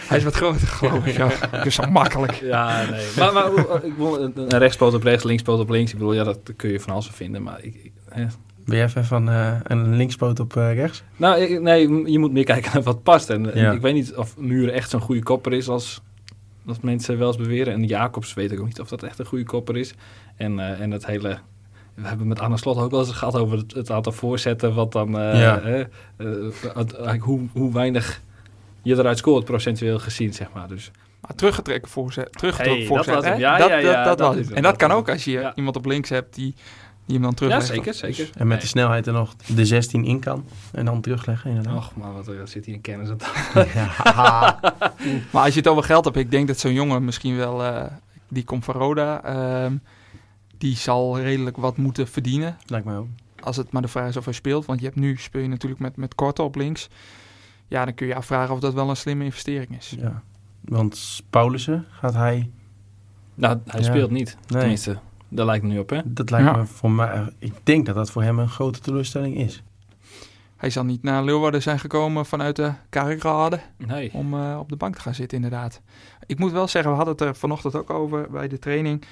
Hij 0.09 0.17
is 0.17 0.23
wat 0.23 0.35
groter, 0.35 0.67
geloof 0.67 1.05
ik. 1.05 1.17
Ja. 1.17 1.29
Dat 1.51 1.65
is 1.65 1.75
zo 1.75 1.83
makkelijk. 1.89 2.31
ja, 2.33 2.85
nee. 2.89 3.05
Maar, 3.17 3.33
maar 3.33 3.49
ik 3.85 3.93
wil 3.97 4.21
een, 4.21 4.33
rechtspoot 4.49 4.93
op 4.93 5.03
rechts, 5.03 5.23
linkspoot 5.23 5.59
op 5.59 5.69
links. 5.69 5.91
Ik 5.91 5.97
bedoel, 5.97 6.13
ja, 6.13 6.23
dat 6.23 6.39
kun 6.55 6.69
je 6.71 6.79
van 6.79 6.93
alles 6.93 7.07
vinden. 7.07 7.43
Maar 7.43 7.63
ik, 7.63 7.75
ik- 7.83 7.91
hè. 8.09 8.25
Ben 8.65 8.77
je 8.77 8.83
even 8.83 9.05
van 9.05 9.29
eh, 9.29 9.53
een 9.63 9.95
linkspoot 9.95 10.39
op 10.39 10.55
eh, 10.57 10.73
rechts? 10.73 11.03
Nou, 11.17 11.39
ik- 11.41 11.61
nee, 11.61 12.11
je 12.11 12.19
moet 12.19 12.31
meer 12.31 12.43
kijken 12.43 12.71
naar 12.73 12.83
wat 12.83 13.03
past. 13.03 13.29
En, 13.29 13.51
Ja. 13.53 13.71
ik 13.71 13.81
weet 13.81 13.93
niet 13.93 14.15
of 14.15 14.37
Muren 14.37 14.73
echt 14.73 14.89
zo'n 14.89 15.01
goede 15.01 15.23
kopper 15.23 15.53
is 15.53 15.67
als, 15.69 16.01
als 16.67 16.79
mensen 16.79 17.17
wel 17.17 17.27
eens 17.27 17.37
beweren. 17.37 17.73
En 17.73 17.83
Jacobs 17.83 18.33
weet 18.33 18.51
ik 18.51 18.59
ook 18.59 18.65
niet 18.65 18.79
of 18.79 18.87
dat 18.89 19.03
echt 19.03 19.19
een 19.19 19.25
goede 19.25 19.43
kopper 19.45 19.77
is. 19.77 19.93
En, 20.35 20.59
eh, 20.59 20.79
en 20.81 20.91
het 20.91 21.05
hele... 21.05 21.37
We 22.01 22.07
hebben 22.07 22.27
met 22.27 22.39
Anne 22.39 22.57
Slot 22.57 22.77
ook 22.77 22.91
wel 22.91 22.99
eens 22.99 23.11
gehad 23.11 23.35
over 23.35 23.57
het, 23.57 23.73
het 23.73 23.91
aantal 23.91 24.11
voorzetten. 24.11 24.73
Wat 24.73 24.91
dan... 24.91 25.19
eh, 25.19 25.39
Ja. 25.41 25.59
eh, 25.59 25.85
het- 26.73 27.17
hoe, 27.19 27.47
hoe 27.53 27.73
weinig 27.73 28.21
je 28.81 28.95
eruit 28.97 29.17
scoort, 29.17 29.45
procentueel 29.45 29.99
gezien, 29.99 30.33
zeg 30.33 30.47
maar. 30.53 30.67
Dus 30.67 30.91
Maar 31.21 31.35
teruggetrekken 31.35 31.91
voorzet. 31.91 32.31
Teruggetrokken 32.31 32.85
Hey, 32.85 32.95
dat 32.95 33.05
voorzet. 33.05 33.15
was 33.15 33.23
hè? 33.23 33.29
hem. 33.31 33.39
Ja, 33.39 33.57
dat, 33.57 33.69
ja, 33.69 33.77
ja, 33.77 33.93
dat, 33.95 34.05
dat 34.05 34.17
dat 34.17 34.27
was 34.27 34.35
is 34.35 34.39
het. 34.39 34.47
hem. 34.47 34.57
En 34.57 34.63
dat 34.63 34.75
kan 34.75 34.91
ook 34.91 35.09
als 35.09 35.23
je 35.23 35.31
Ja. 35.31 35.55
iemand 35.55 35.75
op 35.75 35.85
links 35.85 36.09
hebt 36.09 36.35
die 36.35 36.55
die 37.05 37.15
hem 37.19 37.25
dan 37.25 37.47
Ja, 37.49 37.57
teruglegt. 37.59 37.97
zeker, 37.97 38.15
zeker. 38.15 38.39
En 38.39 38.47
met 38.47 38.61
de 38.61 38.67
snelheid 38.67 39.07
er 39.07 39.13
nog 39.13 39.35
de 39.55 39.65
16 39.65 40.05
in 40.05 40.19
kan. 40.19 40.45
En 40.71 40.85
dan 40.85 41.01
terugleggen 41.01 41.49
inderdaad. 41.49 41.75
Och, 41.75 41.91
maar 41.95 42.13
wat 42.13 42.27
er 42.27 42.47
zit 42.47 42.65
hier 42.65 42.75
in 42.75 42.81
kennis 42.81 43.09
aan 43.09 43.17
Ja. 43.73 43.89
Maar 45.31 45.43
als 45.43 45.53
je 45.53 45.59
het 45.59 45.67
over 45.67 45.83
geld 45.83 46.05
hebt, 46.05 46.17
ik 46.17 46.31
denk 46.31 46.47
dat 46.47 46.59
zo'n 46.59 46.73
jongen 46.73 47.05
misschien 47.05 47.37
wel, 47.37 47.63
eh, 47.63 47.83
die 48.27 48.43
komt 48.43 48.65
van 48.65 48.73
Roda, 48.75 49.23
ehm, 49.23 49.73
die 50.57 50.75
zal 50.75 51.19
redelijk 51.19 51.57
wat 51.57 51.77
moeten 51.77 52.07
verdienen. 52.07 52.57
Lijkt 52.65 52.85
mij 52.85 52.95
ook. 52.95 53.07
Als 53.39 53.57
het 53.57 53.71
maar 53.71 53.81
de 53.81 53.87
vraag 53.87 54.09
is 54.09 54.17
of 54.17 54.25
hij 54.25 54.33
speelt. 54.33 54.65
Want 54.65 54.79
je 54.79 54.85
hebt 54.85 54.97
nu 54.99 55.17
speel 55.17 55.41
je 55.41 55.47
natuurlijk 55.47 55.81
met, 55.81 55.95
met 55.95 56.15
Korte 56.15 56.41
op 56.41 56.55
links. 56.55 56.89
Ja, 57.67 57.85
dan 57.85 57.93
kun 57.93 58.07
je 58.07 58.15
afvragen 58.15 58.53
of 58.53 58.59
dat 58.59 58.73
wel 58.73 58.89
een 58.89 58.95
slimme 58.97 59.23
investering 59.23 59.77
is. 59.77 59.95
Ja. 59.99 60.21
Want 60.61 61.23
Paulussen 61.29 61.85
gaat 61.91 62.13
hij... 62.13 62.49
Nou, 63.35 63.59
hij 63.67 63.79
Ja. 63.81 63.85
speelt 63.85 64.11
niet. 64.11 64.37
Nee. 64.47 64.59
Tenminste, 64.59 64.97
daar 65.29 65.45
lijkt 65.45 65.63
het 65.63 65.71
nu 65.73 65.79
op, 65.79 65.89
hè? 65.89 66.01
Dat 66.05 66.29
lijkt 66.29 66.47
Ja. 66.47 66.55
me 66.55 66.65
voor 66.65 66.91
mij... 66.91 67.29
Ik 67.39 67.53
denk 67.63 67.85
dat 67.85 67.95
dat 67.95 68.11
voor 68.11 68.23
hem 68.23 68.39
een 68.39 68.49
grote 68.49 68.79
teleurstelling 68.79 69.37
is. 69.37 69.63
Hij 70.57 70.69
zal 70.69 70.83
niet 70.83 71.03
naar 71.03 71.23
Leeuwarden 71.23 71.61
zijn 71.61 71.79
gekomen 71.79 72.25
vanuit 72.25 72.55
de 72.55 72.73
Nee. 73.77 74.13
om 74.13 74.33
eh, 74.33 74.57
op 74.59 74.69
de 74.69 74.75
bank 74.75 74.95
te 74.95 75.01
gaan 75.01 75.13
zitten, 75.15 75.37
inderdaad. 75.37 75.81
Ik 76.25 76.39
moet 76.39 76.51
wel 76.51 76.67
zeggen, 76.67 76.91
we 76.91 76.97
hadden 76.97 77.15
het 77.15 77.23
er 77.25 77.35
vanochtend 77.35 77.75
ook 77.75 77.89
over 77.89 78.29
bij 78.31 78.47
de 78.47 78.59
training. 78.59 79.03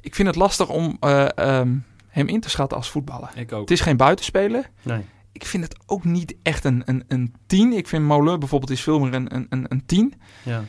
Ik 0.00 0.14
vind 0.14 0.28
het 0.28 0.36
lastig 0.36 0.68
om 0.68 0.96
eh, 1.00 1.26
ehm, 1.38 1.68
hem 2.08 2.28
in 2.28 2.40
te 2.40 2.50
schatten 2.50 2.76
als 2.76 2.90
voetballer. 2.90 3.30
Ik 3.34 3.52
ook. 3.52 3.60
Het 3.60 3.70
is 3.70 3.80
geen 3.80 3.96
buitenspeler. 3.96 4.70
Nee. 4.82 5.00
Ik 5.32 5.44
vind 5.46 5.64
het 5.64 5.76
ook 5.86 6.04
niet 6.04 6.34
echt 6.42 6.64
een, 6.64 6.82
een, 6.86 7.04
een 7.08 7.34
tien. 7.46 7.72
Ik 7.72 7.88
vind 7.88 8.04
Molen 8.04 8.38
bijvoorbeeld 8.38 8.70
is 8.70 8.80
veel 8.82 9.00
meer 9.00 9.14
een, 9.14 9.34
een, 9.34 9.46
een, 9.50 9.64
een 9.68 9.86
tien. 9.86 10.14
Ja. 10.42 10.62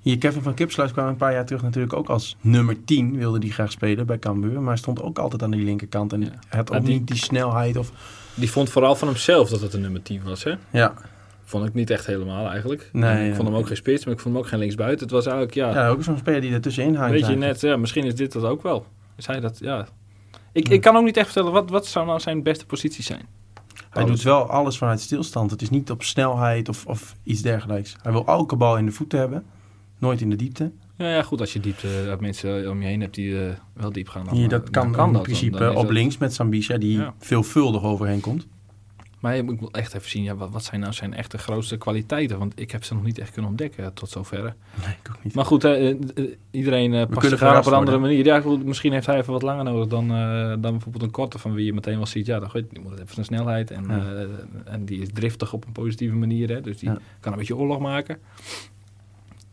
Hier, 0.00 0.18
Kevin 0.18 0.42
van 0.42 0.54
Kipsluis 0.54 0.92
kwam 0.92 1.06
een 1.06 1.16
paar 1.16 1.32
jaar 1.32 1.44
terug 1.46 1.62
natuurlijk 1.62 1.92
ook 1.92 2.08
als 2.08 2.36
nummer 2.40 2.84
10. 2.84 3.16
Wilde 3.16 3.38
die 3.38 3.52
graag 3.52 3.72
spelen 3.72 4.06
bij 4.06 4.18
Cambuur. 4.18 4.60
Maar 4.60 4.78
stond 4.78 5.02
ook 5.02 5.18
altijd 5.18 5.42
aan 5.42 5.50
die 5.50 5.64
linkerkant. 5.64 6.12
En 6.12 6.20
Ja. 6.20 6.26
hij 6.28 6.58
had 6.58 6.72
ook 6.72 6.84
die- 6.84 6.94
niet 6.98 7.06
die 7.06 7.16
snelheid. 7.16 7.76
Of, 7.76 7.92
Die 8.34 8.50
vond 8.50 8.70
vooral 8.70 8.94
van 8.96 9.08
hemzelf 9.08 9.48
dat 9.48 9.60
het 9.60 9.74
een 9.74 9.80
nummer 9.80 10.02
10 10.02 10.22
was, 10.22 10.44
hè? 10.44 10.52
ja. 10.70 10.94
Vond 11.52 11.66
ik 11.66 11.74
niet 11.74 11.90
echt 11.90 12.06
helemaal 12.06 12.48
eigenlijk. 12.50 12.88
Nee, 12.92 13.22
ik 13.24 13.30
ja. 13.30 13.34
vond 13.36 13.48
hem 13.48 13.56
ook 13.56 13.66
geen 13.66 13.76
spits, 13.76 14.04
maar 14.04 14.14
ik 14.14 14.20
vond 14.20 14.34
hem 14.34 14.42
ook 14.44 14.48
geen 14.48 14.58
linksbuiten. 14.58 15.00
Het 15.02 15.10
was 15.10 15.24
eigenlijk, 15.26 15.54
ja, 15.54 15.70
ja, 15.70 15.88
ook 15.88 16.02
zo'n 16.02 16.18
speler 16.18 16.40
die 16.40 16.52
ertussenin 16.52 16.94
hangt. 16.94 17.12
weet 17.12 17.26
je 17.26 17.36
net, 17.36 17.60
ja, 17.60 17.76
misschien 17.76 18.04
is 18.04 18.14
dit 18.14 18.32
dat 18.32 18.44
ook 18.44 18.62
wel. 18.62 18.86
Is 19.16 19.26
hij 19.26 19.40
dat, 19.40 19.58
ja. 19.58 19.86
Ik, 20.52 20.68
Ja. 20.68 20.74
ik 20.74 20.80
kan 20.80 20.96
ook 20.96 21.04
niet 21.04 21.16
echt 21.16 21.26
vertellen, 21.26 21.52
wat, 21.52 21.70
wat 21.70 21.86
zou 21.86 22.06
nou 22.06 22.20
zijn 22.20 22.42
beste 22.42 22.66
positie 22.66 23.04
zijn? 23.04 23.26
Hij 23.90 24.04
doet 24.04 24.22
wel 24.22 24.50
alles 24.50 24.78
vanuit 24.78 25.00
stilstand. 25.00 25.50
Het 25.50 25.62
is 25.62 25.70
niet 25.70 25.90
op 25.90 26.02
snelheid 26.02 26.68
of, 26.68 26.86
of 26.86 27.14
iets 27.22 27.42
dergelijks. 27.42 27.96
Hij 28.02 28.12
wil 28.12 28.26
elke 28.26 28.56
bal 28.56 28.76
in 28.76 28.86
de 28.86 28.92
voeten 28.92 29.18
hebben. 29.18 29.44
Nooit 29.98 30.20
in 30.20 30.30
de 30.30 30.36
diepte. 30.36 30.70
Ja, 30.96 31.08
ja 31.08 31.22
goed, 31.22 31.40
als 31.40 31.52
je 31.52 31.60
diepte 31.60 31.88
dat 32.06 32.20
mensen 32.20 32.70
om 32.70 32.80
je 32.82 32.86
heen 32.86 33.00
hebt 33.00 33.14
die 33.14 33.46
eh, 33.46 33.52
wel 33.72 33.92
diep 33.92 34.08
gaan. 34.08 34.24
Dan, 34.24 34.34
eh, 34.42 34.48
dat 34.48 34.72
dan 34.72 34.92
kan, 34.92 35.06
in 35.06 35.12
dat. 35.12 35.22
Principe 35.22 35.58
dan 35.58 35.76
op 35.76 35.90
links 35.90 36.18
met 36.18 36.34
Sambisa. 36.34 36.76
Die 36.78 36.98
Ja. 36.98 37.14
veelvuldig 37.18 37.82
overheen 37.82 38.20
komt. 38.20 38.46
Maar 39.22 39.36
je 39.36 39.42
moet 39.42 39.70
echt 39.76 39.94
even 39.94 40.10
zien, 40.10 40.22
ja, 40.22 40.36
wat, 40.36 40.50
wat 40.50 40.64
zijn 40.64 40.80
nou 40.80 40.92
zijn 40.92 41.14
echte 41.14 41.38
grootste 41.38 41.76
kwaliteiten? 41.76 42.38
Want 42.38 42.60
ik 42.60 42.70
heb 42.70 42.84
ze 42.84 42.94
nog 42.94 43.02
niet 43.02 43.18
echt 43.18 43.30
kunnen 43.32 43.50
ontdekken 43.50 43.94
tot 43.94 44.08
zover. 44.10 44.42
Nee, 44.42 44.94
ik 45.02 45.10
ook 45.10 45.24
niet. 45.24 45.34
Maar 45.34 45.44
goed, 45.44 45.64
eh, 45.64 45.90
eh, 45.90 45.96
iedereen 46.50 46.94
eh 46.94 47.06
past 47.06 47.28
zich 47.28 47.42
aan 47.42 47.58
op 47.58 47.66
een 47.66 47.72
andere 47.72 47.98
manier. 47.98 48.24
Ja, 48.24 48.40
goed, 48.40 48.64
misschien 48.64 48.92
heeft 48.92 49.06
hij 49.06 49.18
even 49.18 49.32
wat 49.32 49.42
langer 49.42 49.64
nodig 49.64 49.86
dan, 49.86 50.08
dan 50.60 50.72
bijvoorbeeld 50.72 51.02
een 51.02 51.10
korte 51.10 51.38
van 51.38 51.54
wie 51.54 51.64
je 51.64 51.72
meteen 51.72 51.96
wel 51.96 52.06
ziet. 52.06 52.26
Ja, 52.26 52.38
dan 52.38 52.50
goed, 52.50 52.70
die 52.70 52.80
moet 52.82 52.92
even 52.92 53.14
zijn 53.14 53.26
snelheid 53.26 53.70
en, 53.70 53.84
Ja. 53.88 54.26
en 54.64 54.84
die 54.84 55.00
is 55.02 55.08
driftig 55.12 55.52
op 55.52 55.66
een 55.66 55.72
positieve 55.72 56.14
manier. 56.14 56.48
Hè, 56.48 56.60
dus 56.60 56.78
die 56.78 56.88
Ja. 56.88 56.98
kan 57.20 57.32
een 57.32 57.38
beetje 57.38 57.56
oorlog 57.56 57.78
maken. 57.78 58.18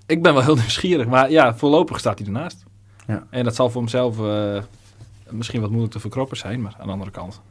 Ik 0.06 0.22
ben 0.22 0.34
wel 0.34 0.44
heel 0.44 0.56
nieuwsgierig, 0.64 1.08
maar 1.08 1.32
ja, 1.32 1.56
voorlopig 1.56 2.00
staat 2.00 2.18
hij 2.20 2.28
ernaast. 2.28 2.66
Ja. 3.08 3.28
En 3.30 3.44
dat 3.44 3.56
zal 3.56 3.70
voor 3.70 3.82
hemzelf 3.82 4.18
misschien 5.30 5.62
wat 5.62 5.70
moeilijk 5.70 5.94
te 5.94 6.00
verkroppen 6.00 6.38
zijn, 6.38 6.62
maar 6.62 6.76
aan 6.80 6.86
de 6.86 6.92
andere 6.94 7.12
kant. 7.12 7.42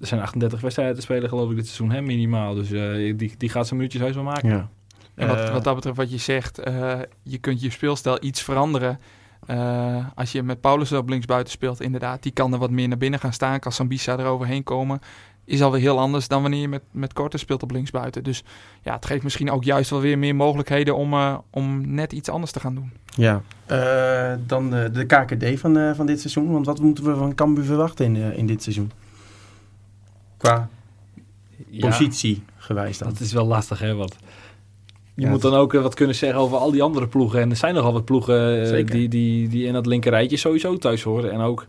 Er 0.00 0.06
zijn 0.06 0.20
38 0.20 0.60
wedstrijden 0.60 0.96
te 0.96 1.02
spelen, 1.02 1.28
geloof 1.28 1.50
ik, 1.50 1.56
dit 1.56 1.66
seizoen, 1.66 1.90
hè, 1.90 2.00
minimaal. 2.00 2.54
Dus 2.54 2.70
eh, 2.70 3.16
die, 3.16 3.34
die 3.38 3.48
gaat 3.48 3.66
zijn 3.66 3.76
minuutjes 3.78 4.02
heus 4.02 4.14
wel 4.14 4.24
maken. 4.24 4.48
Ja. 4.48 4.68
En 5.14 5.28
wat, 5.28 5.38
Eh, 5.38 5.52
wat 5.52 5.64
dat 5.64 5.74
betreft, 5.74 5.96
wat 5.96 6.10
je 6.10 6.18
zegt, 6.18 6.58
eh, 6.58 6.98
je 7.22 7.38
kunt 7.38 7.60
je 7.60 7.70
speelstijl 7.70 8.18
iets 8.20 8.42
veranderen. 8.42 8.98
Eh, 9.46 10.06
als 10.14 10.32
je 10.32 10.42
met 10.42 10.60
Paulus 10.60 10.92
op 10.92 11.08
linksbuiten 11.08 11.52
speelt, 11.52 11.80
inderdaad, 11.80 12.22
die 12.22 12.32
kan 12.32 12.52
er 12.52 12.58
wat 12.58 12.70
meer 12.70 12.88
naar 12.88 12.98
binnen 12.98 13.20
gaan 13.20 13.32
staan. 13.32 13.58
Kan 13.58 13.72
Sambisa 13.72 14.18
er 14.18 14.24
overheen 14.26 14.62
komen. 14.62 15.00
Is 15.44 15.62
alweer 15.62 15.80
heel 15.80 15.98
anders 15.98 16.28
dan 16.28 16.42
wanneer 16.42 16.60
je 16.60 16.68
met, 16.68 16.82
met 16.90 17.12
Korte 17.12 17.38
speelt 17.38 17.62
op 17.62 17.70
linksbuiten. 17.70 18.22
Dus 18.22 18.44
ja, 18.82 18.94
het 18.94 19.06
geeft 19.06 19.22
misschien 19.22 19.50
ook 19.50 19.64
juist 19.64 19.90
wel 19.90 20.00
weer 20.00 20.18
meer 20.18 20.36
mogelijkheden 20.36 20.96
om, 20.96 21.12
eh, 21.12 21.38
om 21.50 21.94
net 21.94 22.12
iets 22.12 22.28
anders 22.28 22.52
te 22.52 22.60
gaan 22.60 22.74
doen. 22.74 22.92
Ja. 23.04 23.42
Eh, 23.66 24.32
dan 24.46 24.70
de 24.70 25.04
KKD 25.06 25.60
van, 25.60 25.76
eh, 25.76 25.94
van 25.94 26.06
dit 26.06 26.20
seizoen. 26.20 26.52
Want 26.52 26.66
wat 26.66 26.80
moeten 26.80 27.04
we 27.04 27.14
van 27.14 27.34
Cambuur 27.34 27.64
verwachten 27.64 28.16
in, 28.16 28.36
in 28.36 28.46
dit 28.46 28.62
seizoen? 28.62 28.90
Qua 30.40 30.68
Ja. 31.70 31.88
positie 31.88 32.42
gewijs 32.56 32.98
dan. 32.98 33.08
Dat 33.08 33.20
is 33.20 33.32
wel 33.32 33.46
lastig, 33.46 33.78
hè? 33.78 33.94
Want 33.94 34.16
je 35.14 35.22
Ja, 35.22 35.30
moet 35.30 35.42
dan 35.42 35.54
ook 35.54 35.74
eh, 35.74 35.82
wat 35.82 35.94
kunnen 35.94 36.14
zeggen 36.14 36.38
over 36.40 36.56
al 36.58 36.70
die 36.70 36.82
andere 36.82 37.08
ploegen. 37.08 37.40
En 37.40 37.50
er 37.50 37.56
zijn 37.56 37.74
nogal 37.74 37.92
wat 37.92 38.04
ploegen 38.04 38.60
eh, 38.62 38.68
Zeker. 38.68 38.94
die, 38.94 39.08
die, 39.08 39.48
die 39.48 39.66
in 39.66 39.72
dat 39.72 39.86
linkerrijtje 39.86 40.36
sowieso 40.36 40.76
thuis 40.76 41.02
horen. 41.02 41.32
En 41.32 41.40
ook, 41.40 41.66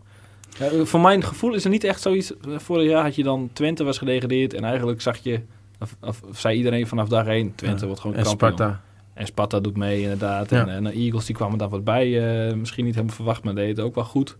ja, 0.59 0.85
voor 0.85 0.99
mijn 1.01 1.23
gevoel 1.23 1.53
is 1.53 1.63
er 1.63 1.69
niet 1.69 1.83
echt 1.83 2.01
zoiets. 2.01 2.37
eh, 2.37 2.57
Vorig 2.57 2.89
jaar 2.89 3.03
had 3.03 3.15
je 3.15 3.23
dan 3.23 3.49
Twente 3.53 3.83
was 3.83 3.97
gedegradeerd. 3.97 4.53
En 4.53 4.63
eigenlijk 4.63 5.01
zag 5.01 5.17
je, 5.17 5.41
of, 5.79 5.95
of 6.01 6.21
zei 6.33 6.57
iedereen 6.57 6.87
vanaf 6.87 7.07
dag 7.07 7.25
één, 7.27 7.55
Twente 7.55 7.79
Ja. 7.79 7.85
wordt 7.85 8.01
gewoon 8.01 8.15
en 8.17 8.23
kampioen. 8.23 8.51
Sparta. 8.51 8.81
En 9.13 9.25
Sparta 9.25 9.59
doet 9.59 9.77
mee 9.77 10.01
inderdaad. 10.01 10.49
Ja. 10.49 10.59
En, 10.61 10.69
en 10.69 10.83
de 10.83 10.91
Eagles 10.91 11.25
die 11.25 11.35
kwamen 11.35 11.57
daar 11.57 11.69
wat 11.69 11.83
bij. 11.83 12.47
eh, 12.49 12.55
misschien 12.55 12.85
niet 12.85 12.95
helemaal 12.95 13.15
verwacht, 13.15 13.43
maar 13.43 13.55
deden 13.55 13.75
het 13.75 13.79
ook 13.85 13.95
wel 13.95 14.03
goed. 14.03 14.37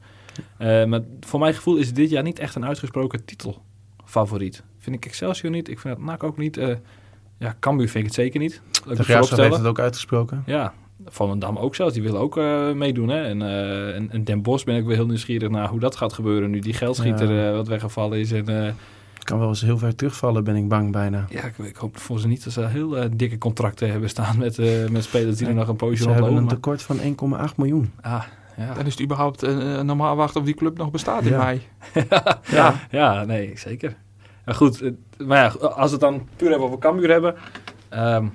Eh, 0.57 0.85
maar 0.85 1.01
voor 1.19 1.39
mijn 1.39 1.53
gevoel 1.53 1.75
is 1.77 1.93
dit 1.93 2.09
jaar 2.09 2.23
niet 2.23 2.39
echt 2.39 2.55
een 2.55 2.65
uitgesproken 2.65 3.25
titelfavoriet. 4.11 4.63
Vind 4.79 4.95
ik 4.95 5.05
Excelsior 5.05 5.51
niet. 5.51 5.69
Ik 5.69 5.79
vind 5.79 5.95
het 5.97 6.05
NAC 6.05 6.23
ook 6.23 6.37
niet. 6.37 6.57
eh 6.57 6.75
ja, 7.37 7.55
Cambuur 7.59 7.87
vind 7.89 7.97
ik 7.97 8.05
het 8.05 8.13
zeker 8.13 8.39
niet. 8.39 8.61
Graafschap 8.87 9.39
heeft 9.39 9.57
het 9.57 9.65
ook 9.65 9.79
uitgesproken. 9.79 10.43
Ja, 10.45 10.73
Volendam 11.05 11.57
ook 11.57 11.75
zelfs. 11.75 11.93
Die 11.93 12.03
willen 12.03 12.19
ook 12.19 12.37
eh, 12.37 12.71
meedoen. 12.71 13.09
Hè? 13.09 13.23
En, 13.23 13.41
eh, 13.41 13.95
en, 13.95 14.11
en 14.11 14.23
Den 14.23 14.41
Bosch 14.41 14.63
ben 14.65 14.75
ik 14.75 14.85
weer 14.85 14.95
heel 14.95 15.05
nieuwsgierig 15.05 15.49
naar 15.49 15.67
hoe 15.69 15.79
dat 15.79 15.95
gaat 15.95 16.13
gebeuren. 16.13 16.49
Nu 16.49 16.59
die 16.59 16.73
geldschieter 16.73 17.31
Ja. 17.33 17.51
wat 17.51 17.67
weggevallen 17.67 18.19
is. 18.19 18.31
En, 18.31 18.75
kan 19.23 19.39
wel 19.39 19.47
eens 19.47 19.61
heel 19.61 19.77
ver 19.77 19.95
terugvallen, 19.95 20.43
ben 20.43 20.55
ik 20.55 20.67
bang 20.67 20.91
bijna. 20.91 21.25
ja, 21.29 21.43
ik, 21.43 21.57
ik 21.57 21.75
hoop 21.75 21.97
voor 21.97 22.19
ze 22.19 22.27
niet 22.27 22.43
dat 22.43 22.53
ze 22.53 22.65
heel 22.67 22.95
dikke 23.15 23.37
contracten 23.37 23.91
hebben 23.91 24.09
staan 24.09 24.37
met, 24.37 24.59
eh, 24.59 24.87
met 24.89 25.03
spelers 25.03 25.37
die 25.37 25.47
er 25.47 25.53
nog 25.53 25.67
een 25.67 25.75
poosje 25.75 26.03
Ze 26.03 26.09
hebben 26.09 26.23
rondlopen. 26.27 26.49
een 26.51 26.55
tekort 26.61 26.81
van 26.81 26.99
1,8 27.49 27.55
miljoen. 27.57 27.91
Ah, 28.01 28.23
ja. 28.61 28.73
Dan 28.73 28.85
is 28.85 28.91
het 28.91 29.01
überhaupt 29.01 29.43
eh, 29.43 29.77
eh, 29.79 29.85
normaal 29.85 30.15
wachten 30.15 30.39
of 30.39 30.45
die 30.45 30.55
club 30.55 30.77
nog 30.77 30.91
bestaat 30.91 31.23
in 31.23 31.31
Ja. 31.31 31.43
mei. 31.43 31.61
ja. 32.57 32.79
ja, 32.91 33.23
nee, 33.23 33.51
zeker. 33.57 33.95
Maar 34.45 34.55
goed, 34.55 34.81
maar 35.17 35.37
ja, 35.37 35.67
als 35.67 35.85
we 35.85 35.91
het 35.91 35.99
dan 35.99 36.27
puur 36.35 36.49
hebben 36.49 36.67
over 36.67 36.79
Cambuur 36.79 37.09
hebben. 37.11 37.35
ehm, 37.89 38.27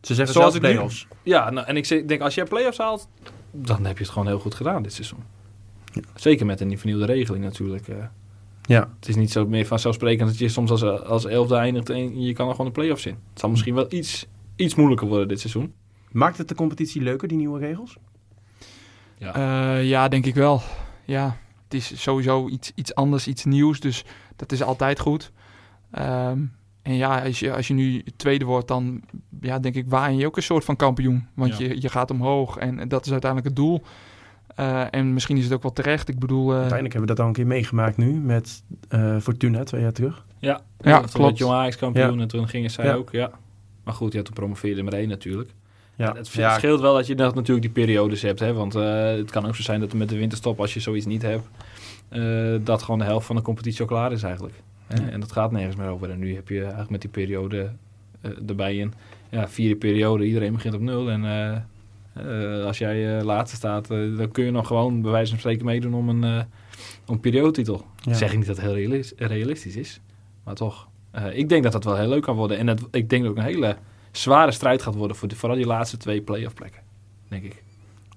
Ze 0.00 0.14
zeggen 0.14 0.34
Zoals 0.34 0.52
zelfs 0.52 0.54
ik 0.54 0.62
nu- 0.62 0.68
play-offs. 0.72 1.06
ja, 1.22 1.50
nou, 1.50 1.66
en 1.66 1.76
ik 1.76 2.08
denk 2.08 2.20
als 2.20 2.34
je 2.34 2.44
play-offs 2.44 2.78
haalt, 2.78 3.08
dan 3.50 3.84
heb 3.86 3.96
je 3.98 4.02
het 4.04 4.12
gewoon 4.12 4.28
heel 4.28 4.38
goed 4.38 4.54
gedaan 4.54 4.82
dit 4.82 4.92
seizoen. 4.92 5.22
Ja. 5.92 6.00
Zeker 6.14 6.46
met 6.46 6.60
een 6.60 6.78
vernieuwde 6.78 7.04
regeling 7.04 7.44
natuurlijk. 7.44 7.88
eh. 7.88 7.96
Ja. 8.62 8.88
Het 8.98 9.08
is 9.08 9.16
niet 9.16 9.30
zo 9.32 9.46
meer 9.46 9.66
vanzelfsprekend 9.66 10.28
dat 10.28 10.38
je 10.38 10.48
soms 10.48 10.70
als, 10.70 10.82
als 10.84 11.24
elfde 11.24 11.56
eindigt 11.56 11.90
en 11.90 12.20
je 12.22 12.32
kan 12.32 12.46
er 12.46 12.50
gewoon 12.54 12.66
de 12.66 12.72
play-offs 12.72 13.06
in. 13.06 13.18
Het 13.30 13.40
zal 13.40 13.50
misschien 13.50 13.74
wel 13.74 13.86
iets, 13.88 14.26
iets 14.56 14.74
moeilijker 14.74 15.06
worden 15.06 15.28
dit 15.28 15.40
seizoen. 15.40 15.72
Maakt 16.10 16.38
het 16.38 16.48
de 16.48 16.54
competitie 16.54 17.02
leuker, 17.02 17.28
die 17.28 17.36
nieuwe 17.36 17.58
regels? 17.58 17.96
Ja. 19.22 19.34
Eh, 19.34 19.88
ja, 19.88 20.08
denk 20.08 20.26
ik 20.26 20.34
wel. 20.34 20.60
Ja, 21.04 21.36
het 21.64 21.74
is 21.74 22.02
sowieso 22.02 22.48
iets, 22.48 22.72
iets 22.74 22.94
anders, 22.94 23.26
iets 23.26 23.44
nieuws. 23.44 23.80
Dus 23.80 24.04
dat 24.36 24.52
is 24.52 24.62
altijd 24.62 25.00
goed. 25.00 25.32
Ehm, 25.90 26.38
en 26.82 26.94
ja, 26.96 27.22
als 27.24 27.38
je, 27.40 27.54
als 27.54 27.68
je 27.68 27.74
nu 27.74 28.04
tweede 28.16 28.44
wordt, 28.44 28.68
dan 28.68 29.02
ja, 29.40 29.58
denk 29.58 29.74
ik, 29.74 29.84
waan 29.88 30.16
je 30.16 30.26
ook 30.26 30.36
een 30.36 30.42
soort 30.42 30.64
van 30.64 30.76
kampioen. 30.76 31.26
Want 31.34 31.58
Ja. 31.58 31.66
je, 31.68 31.80
je 31.80 31.88
gaat 31.88 32.10
omhoog 32.10 32.56
en 32.56 32.88
dat 32.88 33.04
is 33.06 33.12
uiteindelijk 33.12 33.50
het 33.50 33.64
doel. 33.64 33.82
Eh, 34.54 34.84
en 34.90 35.12
misschien 35.12 35.36
is 35.36 35.44
het 35.44 35.52
ook 35.52 35.62
wel 35.62 35.72
terecht. 35.72 36.08
Ik 36.08 36.18
bedoel, 36.18 36.44
eh, 36.50 36.58
Uiteindelijk 36.58 36.92
hebben 36.92 37.10
we 37.10 37.16
dat 37.16 37.20
al 37.20 37.26
een 37.26 37.32
keer 37.36 37.46
meegemaakt 37.46 37.96
nu 37.96 38.12
met 38.12 38.62
eh, 38.88 39.16
Fortuna 39.18 39.64
twee 39.64 39.80
jaar 39.82 39.92
terug. 39.92 40.26
Ja, 40.38 40.60
Ja, 40.80 40.98
toen 41.00 41.08
klopt. 41.08 41.18
werd 41.18 41.38
Jong 41.38 41.52
Ajax 41.52 41.76
kampioen 41.76 42.14
Ja. 42.14 42.20
en 42.20 42.28
toen 42.28 42.48
gingen 42.48 42.70
zij 42.70 42.84
Ja. 42.84 42.94
ook. 42.94 43.10
Ja. 43.12 43.30
Maar 43.84 43.94
goed, 43.94 44.12
ja, 44.12 44.22
toen 44.22 44.34
promoveerde 44.34 44.82
maar 44.82 44.92
één 44.92 45.08
natuurlijk. 45.08 45.50
Ja, 46.02 46.14
het 46.16 46.26
scheelt 46.56 46.80
wel 46.80 46.94
dat 46.94 47.06
je 47.06 47.14
dat 47.14 47.34
natuurlijk 47.34 47.74
die 47.74 47.84
periodes 47.84 48.22
hebt. 48.22 48.40
Hè? 48.40 48.52
Want 48.52 48.74
eh, 48.74 49.04
het 49.04 49.30
kan 49.30 49.46
ook 49.46 49.56
zo 49.56 49.62
zijn 49.62 49.80
dat 49.80 49.92
er 49.92 49.96
met 49.96 50.08
de 50.08 50.16
winterstop, 50.16 50.60
als 50.60 50.74
je 50.74 50.80
zoiets 50.80 51.06
niet 51.06 51.22
hebt, 51.22 51.48
eh, 52.08 52.54
dat 52.60 52.82
gewoon 52.82 52.98
de 52.98 53.04
helft 53.04 53.26
van 53.26 53.36
de 53.36 53.42
competitie 53.42 53.80
al 53.80 53.86
klaar 53.86 54.12
is 54.12 54.22
eigenlijk. 54.22 54.54
Hè? 54.86 55.02
Ja. 55.02 55.08
En 55.10 55.20
dat 55.20 55.32
gaat 55.32 55.52
nergens 55.52 55.76
meer 55.76 55.88
over. 55.88 56.10
En 56.10 56.18
nu 56.18 56.34
heb 56.34 56.48
je 56.48 56.60
eigenlijk 56.60 56.90
met 56.90 57.00
die 57.00 57.10
periode 57.10 57.70
eh, 58.20 58.30
erbij 58.46 58.76
in. 58.76 58.92
Ja, 59.28 59.48
vierde 59.48 59.76
periode, 59.76 60.24
iedereen 60.24 60.52
begint 60.52 60.74
op 60.74 60.80
nul. 60.80 61.10
En 61.10 61.24
als 62.64 62.78
jij 62.78 63.22
laatste 63.22 63.56
staat, 63.56 63.88
dan 63.88 64.30
kun 64.32 64.44
je 64.44 64.50
nog 64.50 64.66
gewoon 64.66 65.02
bij 65.02 65.10
wijze 65.10 65.30
van 65.30 65.38
spreken 65.38 65.64
meedoen 65.64 65.94
om 65.94 66.08
een, 66.08 66.44
om 67.06 67.20
periodetitel. 67.20 67.84
Ja. 68.02 68.14
Zeg 68.14 68.30
ik 68.30 68.38
niet 68.38 68.46
dat 68.46 68.56
het 68.56 68.64
heel 68.64 68.74
realis- 68.74 69.12
realistisch 69.16 69.76
is, 69.76 70.00
maar 70.44 70.54
toch. 70.54 70.88
Ik 71.32 71.48
denk 71.48 71.62
dat 71.62 71.72
dat 71.72 71.84
wel 71.84 71.96
heel 71.96 72.08
leuk 72.08 72.22
kan 72.22 72.36
worden. 72.36 72.58
En 72.58 72.66
het, 72.66 72.82
ik 72.90 73.10
denk 73.10 73.22
dat 73.22 73.30
ook 73.30 73.36
een 73.36 73.44
hele 73.44 73.76
zware 74.12 74.52
strijd 74.52 74.82
gaat 74.82 74.94
worden 74.94 75.16
voor 75.16 75.28
de, 75.28 75.36
vooral 75.36 75.56
die 75.58 75.66
laatste 75.66 75.96
twee 75.96 76.20
play-off 76.22 76.54
plekken. 76.54 76.82
Denk 77.28 77.42
ik. 77.44 77.62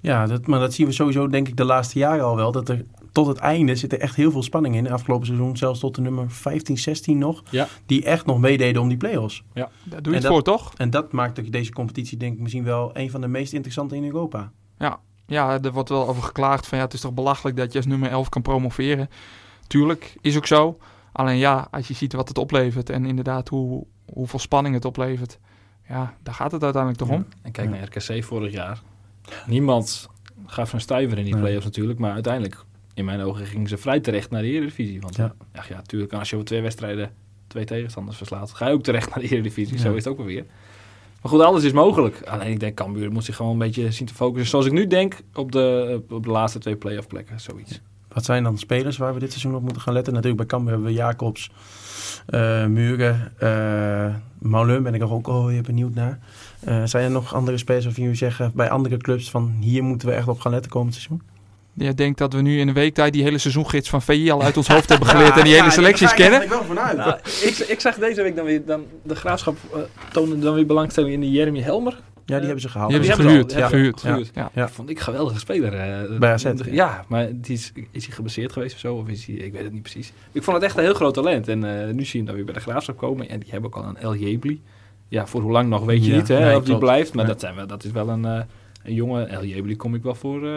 Ja, 0.02 0.26
dat, 0.26 0.48
maar 0.48 0.60
dat 0.60 0.74
zien 0.74 0.86
we 0.88 0.92
sowieso 0.92 1.28
denk 1.28 1.48
ik 1.48 1.58
de 1.58 1.64
laatste 1.66 2.00
jaren 2.00 2.26
al 2.26 2.36
wel. 2.36 2.52
Dat 2.52 2.70
er 2.70 2.86
tot 3.12 3.28
het 3.28 3.38
einde 3.38 3.76
zit 3.76 3.94
er 3.94 4.00
echt 4.00 4.16
heel 4.16 4.32
veel 4.32 4.44
spanning 4.44 4.76
in. 4.76 4.92
Afgelopen 4.92 5.26
seizoen 5.26 5.58
zelfs 5.58 5.80
tot 5.80 5.96
de 5.96 6.02
nummer 6.02 6.32
15, 6.32 6.78
16 6.78 7.18
nog. 7.18 7.44
Ja. 7.50 7.68
Die 7.86 8.04
echt 8.04 8.26
nog 8.26 8.40
meededen 8.40 8.82
om 8.82 8.88
die 8.88 8.98
play-offs. 8.98 9.44
Daar 9.54 9.70
doe 9.84 9.94
je 10.02 10.02
En 10.08 10.14
het 10.14 10.22
dat- 10.22 10.32
voor, 10.32 10.42
toch? 10.44 10.74
En 10.78 10.90
dat 10.90 11.12
maakt 11.12 11.40
ook 11.40 11.52
deze 11.52 11.72
competitie 11.72 12.18
denk 12.18 12.34
ik 12.36 12.40
misschien 12.40 12.64
wel 12.64 12.90
een 12.94 13.12
van 13.12 13.22
de 13.22 13.28
meest 13.28 13.54
interessante 13.54 13.96
in 13.96 14.04
Europa. 14.06 14.52
Ja, 15.28 15.60
er 15.64 15.72
wordt 15.72 15.90
wel 15.90 16.08
over 16.08 16.24
geklaagd 16.24 16.68
van 16.68 16.78
ja, 16.78 16.84
het 16.84 16.94
is 16.94 17.00
toch 17.02 17.14
belachelijk 17.14 17.58
dat 17.58 17.72
je 17.72 17.78
als 17.78 17.88
nummer 17.88 18.10
11 18.10 18.30
kan 18.30 18.42
promoveren. 18.42 19.10
Tuurlijk, 19.68 20.16
is 20.22 20.38
ook 20.38 20.46
zo. 20.48 20.78
Alleen 21.12 21.38
ja, 21.38 21.68
als 21.72 21.88
je 21.88 21.94
ziet 21.94 22.14
wat 22.14 22.28
het 22.28 22.38
oplevert 22.38 22.90
en 22.90 23.06
inderdaad 23.06 23.50
hoe, 23.50 23.86
hoeveel 24.14 24.40
spanning 24.40 24.76
het 24.76 24.86
oplevert. 24.86 25.40
Ja, 25.90 26.14
daar 26.24 26.34
gaat 26.34 26.52
het 26.52 26.64
uiteindelijk 26.64 27.02
toch 27.04 27.12
om. 27.12 27.26
En 27.42 27.52
kijk 27.52 27.70
Ja. 27.70 27.76
naar 27.76 27.84
RKC 27.96 28.24
vorig 28.24 28.52
jaar. 28.52 28.82
Niemand 29.48 30.10
gaf 30.46 30.70
zo'n 30.70 30.80
stuiver 30.80 31.18
in 31.18 31.24
die 31.24 31.34
Nee. 31.34 31.42
play-offs 31.42 31.66
natuurlijk. 31.66 32.00
Maar 32.00 32.12
uiteindelijk, 32.14 32.64
in 32.94 33.06
mijn 33.06 33.22
ogen, 33.22 33.46
gingen 33.46 33.68
ze 33.68 33.78
vrij 33.78 34.00
terecht 34.00 34.30
naar 34.30 34.42
de 34.42 34.48
Eredivisie. 34.48 35.02
Want 35.02 35.16
Ja. 35.16 35.34
ja, 35.54 35.64
ja, 35.70 35.82
tuurlijk, 35.82 36.14
als 36.14 36.30
je 36.30 36.36
over 36.36 36.48
twee 36.48 36.62
wedstrijden 36.62 37.12
twee 37.48 37.66
tegenstanders 37.66 38.18
verslaat, 38.18 38.52
ga 38.54 38.68
je 38.68 38.74
ook 38.74 38.84
terecht 38.84 39.10
naar 39.10 39.20
de 39.20 39.30
Eredivisie. 39.30 39.76
Ja. 39.76 39.82
Zo 39.82 39.90
is 39.94 40.04
het 40.04 40.08
ook 40.08 40.18
wel 40.18 40.26
weer. 40.26 40.46
Maar 41.22 41.32
goed, 41.34 41.42
alles 41.42 41.64
is 41.64 41.72
mogelijk. 41.72 42.22
Alleen 42.22 42.52
ik 42.52 42.60
denk, 42.60 42.76
Cambuur 42.76 43.12
moet 43.12 43.24
zich 43.24 43.36
gewoon 43.36 43.52
een 43.52 43.58
beetje 43.58 43.92
zien 43.92 44.08
te 44.08 44.14
focussen. 44.14 44.50
Zoals 44.50 44.66
ik 44.66 44.72
nu 44.72 44.88
denk, 44.88 45.18
op 45.34 45.52
de, 45.52 46.02
op 46.10 46.24
de 46.24 46.30
laatste 46.30 46.60
twee 46.60 46.76
play-off 46.76 47.08
plekken. 47.08 47.40
Zoiets. 47.40 47.82
Wat 48.16 48.26
zijn 48.26 48.44
dan 48.44 48.58
spelers 48.58 48.98
waar 48.98 49.14
we 49.14 49.20
dit 49.20 49.30
seizoen 49.30 49.56
op 49.56 49.62
moeten 49.62 49.82
gaan 49.82 49.94
letten? 49.94 50.14
Natuurlijk 50.14 50.40
bij 50.42 50.50
Cambuur 50.50 50.74
hebben 50.74 50.90
we 50.90 50.98
Jacobs, 50.98 51.52
eh 52.26 52.66
Muren, 52.66 53.32
eh 53.38 54.16
Moulin 54.40 54.84
ben 54.84 54.94
ik 54.94 55.02
er 55.02 55.14
ook 55.14 55.28
al 55.28 55.46
weer 55.46 55.62
benieuwd 55.62 55.94
naar. 55.94 56.20
Eh, 56.60 56.82
zijn 56.84 57.04
er 57.04 57.12
nog 57.12 57.34
andere 57.34 57.58
spelers 57.58 57.86
waarvan 57.86 58.04
jullie 58.04 58.18
zeggen 58.18 58.52
bij 58.54 58.70
andere 58.70 58.98
clubs 58.98 59.30
van 59.30 59.56
hier 59.60 59.84
moeten 59.84 60.08
we 60.08 60.14
echt 60.14 60.28
op 60.28 60.40
gaan 60.40 60.52
letten 60.52 60.72
komend 60.72 60.94
seizoen? 60.94 61.22
Je 61.74 61.94
denkt 61.94 62.18
dat 62.18 62.34
we 62.34 62.42
nu 62.42 62.60
in 62.60 62.68
een 62.68 62.74
week 62.74 62.94
tijd 62.94 63.14
die 63.14 63.24
hele 63.24 63.38
seizoengids 63.38 63.90
van 63.90 64.02
VI 64.02 64.32
al 64.32 64.44
uit 64.44 64.58
ons 64.58 64.68
hoofd 64.74 64.90
hebben 64.90 65.08
geleerd 65.08 65.38
en 65.38 65.44
die 65.44 65.54
hele 65.54 65.72
selecties 65.72 66.14
kennen. 66.14 66.42
Ik 66.42 66.50
wel 66.50 66.64
vanuit. 66.64 66.98
Nou, 66.98 67.18
ik, 67.24 67.58
ik 67.58 67.80
zag 67.80 67.96
deze 67.96 68.22
week 68.22 68.36
dan 68.36 68.46
weer, 68.46 68.66
dan, 68.66 68.86
de 69.04 69.16
graafschap 69.16 69.58
uh, 69.74 69.80
toonde 70.12 70.40
dan 70.40 70.54
weer 70.54 70.66
belangstelling 70.66 71.14
in 71.14 71.20
die 71.20 71.32
Jeremy 71.32 71.62
Helmer. 71.62 71.98
Ja, 72.26 72.36
die 72.36 72.46
hebben 72.46 72.62
ze 72.62 72.70
gehaald. 72.70 72.90
Die 72.92 73.00
hebben 73.00 73.18
ze 73.18 73.30
gehuurd. 73.30 73.52
Ja, 73.52 73.68
gehuurd. 73.68 74.02
ja, 74.02 74.10
gehuurd. 74.10 74.32
Ja. 74.34 74.52
Ja. 74.54 74.70
Vond 74.70 74.90
ik 74.90 74.98
een 74.98 75.04
geweldige 75.04 75.40
speler. 75.40 75.74
eh. 75.74 76.18
Bij 76.20 76.32
AZ, 76.32 76.44
Ja, 76.44 76.54
ja. 76.72 77.06
maar 77.08 77.28
die 77.34 77.54
is, 77.54 77.72
is 77.92 78.06
hij 78.06 78.16
geblesseerd 78.16 78.52
geweest 78.52 78.74
of 78.74 78.80
zo? 78.80 78.96
Of 78.96 79.08
is 79.08 79.26
hij, 79.26 79.36
ik 79.36 79.52
weet 79.54 79.64
het 79.64 79.72
niet 79.74 79.82
precies. 79.82 80.14
Ik 80.32 80.44
vond 80.44 80.56
het 80.58 80.66
echt 80.66 80.78
een 80.78 80.84
heel 80.84 80.94
groot 80.94 81.14
talent. 81.14 81.48
En 81.48 81.64
eh, 81.88 81.94
nu 81.94 82.04
zie 82.04 82.12
je 82.12 82.18
hem 82.18 82.26
dan 82.26 82.36
weer 82.36 82.46
bij 82.46 82.54
de 82.54 82.60
graafschap 82.60 82.98
komen. 82.98 83.30
En 83.30 83.40
die 83.40 83.52
hebben 83.52 83.70
ook 83.70 83.84
al 83.84 83.90
een 83.90 83.98
El 83.98 84.16
Jebli. 84.16 84.62
Ja, 85.08 85.28
voor 85.28 85.42
hoe 85.42 85.52
lang 85.52 85.70
nog 85.70 85.86
weet 85.86 86.06
je 86.06 86.12
Ja, 86.12 86.18
niet 86.18 86.28
hè, 86.28 86.40
nee, 86.40 86.56
of 86.58 86.64
die 86.64 86.78
blijft. 86.78 87.14
Maar 87.14 87.24
Nee. 87.24 87.34
dat, 87.34 87.42
zijn 87.42 87.56
wel, 87.56 87.68
dat 87.68 87.84
is 87.84 87.92
wel 87.92 88.10
een, 88.10 88.26
eh, 88.26 88.42
een 88.84 88.94
jonge 88.94 89.24
El 89.24 89.46
Jebli 89.46 89.76
kom 89.76 89.96
ik 89.96 90.04
wel 90.04 90.16
voor 90.16 90.46
eh, 90.48 90.52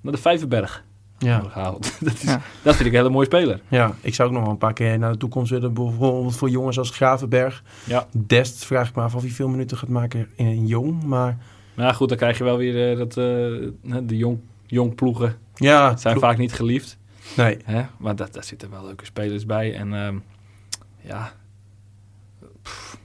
naar 0.00 0.12
de 0.12 0.18
Vijverberg 0.18 0.84
Ja. 1.28 1.40
gehaald. 1.40 1.92
dat, 2.04 2.12
is, 2.14 2.22
Ja. 2.22 2.40
dat 2.62 2.74
vind 2.74 2.86
ik 2.88 2.92
een 2.92 2.98
hele 2.98 3.10
mooie 3.12 3.26
speler. 3.26 3.60
ja, 3.68 3.94
ik 4.00 4.14
zou 4.14 4.28
ook 4.28 4.34
nog 4.34 4.42
wel 4.42 4.52
een 4.52 4.58
paar 4.58 4.72
keer 4.72 4.98
naar 4.98 5.12
de 5.12 5.18
toekomst 5.18 5.50
willen. 5.50 5.74
Bijvoorbeeld 5.74 6.36
voor 6.36 6.50
jongens 6.50 6.78
als 6.78 6.90
Gravenberg. 6.90 7.62
Ja. 7.84 8.06
Dest 8.12 8.64
vraag 8.64 8.88
ik 8.88 8.94
me 8.94 9.02
af 9.02 9.14
of 9.14 9.22
hij 9.22 9.30
veel 9.30 9.48
minuten 9.48 9.76
gaat 9.76 9.88
maken 9.88 10.28
in 10.36 10.46
een 10.46 10.66
jong. 10.66 11.02
Maar 11.02 11.38
Maar 11.74 11.86
ja, 11.86 11.92
goed, 11.92 12.08
dan 12.08 12.18
krijg 12.18 12.38
je 12.38 12.44
wel 12.44 12.56
weer 12.56 12.90
eh, 12.90 12.96
dat 12.98 13.08
eh, 13.08 14.04
de 14.06 14.16
jong, 14.16 14.38
jong 14.66 14.94
ploegen 14.94 15.36
ja, 15.54 15.96
zijn 15.96 16.14
ploeg- 16.14 16.26
vaak 16.28 16.38
niet 16.38 16.52
geliefd. 16.52 16.98
nee. 17.36 17.56
Hè? 17.64 17.82
Maar 17.98 18.16
dat, 18.16 18.32
daar 18.32 18.44
zitten 18.44 18.70
wel 18.70 18.84
leuke 18.84 19.04
spelers 19.04 19.46
bij. 19.46 19.74
En 19.74 19.94
ehm, 19.94 20.16
ja. 21.00 21.32
Pff. 22.62 22.98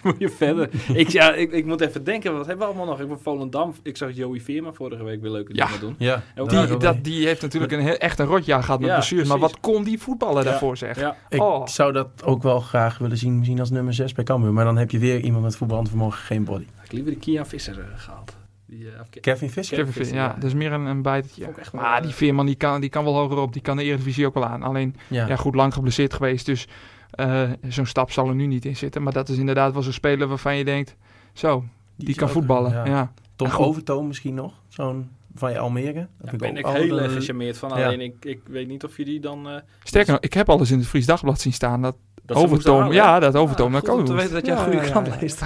moet 0.04 0.18
je 0.18 0.28
verder. 0.28 0.70
ik, 0.94 1.08
ja, 1.08 1.34
ik, 1.34 1.52
ik 1.52 1.64
moet 1.66 1.80
even 1.80 2.04
denken, 2.04 2.32
wat 2.36 2.46
hebben 2.46 2.66
we 2.66 2.72
allemaal 2.72 2.86
nog? 2.94 3.00
Ik 3.00 3.08
ben 3.08 3.18
Volendam. 3.22 3.74
Ik 3.82 3.96
zag 3.96 4.10
Joey 4.16 4.40
Veerma 4.40 4.72
vorige 4.72 5.04
week 5.04 5.20
weer 5.20 5.30
leuke 5.30 5.54
Ja. 5.54 5.64
dingen 5.66 5.80
doen. 5.80 5.94
Ja, 5.98 6.22
Die, 6.34 6.76
dat, 6.76 7.04
die 7.04 7.26
heeft 7.26 7.42
natuurlijk 7.42 7.72
een 7.72 7.80
heel, 7.80 7.96
echt 7.96 8.18
een 8.18 8.26
rotjaar 8.26 8.62
gehad 8.62 8.80
met 8.80 8.88
Ja, 8.88 8.94
blessures. 8.94 9.28
Maar 9.28 9.38
wat 9.38 9.60
kon 9.60 9.84
die 9.84 9.98
voetballen 9.98 10.44
Ja. 10.44 10.50
daarvoor 10.50 10.76
zeg? 10.76 11.00
Ja, 11.00 11.16
Ik 11.28 11.42
Oh. 11.42 11.66
zou 11.66 11.92
dat 11.92 12.08
ook 12.24 12.42
wel 12.42 12.60
graag 12.60 12.98
willen 12.98 13.16
zien, 13.16 13.36
misschien 13.38 13.60
als 13.60 13.70
nummer 13.70 13.94
6 13.94 14.12
bij 14.12 14.24
Cambuur. 14.24 14.52
Maar 14.52 14.64
dan 14.64 14.76
heb 14.76 14.90
je 14.90 14.98
weer 14.98 15.20
iemand 15.20 15.44
met 15.44 15.56
voetbalvermogen, 15.56 16.18
geen 16.18 16.44
body. 16.44 16.64
had 16.76 16.84
ik 16.84 16.92
liever 16.92 17.12
de 17.12 17.18
Kian 17.18 17.46
Visser 17.46 17.78
eh, 17.78 17.84
gehaald. 17.96 18.36
Die, 18.66 18.86
eh, 18.86 19.20
Kevin 19.20 19.50
Visser? 19.50 19.76
Kevin 19.76 19.92
Visser, 19.92 20.14
Veer, 20.14 20.22
ja, 20.24 20.28
ja. 20.28 20.34
dat 20.34 20.44
is 20.44 20.54
meer 20.54 20.72
een, 20.72 20.84
een 20.86 21.02
bijtetje. 21.02 21.46
Maar 21.72 21.96
eh, 21.96 22.02
die 22.02 22.14
Veerman 22.14 22.46
die 22.46 22.54
kan, 22.54 22.80
die 22.80 22.90
kan 22.90 23.04
wel 23.04 23.14
hoger 23.14 23.38
op. 23.38 23.52
Die 23.52 23.62
kan 23.62 23.76
de 23.76 23.82
Eredivisie 23.82 24.26
ook 24.26 24.34
wel 24.34 24.44
aan. 24.46 24.62
Alleen, 24.62 24.96
Ja. 25.08 25.26
ja, 25.26 25.36
goed 25.36 25.54
lang 25.54 25.74
geblesseerd 25.74 26.14
geweest. 26.14 26.46
Dus 26.46 26.66
eh, 27.10 27.42
zo'n 27.68 27.86
stap 27.86 28.10
zal 28.10 28.28
er 28.28 28.34
nu 28.34 28.46
niet 28.46 28.64
in 28.64 28.76
zitten. 28.76 29.02
Maar 29.02 29.12
dat 29.12 29.28
is 29.28 29.38
inderdaad 29.38 29.72
wel 29.72 29.82
zo'n 29.82 29.92
speler 29.92 30.28
waarvan 30.28 30.56
je 30.56 30.64
denkt... 30.64 30.96
Zo, 31.32 31.64
die, 31.96 32.14
kan 32.14 32.26
ook- 32.28 32.34
voetballen. 32.34 32.72
ja. 32.72 32.84
Ja. 32.86 33.12
Tom. 33.36 33.50
Overtoom 33.50 34.06
misschien 34.06 34.34
nog, 34.34 34.52
zo'n 34.68 35.10
van 35.34 35.50
je 35.52 35.58
Almere. 35.58 36.06
Daar 36.18 36.32
ik 36.32 36.38
ben 36.38 36.56
ik 36.56 36.66
heel 36.66 37.00
erg 37.00 37.12
gecharmeerd 37.12 37.58
van. 37.58 37.78
Ja. 37.78 37.84
Alleen 37.86 38.00
ik, 38.00 38.14
ik 38.24 38.40
weet 38.46 38.68
niet 38.68 38.84
of 38.84 38.96
je 38.96 39.04
die 39.04 39.20
dan... 39.20 39.48
eh 39.48 39.54
Sterker 39.84 40.12
nog, 40.12 40.20
ik 40.20 40.32
heb 40.32 40.48
alles 40.48 40.70
in 40.70 40.78
het 40.78 40.86
Fries 40.86 41.06
Dagblad 41.06 41.40
zien 41.40 41.52
staan. 41.52 41.82
Dat 41.82 41.96
Overtoom, 42.26 42.92
ja, 42.92 43.18
dat 43.20 43.36
Overtoom. 43.36 43.74
Ah, 43.74 43.80
dat 43.80 43.88
goed 43.90 43.96
kan 43.96 44.06
te 44.06 44.14
weten 44.14 44.32
dat 44.32 44.46
jij 44.46 44.54
Ja, 44.54 44.60
een 44.60 44.66
goede 44.66 44.84
ja, 44.86 44.90
krant 44.90 45.06
ja. 45.06 45.16
leest. 45.20 45.40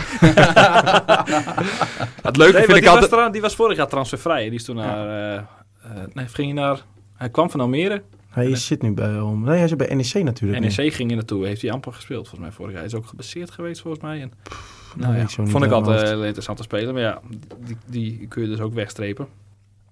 Het 2.22 2.36
leuke 2.36 2.52
Nee, 2.52 2.62
vind 2.64 2.76
ik 2.76 2.82
die, 2.82 2.90
altijd... 2.90 3.10
was 3.10 3.32
die 3.32 3.40
was 3.40 3.54
vorig 3.54 3.76
jaar 3.76 3.88
transfervrij. 3.88 4.44
Die 4.44 4.54
is 4.58 4.64
toen 4.64 4.76
naar... 4.76 5.08
eh, 5.08 5.34
eh, 5.36 5.44
nee, 6.12 6.26
ging 6.26 6.52
hij 6.54 6.62
naar... 6.64 6.84
Hij 7.14 7.30
kwam 7.30 7.50
van 7.50 7.60
Almere. 7.60 8.02
Hij 8.34 8.56
zit 8.56 8.82
nu 8.82 8.92
bij, 8.92 9.20
om, 9.20 9.44
nee, 9.44 9.58
hij 9.58 9.68
zit 9.68 9.78
bij 9.78 9.94
NEC 9.94 10.24
natuurlijk. 10.24 10.60
nu. 10.60 10.66
NEC 10.66 10.94
ging 10.94 11.10
er 11.10 11.16
naartoe. 11.16 11.46
Heeft 11.46 11.62
hij 11.62 11.70
amper 11.70 11.92
gespeeld 11.92 12.28
volgens 12.28 12.40
mij 12.40 12.52
vorig 12.52 12.70
jaar. 12.70 12.80
Hij 12.80 12.90
is 12.90 12.96
ook 12.96 13.06
geblesseerd 13.06 13.50
geweest 13.50 13.80
volgens 13.80 14.02
mij. 14.02 14.20
En, 14.20 14.32
dat 14.96 15.06
nou 15.06 15.16
ja, 15.16 15.26
vond 15.26 15.64
ik 15.64 15.70
altijd 15.70 16.00
hoofd. 16.00 16.12
een 16.12 16.24
interessante 16.24 16.62
speler. 16.62 16.92
Maar 16.92 17.02
ja, 17.02 17.20
die, 17.58 17.76
die 17.86 18.26
kun 18.26 18.42
je 18.42 18.48
dus 18.48 18.60
ook 18.60 18.74
wegstrepen. 18.74 19.26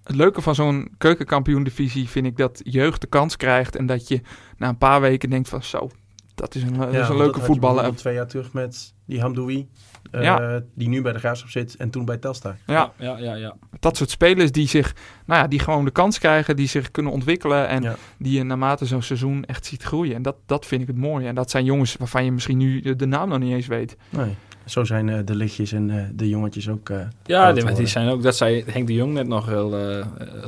Het 0.03 0.15
leuke 0.15 0.41
van 0.41 0.55
zo'n 0.55 0.89
keukenkampioen-divisie 0.97 2.09
vind 2.09 2.25
ik 2.25 2.37
dat 2.37 2.61
jeugd 2.63 3.01
de 3.01 3.07
kans 3.07 3.37
krijgt. 3.37 3.75
En 3.75 3.85
dat 3.85 4.07
je 4.07 4.21
na 4.57 4.69
een 4.69 4.77
paar 4.77 5.01
weken 5.01 5.29
denkt 5.29 5.49
van 5.49 5.63
zo, 5.63 5.89
dat 6.35 6.55
is 6.55 6.63
een, 6.63 6.77
dat 6.77 6.93
is 6.93 7.09
een 7.09 7.17
leuke 7.17 7.31
had 7.31 7.35
je 7.35 7.45
voetballer. 7.45 7.59
bijvoorbeeld 7.59 7.97
twee 7.97 8.13
jaar 8.13 8.27
terug 8.27 8.53
met 8.53 8.93
die 9.05 9.21
Hamdoui. 9.21 9.67
Eh, 10.11 10.21
Ja. 10.23 10.61
Die 10.73 10.87
nu 10.87 11.01
bij 11.01 11.13
de 11.13 11.19
Graafschap 11.19 11.49
zit 11.49 11.75
en 11.75 11.89
toen 11.89 12.05
bij 12.05 12.17
Telstar. 12.17 12.55
Ja, 12.65 12.91
ja, 12.97 13.17
ja. 13.17 13.33
ja. 13.35 13.55
dat 13.79 13.97
soort 13.97 14.09
spelers 14.09 14.51
die 14.51 14.67
zich, 14.67 14.95
nou 15.25 15.41
ja, 15.41 15.47
die 15.47 15.59
gewoon 15.59 15.85
de 15.85 15.91
kans 15.91 16.19
krijgen, 16.19 16.55
die 16.55 16.67
zich 16.67 16.91
kunnen 16.91 17.11
ontwikkelen 17.11 17.67
en 17.67 17.81
Ja. 17.81 17.95
die 18.17 18.37
je 18.37 18.43
naarmate 18.43 18.85
zo'n 18.85 19.01
seizoen 19.01 19.45
echt 19.45 19.65
ziet 19.65 19.83
groeien. 19.83 20.15
En 20.15 20.21
dat, 20.21 20.35
dat 20.45 20.65
vind 20.65 20.81
ik 20.81 20.87
het 20.87 20.97
mooie. 20.97 21.27
En 21.27 21.35
dat 21.35 21.49
zijn 21.51 21.65
jongens 21.65 21.95
waarvan 21.97 22.25
je 22.25 22.31
misschien 22.31 22.57
nu 22.57 22.81
de, 22.81 22.95
de 22.95 23.05
naam 23.05 23.29
nog 23.29 23.39
niet 23.39 23.53
eens 23.53 23.67
weet. 23.67 23.97
Nee. 24.09 24.35
Zo 24.65 24.83
zijn 24.83 25.09
eh, 25.09 25.19
de 25.25 25.35
lichtjes 25.35 25.71
en 25.71 25.89
eh, 25.89 26.03
de 26.13 26.29
jongetjes 26.29 26.69
ook. 26.69 26.89
eh, 26.89 26.97
Ja, 27.25 27.53
die, 27.53 27.63
maar 27.63 27.75
die 27.75 27.85
zijn 27.87 28.09
ook, 28.09 28.23
dat 28.23 28.35
zei 28.35 28.63
Henk 28.67 28.87
de 28.87 28.93
Jong 28.93 29.13
net 29.13 29.27
nog 29.27 29.45
heel 29.45 30.03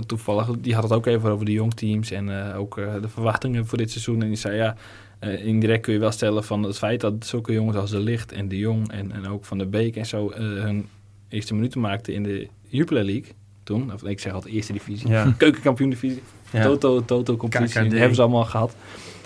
toevallig. 0.06 0.50
Die 0.60 0.74
had 0.74 0.84
het 0.84 0.92
ook 0.92 1.06
even 1.06 1.30
over 1.32 1.46
de 1.46 1.52
jongteams 1.52 2.12
en 2.12 2.50
eh, 2.52 2.60
ook 2.60 2.78
eh, 2.78 2.94
de 3.02 3.10
verwachtingen 3.10 3.66
voor 3.66 3.78
dit 3.78 3.92
seizoen. 3.92 4.22
En 4.22 4.28
die 4.28 4.38
zei 4.38 4.56
ja, 4.56 4.76
eh, 5.26 5.46
indirect 5.46 5.82
kun 5.82 5.94
je 5.94 6.00
wel 6.00 6.12
stellen 6.12 6.44
van 6.44 6.64
het 6.64 6.78
feit 6.78 7.02
dat 7.02 7.14
zulke 7.20 7.54
jongens 7.54 7.78
als 7.78 7.92
de 7.92 8.00
Licht 8.00 8.32
en 8.32 8.48
de 8.48 8.58
Jong 8.58 8.92
en, 8.92 9.12
en 9.12 9.28
ook 9.28 9.46
Van 9.46 9.58
de 9.58 9.66
Beek 9.66 9.96
en 9.96 10.06
zo 10.06 10.30
eh, 10.30 10.40
hun 10.40 10.88
eerste 11.30 11.54
minuten 11.54 11.82
maakten 11.82 12.14
in 12.14 12.24
de 12.24 12.48
Jupiler 12.68 13.04
League 13.04 13.32
toen. 13.64 13.94
Of 13.94 14.04
ik 14.04 14.20
zeg 14.20 14.34
altijd 14.34 14.54
eerste 14.54 14.74
divisie. 14.74 15.08
Ja. 15.08 15.34
Keukenkampioen 15.38 15.90
divisie. 15.90 16.22
Ja. 16.52 16.64
Toto, 16.64 17.06
Toto 17.06 17.38
competitie. 17.38 17.80
Hebben 17.80 18.16
ze 18.16 18.22
allemaal 18.22 18.46
gehad. 18.46 18.76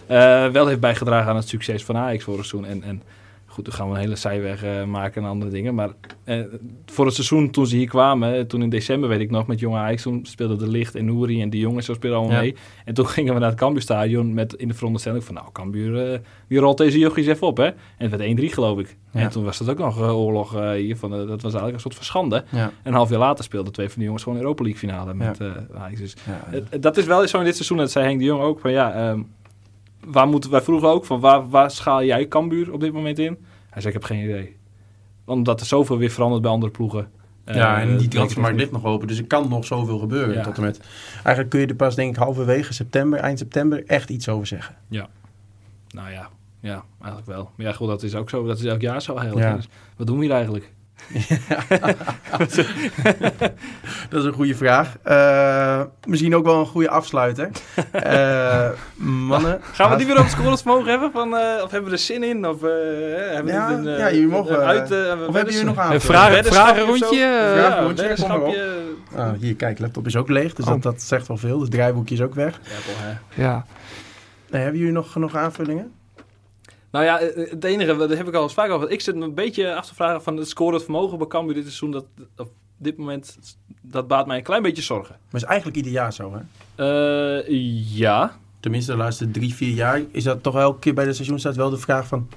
Eh, 0.05 0.47
wel 0.47 0.67
heeft 0.67 0.79
bijgedragen 0.79 1.29
aan 1.29 1.35
het 1.35 1.47
succes 1.47 1.83
van 1.83 1.97
Ajax 1.97 2.23
vorig 2.23 2.45
seizoen. 2.45 2.71
En, 2.71 2.83
en 2.83 3.01
goed, 3.59 3.67
dan 3.67 3.79
gaan 3.79 3.89
we 3.89 3.95
een 3.95 4.01
hele 4.01 4.15
zijweg 4.15 4.63
eh, 4.63 4.83
maken 4.83 5.23
en 5.23 5.29
andere 5.29 5.51
dingen. 5.51 5.75
Maar 5.75 5.89
eh, 6.23 6.39
voor 6.85 7.05
het 7.05 7.13
seizoen 7.13 7.49
toen 7.49 7.67
ze 7.67 7.75
hier 7.75 7.87
kwamen, 7.87 8.35
eh, 8.35 8.41
toen 8.41 8.61
in 8.61 8.69
december 8.69 9.09
weet 9.09 9.19
ik 9.19 9.31
nog 9.31 9.47
met 9.47 9.59
jonge 9.59 9.77
Ajax, 9.77 10.01
toen 10.01 10.25
speelden 10.25 10.57
de 10.57 10.67
Licht 10.67 10.95
en 10.95 11.05
Nouri 11.05 11.41
en 11.41 11.49
die 11.49 11.59
jongens 11.59 11.85
zo 11.85 11.93
speelden 11.93 12.19
allemaal 12.19 12.37
Ja. 12.37 12.41
mee. 12.43 12.55
En 12.85 12.93
toen 12.93 13.07
gingen 13.15 13.33
we 13.33 13.39
naar 13.39 13.49
het 13.49 13.59
Cambuurstadion 13.59 14.33
met 14.33 14.53
in 14.53 14.67
de 14.67 14.73
veronderstelling 14.73 15.23
van 15.23 15.35
nou, 15.35 15.47
Cambuur, 15.51 16.21
wie 16.47 16.59
rolt 16.59 16.77
deze 16.77 16.99
jochies 16.99 17.27
even 17.27 17.47
op 17.47 17.57
hè? 17.57 17.65
En 17.65 17.75
het 17.97 18.15
werd 18.15 18.39
1-3 18.39 18.43
geloof 18.53 18.79
ik. 18.79 18.97
Ja. 19.11 19.19
En 19.19 19.29
toen 19.29 19.43
was 19.43 19.57
dat 19.57 19.69
ook 19.69 19.77
nog 19.77 20.01
oorlog 20.01 20.73
hier 20.75 20.97
van, 20.97 21.09
dat 21.09 21.27
was 21.27 21.41
eigenlijk 21.43 21.73
een 21.73 21.79
soort 21.79 21.95
van 21.95 22.03
schande. 22.03 22.43
Ja. 22.49 22.63
En 22.63 22.71
een 22.83 22.93
half 22.93 23.09
jaar 23.09 23.19
later 23.19 23.43
speelden 23.43 23.73
twee 23.73 23.87
van 23.87 23.95
die 23.95 24.05
jongens 24.05 24.23
gewoon 24.23 24.39
Europa 24.39 24.63
League 24.63 24.79
finale 24.79 25.13
met 25.13 25.39
Ajax. 25.73 25.99
Dus 25.99 26.15
dat 26.79 26.97
is 26.97 27.05
wel 27.05 27.27
zo 27.27 27.37
in 27.37 27.45
dit 27.45 27.55
seizoen, 27.55 27.77
dat 27.77 27.91
zei 27.91 28.05
Henk 28.05 28.19
de 28.19 28.25
Jong 28.25 28.41
ook, 28.41 28.59
van 28.59 28.71
ja, 28.71 28.93
ehm, 28.93 29.21
waar 30.05 30.27
moeten, 30.27 30.51
wij 30.51 30.61
vroegen 30.61 30.89
ook 30.89 31.05
van 31.05 31.19
waar, 31.19 31.49
waar 31.49 31.71
schaal 31.71 32.03
jij 32.03 32.27
Cambuur 32.27 32.73
op 32.73 32.79
dit 32.79 32.93
moment 32.93 33.19
in? 33.19 33.37
Hij 33.69 33.81
zei, 33.81 33.93
ik 33.95 33.99
heb 34.01 34.09
geen 34.09 34.23
idee. 34.23 34.55
Omdat 35.25 35.59
er 35.59 35.65
zoveel 35.65 35.97
weer 35.97 36.09
verandert 36.09 36.41
bij 36.41 36.51
andere 36.51 36.71
ploegen. 36.71 37.07
Ja, 37.45 37.75
Eh, 37.75 37.81
en 37.81 37.97
die 37.97 38.07
transfermarkt 38.07 38.55
ik- 38.55 38.61
ligt 38.61 38.71
nog 38.71 38.85
open, 38.85 39.07
dus 39.07 39.17
er 39.17 39.25
kan 39.27 39.49
nog 39.49 39.65
zoveel 39.65 39.97
gebeuren. 39.99 40.33
Ja. 40.35 40.41
Tot 40.43 40.57
en 40.57 40.63
met. 40.63 40.79
Eigenlijk 41.13 41.49
kun 41.49 41.59
je 41.59 41.65
er 41.67 41.75
pas, 41.75 41.95
denk 41.95 42.09
ik, 42.15 42.15
halverwege 42.21 42.73
september, 42.73 43.19
eind 43.19 43.37
september, 43.39 43.83
echt 43.85 44.09
iets 44.09 44.29
over 44.29 44.47
zeggen. 44.47 44.75
Nou 45.93 46.11
ja, 46.11 46.29
ja, 46.59 46.83
eigenlijk 47.01 47.25
wel. 47.31 47.51
Maar 47.55 47.65
ja, 47.65 47.73
goed, 47.73 47.87
dat 47.87 48.03
is 48.03 48.15
ook 48.15 48.29
zo. 48.29 48.45
Dat 48.45 48.57
is 48.59 48.63
elk 48.65 48.81
jaar 48.81 49.01
zo 49.01 49.15
eigenlijk. 49.15 49.47
Ja. 49.47 49.55
Dus 49.55 49.67
wat 49.97 50.07
doen 50.07 50.17
we 50.17 50.23
hier 50.25 50.33
eigenlijk? 50.33 50.71
Dat 54.09 54.19
is 54.19 54.23
een 54.25 54.33
goede 54.33 54.55
vraag. 54.55 54.95
Eh, 55.03 55.81
misschien 56.07 56.35
ook 56.35 56.45
wel 56.45 56.59
een 56.59 56.65
goede 56.65 56.89
afsluiter. 56.89 57.49
Eh, 57.91 58.69
mannen. 58.95 59.59
Gaan 59.73 59.89
we 59.89 59.95
die 59.97 60.05
weer 60.05 60.15
over 60.17 60.29
het 60.29 60.39
scoresvermogen 60.39 60.89
hebben? 60.89 61.11
Van, 61.11 61.37
eh, 61.37 61.63
of 61.63 61.71
hebben 61.71 61.89
we 61.89 61.95
er 61.95 62.01
zin 62.01 62.23
in? 62.23 62.47
Of 62.47 62.63
uh, 62.63 62.69
hebben 63.33 63.45
we 63.45 63.51
Ja, 63.51 63.67
dit 63.67 63.77
een, 63.77 63.87
eh, 63.87 63.97
ja, 63.99 64.11
jullie 64.11 64.27
mogen, 64.27 64.57
uit, 64.65 64.91
eh, 64.91 64.97
Of 65.27 65.33
hebben 65.33 65.53
jullie 65.53 65.63
nog 65.67 65.77
aan? 65.77 65.93
Een 65.93 66.01
vragenrondje. 66.01 67.05
op. 68.41 68.55
Ah, 69.15 69.31
hier, 69.39 69.55
kijk, 69.55 69.79
laptop 69.79 70.05
is 70.05 70.15
ook 70.15 70.29
leeg, 70.29 70.53
dus 70.53 70.65
Oh. 70.65 70.71
dat, 70.71 70.81
dat 70.81 71.01
zegt 71.01 71.27
wel 71.27 71.37
veel. 71.37 71.61
Het 71.61 71.71
draaiboekje 71.71 72.15
is 72.15 72.21
ook 72.21 72.35
weg. 72.35 72.59
Ja, 72.63 72.69
toch, 72.75 72.95
hè. 72.97 73.41
ja. 73.43 73.65
Nee, 74.49 74.61
hebben 74.61 74.79
jullie 74.79 74.93
nog 74.95 75.11
genoeg 75.11 75.35
aanvullingen? 75.35 75.91
Nou 76.91 77.05
ja, 77.05 77.19
eh, 77.19 77.49
het 77.49 77.63
enige, 77.63 77.95
daar 77.95 78.17
heb 78.17 78.27
ik 78.27 78.33
al 78.33 78.43
eens 78.43 78.53
vaak 78.53 78.69
over. 78.69 78.89
Ik 78.91 79.01
zit 79.01 79.15
me 79.15 79.23
een 79.23 79.33
beetje 79.33 79.75
af 79.75 79.87
te 79.87 79.95
vragen 79.95 80.21
van 80.23 80.37
het 80.37 80.47
scorend 80.47 80.83
vermogen 80.83 81.17
bij 81.17 81.27
Cambuur 81.27 81.53
dit 81.53 81.63
seizoen. 81.63 81.91
Dat, 81.91 82.05
op 82.37 82.51
dit 82.77 82.97
moment, 82.97 83.37
dat 83.81 84.07
baat 84.07 84.27
mij 84.27 84.37
een 84.37 84.43
klein 84.43 84.61
beetje 84.61 84.81
zorgen. 84.81 85.15
Maar 85.31 85.41
is 85.41 85.47
eigenlijk 85.47 85.77
ieder 85.77 85.91
jaar 85.91 86.13
zo, 86.13 86.33
hè? 86.33 86.41
Eh, 86.75 87.97
ja, 87.97 88.37
Tenminste, 88.59 88.91
de 88.91 88.97
laatste 88.97 89.31
drie, 89.31 89.53
vier 89.53 89.73
jaar 89.73 90.01
is 90.11 90.23
dat 90.23 90.43
toch 90.43 90.55
elke 90.55 90.79
keer 90.79 90.93
bij 90.93 91.05
de 91.05 91.13
seizoenstart 91.13 91.55
wel 91.55 91.69
de 91.69 91.77
vraag 91.77 92.07
van... 92.07 92.29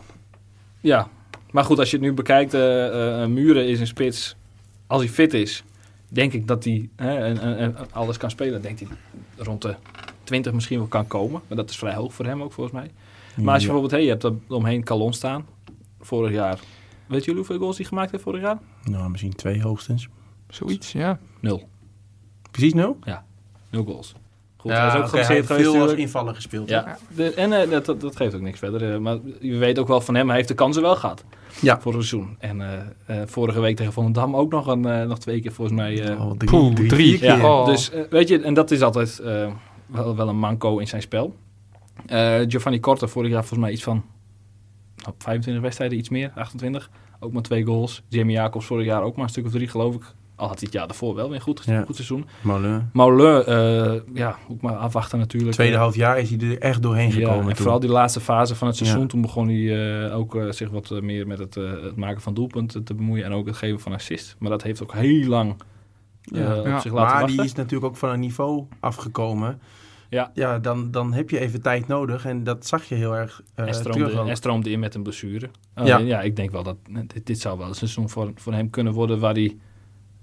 ja. 0.80 1.08
Maar 1.50 1.64
goed, 1.64 1.78
als 1.78 1.90
je 1.90 1.96
het 1.96 2.04
nu 2.04 2.12
bekijkt, 2.12 2.54
eh, 2.54 3.22
eh, 3.22 3.28
Muren 3.28 3.66
is 3.66 3.80
een 3.80 3.86
spits. 3.86 4.36
Als 4.86 5.02
hij 5.02 5.10
fit 5.10 5.34
is, 5.34 5.64
denk 6.08 6.32
ik 6.32 6.46
dat 6.46 6.64
hij 6.64 6.88
hè, 6.96 7.16
en, 7.16 7.76
alles 7.90 8.16
kan 8.16 8.30
spelen. 8.30 8.62
Denk 8.62 8.78
hij 8.78 8.88
rond 9.36 9.62
de 9.62 9.74
20 10.24 10.52
misschien 10.52 10.78
wel 10.78 10.86
kan 10.86 11.06
komen. 11.06 11.42
Maar 11.48 11.56
dat 11.56 11.70
is 11.70 11.76
vrij 11.76 11.94
hoog 11.94 12.14
voor 12.14 12.24
hem 12.24 12.42
ook 12.42 12.52
volgens 12.52 12.76
mij. 12.76 12.90
Maar 13.36 13.54
als 13.54 13.62
je 13.62 13.68
Ja. 13.68 13.72
bijvoorbeeld, 13.72 13.90
hey, 13.90 14.02
je 14.02 14.08
hebt 14.08 14.22
er 14.24 14.32
omheen 14.48 14.84
Calon 14.84 15.12
staan. 15.12 15.46
Vorig 16.00 16.32
jaar. 16.32 16.58
Weet 17.06 17.20
jullie 17.24 17.38
hoeveel 17.40 17.58
goals 17.58 17.76
hij 17.76 17.86
gemaakt 17.86 18.10
heeft 18.10 18.22
vorig 18.22 18.40
jaar? 18.40 18.58
Nou, 18.84 19.10
misschien 19.10 19.34
twee 19.34 19.62
hoogstens. 19.62 20.08
Zoiets, 20.48 20.92
ja. 20.92 21.18
Nul. 21.40 21.68
Precies 22.50 22.74
nul? 22.74 22.98
Nul 23.70 23.84
goals. 23.84 24.14
Goed, 24.56 24.70
ja, 24.70 24.78
hij 24.78 24.86
is 24.88 24.94
ook 24.94 25.04
geblesseerd 25.08 25.26
hij 25.48 25.56
heeft 25.56 25.62
veel 25.70 25.80
als 26.26 26.36
gespeeld. 26.36 26.68
Ja, 26.68 26.98
de, 27.16 27.34
en 27.34 27.52
eh, 27.52 27.70
dat, 27.70 28.00
dat, 28.00 28.16
geeft 28.16 28.34
ook 28.34 28.40
niks 28.40 28.58
verder. 28.58 28.92
eh, 28.92 28.98
maar 28.98 29.18
je 29.40 29.56
weet 29.56 29.78
ook 29.78 29.88
wel 29.88 30.00
van 30.00 30.14
hem, 30.14 30.26
hij 30.26 30.36
heeft 30.36 30.48
de 30.48 30.54
kansen 30.54 30.82
wel 30.82 30.96
gehad. 30.96 31.24
Ja. 31.60 31.80
Voor 31.80 31.94
het 31.94 32.04
seizoen. 32.06 32.36
En 32.38 32.60
eh, 32.60 32.80
eh, 33.22 33.28
vorige 33.28 33.60
week 33.60 33.76
tegen 33.76 33.92
Volendam 33.92 34.36
ook 34.36 34.50
nog, 34.50 34.66
een, 34.66 34.80
nog 35.08 35.18
twee 35.18 35.40
keer 35.40 35.52
volgens 35.52 35.76
mij. 35.76 36.02
eh, 36.10 36.20
Al 36.20 36.34
drie, 36.36 36.50
Poeh, 36.50 36.74
drie, 36.74 36.88
drie. 36.88 37.18
vier 37.18 37.28
ja, 37.28 37.34
keer. 37.36 37.44
Oh. 37.44 37.66
Dus 37.66 37.90
weet 38.10 38.28
je, 38.28 38.40
en 38.40 38.54
dat 38.54 38.70
is 38.70 38.82
altijd 38.82 39.18
eh, 39.18 39.52
wel, 39.86 40.16
wel 40.16 40.28
een 40.28 40.38
manco 40.38 40.78
in 40.78 40.88
zijn 40.88 41.02
spel. 41.02 41.34
Eh, 42.06 42.40
Giovanni 42.48 42.80
Korte 42.80 43.08
vorig 43.08 43.30
jaar 43.30 43.40
volgens 43.40 43.60
mij 43.60 43.70
iets 43.72 43.82
van 43.82 44.04
op 45.08 45.14
25 45.22 45.62
wedstrijden, 45.62 45.98
iets 45.98 46.08
meer, 46.08 46.32
28. 46.34 46.90
Ook 47.20 47.32
maar 47.32 47.42
twee 47.42 47.64
goals. 47.64 48.02
Jamie 48.08 48.36
Jacobs 48.36 48.66
vorig 48.66 48.86
jaar 48.86 49.02
ook 49.02 49.14
maar 49.16 49.24
een 49.24 49.30
stuk 49.30 49.44
of 49.44 49.50
drie 49.50 49.68
geloof 49.68 49.94
ik. 49.94 50.14
Al 50.36 50.46
had 50.48 50.56
hij 50.58 50.64
het 50.66 50.72
jaar 50.78 50.86
daarvoor 50.86 51.14
wel 51.14 51.26
weer 51.26 51.34
een 51.36 51.42
goed, 51.42 51.62
Ja. 51.66 51.82
goed 51.84 51.94
seizoen. 51.94 52.26
Molen. 52.40 52.90
Mauleur, 52.92 53.40
eh 53.46 54.00
ja, 54.14 54.36
moet 54.48 54.62
maar 54.62 54.74
afwachten 54.76 55.18
natuurlijk. 55.18 55.52
Tweede 55.52 55.74
Eh, 55.74 55.80
half 55.80 55.94
jaar 55.94 56.18
is 56.18 56.30
hij 56.30 56.38
er 56.40 56.58
echt 56.58 56.82
doorheen 56.82 57.08
ja, 57.08 57.14
gekomen. 57.14 57.40
en 57.40 57.46
toen. 57.46 57.56
vooral 57.56 57.80
die 57.80 57.90
laatste 57.90 58.20
fase 58.20 58.54
van 58.54 58.66
het 58.66 58.76
seizoen, 58.76 59.00
Ja. 59.00 59.06
toen 59.06 59.20
begon 59.20 59.48
hij 59.48 60.04
eh, 60.06 60.16
ook 60.16 60.36
zich 60.50 60.70
wat 60.70 60.90
meer 61.02 61.26
met 61.26 61.38
het, 61.38 61.54
het 61.54 61.96
maken 61.96 62.20
van 62.22 62.34
doelpunten 62.34 62.84
te 62.84 62.94
bemoeien 62.94 63.24
en 63.24 63.32
ook 63.32 63.46
het 63.46 63.56
geven 63.56 63.80
van 63.80 63.92
assist. 63.92 64.36
Maar 64.38 64.50
dat 64.50 64.62
heeft 64.62 64.82
ook 64.82 64.92
heel 64.94 65.28
lang 65.28 65.54
eh, 66.22 66.40
Ja. 66.40 66.58
op 66.58 66.66
Ja. 66.66 66.80
zich 66.80 66.92
laten 66.92 67.10
maar 67.10 67.20
wachten. 67.20 67.36
die 67.36 67.44
is 67.46 67.52
natuurlijk 67.54 67.84
ook 67.92 67.96
van 67.96 68.10
een 68.10 68.20
niveau 68.20 68.64
afgekomen. 68.80 69.60
Ja. 70.12 70.30
Ja, 70.34 70.58
dan, 70.58 70.90
dan 70.90 71.12
heb 71.12 71.30
je 71.30 71.38
even 71.38 71.62
tijd 71.62 71.86
nodig. 71.86 72.24
En 72.24 72.44
dat 72.44 72.66
zag 72.66 72.84
je 72.84 72.94
heel 72.94 73.16
erg 73.16 73.42
eh 73.54 73.66
en, 73.66 73.72
terug. 73.72 73.96
stroomde, 73.96 74.34
stroomde 74.34 74.70
in 74.70 74.80
met 74.80 74.94
een 74.94 75.02
blessure. 75.02 75.50
Ja. 75.74 75.84
ja. 75.84 75.98
ja, 75.98 76.20
ik 76.20 76.36
denk 76.36 76.50
wel 76.50 76.62
dat 76.62 76.76
dit, 77.06 77.26
dit 77.26 77.40
zou 77.40 77.58
wel 77.58 77.68
een 77.68 77.74
seizoen 77.74 78.08
voor, 78.08 78.32
voor 78.34 78.52
hem 78.52 78.70
kunnen 78.70 78.92
worden 78.92 79.20
waar 79.20 79.34
hij 79.34 79.56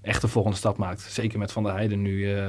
echt 0.02 0.22
de 0.22 0.28
volgende 0.28 0.58
stap 0.58 0.78
maakt. 0.78 1.02
Zeker 1.02 1.40
met 1.40 1.52
Van 1.52 1.64
der 1.64 1.74
Heijden 1.74 2.02
nu 2.02 2.34
eh, 2.34 2.48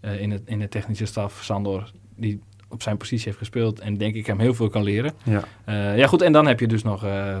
eh, 0.00 0.20
in, 0.20 0.30
het, 0.30 0.42
in 0.44 0.58
de 0.58 0.68
technische 0.68 1.06
staf, 1.06 1.40
Sandor, 1.42 1.90
die 2.16 2.40
op 2.68 2.82
zijn 2.82 2.96
positie 2.96 3.24
heeft 3.26 3.38
gespeeld 3.38 3.80
en 3.80 3.96
denk 3.96 4.14
ik 4.14 4.26
hem 4.26 4.38
heel 4.38 4.54
veel 4.54 4.68
kan 4.68 4.82
leren. 4.82 5.12
Ja. 5.22 5.42
Eh, 5.64 5.98
ja, 5.98 6.06
goed. 6.06 6.22
En 6.22 6.32
dan 6.32 6.46
heb 6.46 6.60
je 6.60 6.66
dus 6.66 6.82
nog 6.82 7.04
eh, 7.04 7.38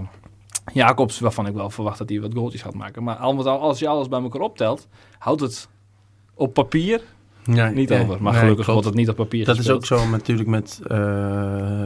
Jacobs, 0.72 1.20
waarvan 1.20 1.46
ik 1.46 1.54
wel 1.54 1.70
verwacht 1.70 1.98
dat 1.98 2.08
hij 2.08 2.20
wat 2.20 2.34
goaltjes 2.34 2.62
gaat 2.62 2.74
maken. 2.74 3.02
Maar 3.02 3.16
al 3.16 3.34
met 3.34 3.46
al, 3.46 3.60
als 3.60 3.78
je 3.78 3.88
alles 3.88 4.08
bij 4.08 4.20
elkaar 4.20 4.40
optelt, 4.40 4.88
houdt 5.18 5.40
het 5.40 5.68
op 6.34 6.54
papier 6.54 7.02
Ja, 7.52 7.68
niet 7.68 7.88
ja, 7.88 8.00
over. 8.00 8.22
Maar 8.22 8.32
nee, 8.32 8.40
gelukkig 8.40 8.66
wordt 8.66 8.84
het 8.84 8.94
niet 8.94 9.08
op 9.08 9.16
papier 9.16 9.44
Dat 9.44 9.58
is 9.58 9.70
ook 9.70 9.86
zo 9.86 10.08
natuurlijk 10.08 10.48
met 10.48 10.80
eh 10.86 10.96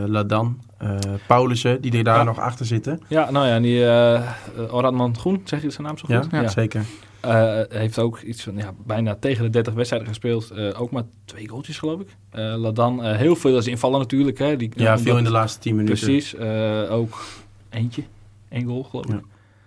Ladan, 0.07 0.61
eh 0.79 0.97
Paulussen, 1.27 1.81
die 1.81 1.93
er 1.99 2.05
daar 2.05 2.17
Ja. 2.17 2.23
nog 2.23 2.39
achter 2.39 2.67
zitten. 2.67 3.01
Ja, 3.09 3.31
nou 3.31 3.47
ja, 3.47 3.61
die 3.61 3.87
eh 3.87 4.75
Oradman 4.75 5.17
Groen, 5.19 5.41
zeg 5.45 5.63
je 5.63 5.71
zijn 5.71 5.87
naam 5.87 5.99
zo 5.99 6.05
Ja, 6.09 6.23
goed? 6.23 6.31
ja. 6.31 6.49
zeker. 6.49 6.83
Eh, 7.21 7.61
heeft 7.69 7.99
ook 7.99 8.21
iets 8.21 8.43
van 8.43 8.57
ja, 8.57 8.73
bijna 8.87 9.15
tegen 9.15 9.45
de 9.45 9.51
30 9.51 9.75
wedstrijden 9.75 10.09
gespeeld. 10.09 10.75
Ook 10.75 10.91
maar 10.91 11.03
twee 11.25 11.49
goaltjes, 11.49 11.79
geloof 11.79 12.01
ik. 12.01 12.09
Ladan, 12.57 13.05
heel 13.05 13.37
veel 13.37 13.55
als 13.55 13.67
invallen 13.67 13.99
natuurlijk. 13.99 14.39
Hè. 14.39 14.57
Die, 14.57 14.71
Ja, 14.77 14.99
veel 14.99 15.19
in 15.19 15.25
de 15.25 15.31
laatste 15.31 15.61
tien 15.61 15.77
minuten. 15.77 15.99
Precies. 15.99 16.37
ook 16.89 17.25
eentje. 17.71 18.03
Eén 18.49 18.67
goal, 18.67 18.83
geloof 18.83 19.05
ik. 19.05 19.11
Ja. 19.13 19.21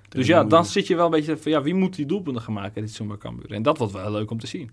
Dus 0.10 0.28
ja, 0.28 0.44
dan 0.44 0.66
zit 0.66 0.88
je 0.88 0.96
wel 0.96 1.06
een 1.06 1.12
beetje 1.12 1.38
van 1.38 1.52
ja, 1.52 1.62
wie 1.62 1.74
moet 1.74 1.96
die 1.96 2.06
doelpunten 2.06 2.42
gaan 2.42 2.54
maken 2.54 2.86
dit 2.86 3.08
bij 3.08 3.18
Cambuur? 3.18 3.52
En 3.52 3.62
dat 3.64 3.78
wordt 3.78 3.94
wel 3.94 4.12
leuk 4.12 4.32
om 4.32 4.40
te 4.40 4.48
zien. 4.48 4.70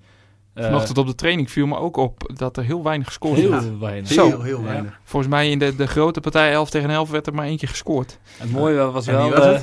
Eh, 0.55 0.65
Vanochtend 0.65 0.99
op 0.99 1.07
de 1.07 1.15
training 1.15 1.51
viel 1.51 1.67
me 1.67 1.77
ook 1.77 1.97
op 1.97 2.31
dat 2.35 2.57
er 2.57 2.65
heel 2.65 2.83
weinig 2.83 3.07
gescoord 3.07 3.39
heel 3.39 3.51
werd. 3.51 3.79
weinig. 3.79 4.11
Zo. 4.13 4.27
Heel, 4.29 4.43
heel 4.43 4.59
Ja. 4.59 4.65
weinig. 4.65 5.01
Volgens 5.05 5.33
mij 5.33 5.51
in 5.51 5.59
de, 5.59 5.77
de 5.77 5.87
grote 5.87 6.21
partij 6.21 6.53
11 6.53 6.71
tegen 6.71 6.91
11 6.91 7.11
werd 7.11 7.27
er 7.27 7.35
maar 7.35 7.47
één 7.47 7.57
keer 7.57 7.69
gescoord. 7.69 8.19
Het 8.37 8.53
mooie 8.53 8.91
was 8.91 9.07
En 9.07 9.15
wel... 9.15 9.25
wie 9.25 9.33
was 9.35 9.45
eh? 9.47 9.61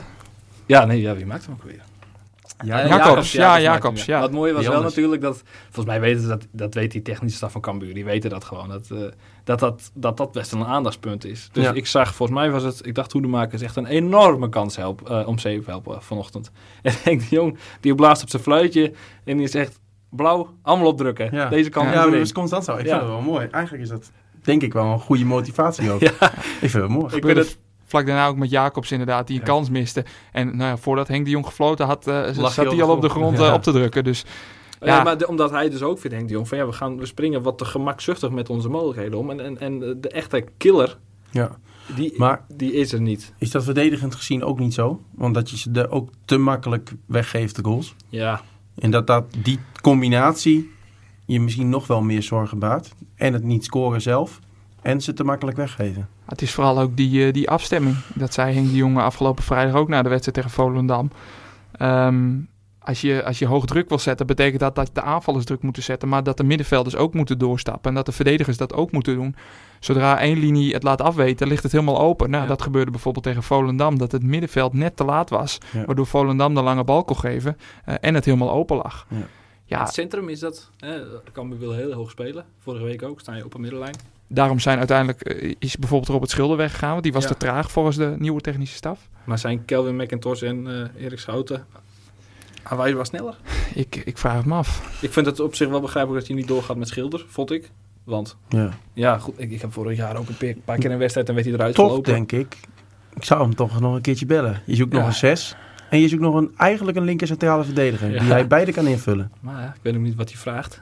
Ja, 0.65 0.85
nee, 0.85 1.01
ja, 1.01 1.15
wie 1.15 1.25
maakt 1.25 1.45
hem 1.45 1.53
ook 1.53 1.63
weer? 1.63 1.81
Ja, 2.65 2.81
Eh, 2.81 2.89
Jacobs, 2.89 3.31
ja, 3.31 3.61
Jacobs, 3.61 4.05
ja. 4.05 4.21
Het 4.21 4.31
mooie 4.31 4.53
was 4.53 4.65
wel 4.65 4.75
anders? 4.75 4.93
natuurlijk 4.95 5.21
dat... 5.21 5.41
Volgens 5.63 5.85
mij 5.85 5.99
weten 5.99 6.21
ze 6.21 6.27
dat, 6.27 6.47
dat 6.51 6.73
weet 6.73 6.91
die 6.91 7.01
technische 7.01 7.37
staf 7.37 7.51
van 7.51 7.61
Cambuur. 7.61 7.93
Die 7.93 8.05
weten 8.05 8.29
dat 8.29 8.43
gewoon. 8.43 8.69
Dat 8.69 8.91
eh, 8.91 8.97
dat, 9.43 9.59
dat, 9.59 9.91
dat, 9.93 10.17
dat 10.17 10.31
best 10.31 10.51
wel 10.51 10.61
een 10.61 10.67
aandachtspunt 10.67 11.25
is. 11.25 11.49
Dus 11.51 11.63
Ja. 11.63 11.73
ik 11.73 11.87
zag, 11.87 12.15
volgens 12.15 12.39
mij 12.39 12.51
was 12.51 12.63
het... 12.63 12.85
Ik 12.85 12.95
dacht, 12.95 13.11
Hoedemaker 13.11 13.53
is 13.53 13.61
echt 13.61 13.75
een 13.75 13.85
enorme 13.85 14.49
kans 14.49 14.75
help, 14.75 15.09
eh, 15.09 15.27
om 15.27 15.39
zeven 15.39 15.71
helpen 15.71 16.01
vanochtend. 16.03 16.51
En 16.81 16.91
ik 16.93 17.03
denk, 17.03 17.19
die 17.19 17.29
jong, 17.29 17.57
die 17.79 17.95
blaast 17.95 18.21
op 18.23 18.29
zijn 18.29 18.43
fluitje. 18.43 18.93
En 19.23 19.37
die 19.37 19.47
zegt, 19.47 19.79
blauw, 20.09 20.53
allemaal 20.61 20.87
opdrukken. 20.87 21.29
Ja. 21.31 21.49
Deze 21.49 21.69
kant 21.69 21.89
Ja, 21.89 21.95
maar 21.95 22.11
dat 22.11 22.19
is 22.19 22.31
constant 22.31 22.63
zo. 22.63 22.71
Ik 22.75 22.85
Ja. 22.85 22.89
vind 22.89 23.01
het 23.01 23.09
wel 23.09 23.21
mooi. 23.21 23.47
Eigenlijk 23.51 23.83
is 23.83 23.89
dat, 23.89 24.11
denk 24.41 24.61
ik, 24.61 24.73
wel 24.73 24.85
een 24.85 24.99
goede 24.99 25.25
motivatie 25.25 25.91
ook. 25.91 25.99
Ja. 26.09 26.09
Ik 26.61 26.69
vind 26.69 26.73
het 26.73 26.87
mooi. 26.87 27.15
Ik 27.15 27.25
vind 27.25 27.37
het... 27.37 27.57
Vlak 27.85 28.05
daarna 28.05 28.27
ook 28.27 28.37
met 28.37 28.49
Jacobs 28.49 28.91
inderdaad, 28.91 29.27
die 29.27 29.35
een 29.39 29.45
Ja. 29.45 29.51
kans 29.51 29.69
miste. 29.69 30.05
En 30.31 30.47
nou 30.47 30.69
ja, 30.69 30.77
voordat 30.77 31.07
Henk 31.07 31.25
de 31.25 31.31
Jong 31.31 31.45
gefloten 31.45 31.85
had, 31.85 32.07
eh, 32.07 32.23
zat 32.31 32.55
hij 32.55 32.83
al 32.83 32.89
op 32.91 33.01
de 33.01 33.09
grond 33.09 33.37
Ja. 33.37 33.47
eh, 33.47 33.53
op 33.53 33.63
te 33.63 33.71
drukken. 33.71 34.03
Dus 34.03 34.25
Ja. 34.79 34.87
Ja. 34.95 35.03
maar 35.03 35.17
de- 35.17 35.27
omdat 35.27 35.51
hij 35.51 35.69
dus 35.69 35.81
ook 35.81 35.99
vindt, 35.99 36.15
Henk 36.15 36.27
de 36.27 36.33
Jong, 36.33 36.47
van 36.47 36.57
ja, 36.57 36.65
we, 36.65 36.71
gaan, 36.73 36.97
we 36.97 37.05
springen 37.05 37.41
wat 37.41 37.57
te 37.57 37.65
gemakzuchtig 37.65 38.29
met 38.31 38.49
onze 38.49 38.69
mogelijkheden 38.69 39.19
om. 39.19 39.29
En, 39.29 39.39
en, 39.39 39.59
en 39.59 39.97
de 40.01 40.09
echte 40.09 40.45
killer, 40.57 40.97
Ja. 41.31 41.49
die, 41.95 42.13
Maar 42.17 42.45
die 42.55 42.73
is 42.73 42.93
er 42.93 43.01
niet. 43.01 43.33
is 43.37 43.51
dat 43.51 43.63
verdedigend 43.63 44.15
gezien 44.15 44.43
ook 44.43 44.59
niet 44.59 44.73
zo? 44.73 45.01
Want 45.15 45.33
dat 45.33 45.49
je 45.49 45.57
ze 45.57 45.71
er 45.73 45.91
ook 45.91 46.09
te 46.25 46.37
makkelijk 46.37 46.91
weggeeft, 47.05 47.55
de 47.55 47.63
goals. 47.63 47.95
Ja, 48.09 48.41
En 48.79 48.91
dat, 48.91 49.07
dat 49.07 49.25
die 49.37 49.59
combinatie 49.81 50.71
je 51.25 51.41
misschien 51.41 51.69
nog 51.69 51.87
wel 51.87 52.01
meer 52.01 52.23
zorgen 52.23 52.59
baart. 52.59 52.95
En 53.15 53.33
het 53.33 53.43
niet 53.43 53.63
scoren 53.63 54.01
zelf. 54.01 54.39
En 54.81 55.01
ze 55.01 55.13
te 55.13 55.23
makkelijk 55.23 55.57
weggeven. 55.57 56.07
het 56.25 56.41
is 56.41 56.53
vooral 56.53 56.79
ook 56.79 56.97
die, 56.97 57.25
eh, 57.25 57.33
die 57.33 57.49
afstemming. 57.49 57.95
Dat 58.15 58.33
zei 58.33 58.53
Henk 58.53 58.69
de 58.69 58.75
Jonge 58.75 59.01
afgelopen 59.01 59.43
vrijdag 59.43 59.75
ook 59.75 59.87
na 59.87 60.01
de 60.01 60.09
wedstrijd 60.09 60.37
tegen 60.37 60.51
Volendam. 60.51 61.11
Ehm, 61.71 62.35
als, 62.87 63.01
je, 63.01 63.23
als 63.23 63.39
je 63.39 63.45
hoog 63.45 63.65
druk 63.65 63.89
wil 63.89 63.99
zetten, 63.99 64.25
betekent 64.27 64.59
dat 64.59 64.75
dat 64.75 64.89
de 64.93 65.01
aanvallers 65.01 65.45
druk 65.45 65.61
moeten 65.61 65.83
zetten. 65.83 66.09
Maar 66.09 66.23
dat 66.23 66.37
de 66.37 66.43
middenvelders 66.43 66.95
ook 66.95 67.13
moeten 67.13 67.37
doorstappen. 67.37 67.89
En 67.89 67.95
dat 67.95 68.05
de 68.05 68.11
verdedigers 68.11 68.57
dat 68.57 68.73
ook 68.73 68.91
moeten 68.91 69.15
doen. 69.15 69.35
Zodra 69.79 70.19
één 70.19 70.37
linie 70.39 70.73
het 70.73 70.83
laat 70.83 71.01
afweten, 71.01 71.47
ligt 71.47 71.63
het 71.63 71.71
helemaal 71.71 71.99
open. 71.99 72.29
Nou, 72.29 72.43
Ja. 72.43 72.49
dat 72.49 72.61
gebeurde 72.61 72.91
bijvoorbeeld 72.91 73.23
tegen 73.25 73.43
Volendam. 73.43 73.97
Dat 73.97 74.11
het 74.11 74.23
middenveld 74.23 74.73
net 74.73 74.95
te 74.95 75.03
laat 75.03 75.29
was. 75.29 75.57
Ja. 75.73 75.85
Waardoor 75.85 76.05
Volendam 76.05 76.53
de 76.55 76.61
lange 76.61 76.83
bal 76.83 77.03
kon 77.03 77.17
geven. 77.17 77.57
eh, 77.85 77.95
en 78.01 78.13
het 78.13 78.25
helemaal 78.25 78.51
open 78.51 78.77
lag. 78.77 79.05
Ja. 79.09 79.17
Ja, 79.65 79.79
het 79.83 79.93
centrum 79.93 80.29
is 80.29 80.39
dat. 80.39 80.69
Eh, 80.79 80.89
Cambuur 81.33 81.59
wil 81.59 81.73
heel 81.73 81.91
hoog 81.93 82.09
spelen. 82.11 82.45
Vorige 82.59 82.83
week 82.83 83.03
ook, 83.03 83.19
sta 83.19 83.35
je 83.35 83.45
op 83.45 83.53
een 83.53 83.61
middenlijn. 83.61 83.95
daarom 84.29 84.59
zijn 84.59 84.77
uiteindelijk, 84.77 85.21
eh, 85.21 85.53
is 85.59 85.77
bijvoorbeeld 85.77 86.09
Robert 86.11 86.31
Schilder 86.31 86.57
weggegaan. 86.57 86.91
Want 86.91 87.03
die 87.03 87.13
was 87.13 87.23
Ja. 87.23 87.29
te 87.29 87.37
traag 87.37 87.71
volgens 87.71 87.95
de 87.95 88.15
nieuwe 88.19 88.41
technische 88.41 88.75
staf. 88.75 89.09
Maar 89.23 89.37
zijn 89.39 89.65
Kelvin 89.65 89.95
McIntosh 89.95 90.41
en 90.43 90.67
eh, 90.95 91.03
Erik 91.05 91.19
Schouten 91.19 91.65
aanwijzbaar 92.69 93.05
sneller? 93.05 93.37
Ik, 93.73 93.95
ik 94.05 94.17
vraag 94.17 94.35
het 94.37 94.45
me 94.45 94.53
af. 94.53 94.97
Ik 95.01 95.13
vind 95.13 95.25
het 95.25 95.39
op 95.39 95.55
zich 95.55 95.67
wel 95.69 95.81
begrijpelijk 95.81 96.19
dat 96.19 96.27
je 96.29 96.35
niet 96.35 96.47
doorgaat 96.47 96.77
met 96.77 96.87
Schilder, 96.87 97.25
vond 97.29 97.51
ik. 97.51 97.71
Want, 98.03 98.37
Ja. 98.49 98.69
ja 98.93 99.17
goed, 99.17 99.33
ik, 99.37 99.51
ik 99.51 99.61
heb 99.61 99.73
vorig 99.73 99.97
jaar 99.97 100.15
ook 100.17 100.27
een 100.39 100.61
paar- 100.65 100.77
keer 100.77 100.91
een 100.91 100.97
wedstrijd 100.97 101.27
en 101.29 101.33
werd 101.33 101.45
hij 101.45 101.55
eruit 101.55 101.75
Toch 101.75 101.87
gelopen. 101.89 102.13
denk 102.13 102.31
ik, 102.31 102.57
ik 103.15 103.23
zou 103.23 103.41
hem 103.41 103.55
toch 103.55 103.79
nog 103.79 103.95
een 103.95 104.01
keertje 104.01 104.25
bellen. 104.25 104.61
Je 104.65 104.75
zoekt 104.75 104.93
nog 104.93 105.05
een 105.05 105.13
zes. 105.13 105.55
En 105.89 105.99
je 105.99 106.07
zoekt 106.07 106.21
nog 106.21 106.35
een, 106.35 106.51
eigenlijk 106.57 106.97
een 106.97 107.03
linker 107.03 107.27
centrale 107.27 107.63
verdediger. 107.63 108.11
Ja. 108.11 108.19
Die 108.19 108.31
hij 108.31 108.47
beide 108.47 108.71
kan 108.71 108.87
invullen. 108.87 109.31
Maar 109.39 109.61
ja, 109.61 109.67
ik 109.67 109.79
weet 109.81 109.95
ook 109.95 110.01
niet 110.01 110.15
wat 110.15 110.29
hij 110.29 110.37
vraagt. 110.39 110.81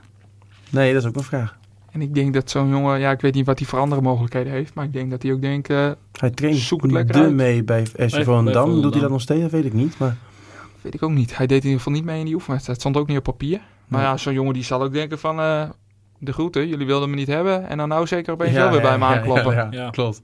Nee, 0.69 0.93
dat 0.93 1.01
is 1.01 1.07
ook 1.07 1.15
een 1.15 1.23
vraag. 1.23 1.57
En 1.91 2.01
ik 2.01 2.13
denk 2.13 2.33
dat 2.33 2.49
zo'n 2.49 2.69
jongen, 2.69 2.99
ja, 2.99 3.11
ik 3.11 3.21
weet 3.21 3.33
niet 3.33 3.45
wat 3.45 3.59
hij 3.59 3.67
voor 3.67 3.79
andere 3.79 4.01
mogelijkheden 4.01 4.51
heeft. 4.53 4.73
Maar 4.73 4.85
ik 4.85 4.93
denk 4.93 5.11
dat 5.11 5.21
hij 5.23 5.31
ook 5.31 5.41
denkt, 5.41 5.69
eh, 5.69 5.91
Hij 6.19 6.29
traint 6.29 6.57
Zoek 6.57 6.81
het 6.81 6.91
lekker 6.91 7.13
de 7.15 7.21
uit. 7.21 7.33
mee 7.33 7.63
bij 7.63 7.85
FC 7.85 7.95
bij 7.95 8.23
Volendam. 8.23 8.81
Doet 8.81 8.91
hij 8.93 9.01
dat 9.01 9.11
nog 9.11 9.21
steeds? 9.21 9.41
Dat 9.41 9.51
weet 9.51 9.65
ik 9.65 9.73
niet. 9.73 9.97
Maar 9.97 10.17
weet 10.85 10.93
ik 10.93 11.03
ook 11.03 11.11
niet. 11.11 11.37
Hij 11.37 11.47
deed 11.47 11.57
in 11.57 11.63
ieder 11.69 11.77
geval 11.77 11.93
niet 11.93 12.03
mee 12.05 12.19
in 12.19 12.25
die 12.25 12.33
oefenwedstrijd. 12.33 12.77
Het 12.81 12.87
stond 12.91 13.03
ook 13.03 13.09
niet 13.09 13.17
op 13.17 13.23
papier. 13.23 13.59
Maar 13.87 13.99
Nee. 14.01 14.09
ja, 14.09 14.17
zo'n 14.17 14.33
jongen 14.33 14.53
die 14.53 14.63
zal 14.63 14.81
ook 14.83 14.93
denken 14.93 15.19
van... 15.19 15.39
eh, 15.39 15.69
de 16.19 16.33
groeten, 16.33 16.67
jullie 16.67 16.85
wilden 16.85 17.09
me 17.09 17.15
niet 17.15 17.27
hebben. 17.27 17.67
En 17.67 17.77
dan 17.77 17.87
nou 17.89 18.07
zeker 18.07 18.33
opeens 18.33 18.51
Ja, 18.51 18.57
wel 18.57 18.69
weer 18.71 18.81
ja, 18.81 18.87
bij 18.89 18.97
me 18.97 19.05
ja, 19.05 19.15
aankloppen. 19.15 19.53
Ja, 19.53 19.67
ja, 19.71 19.81
Ja. 19.81 19.89
klopt. 19.89 20.21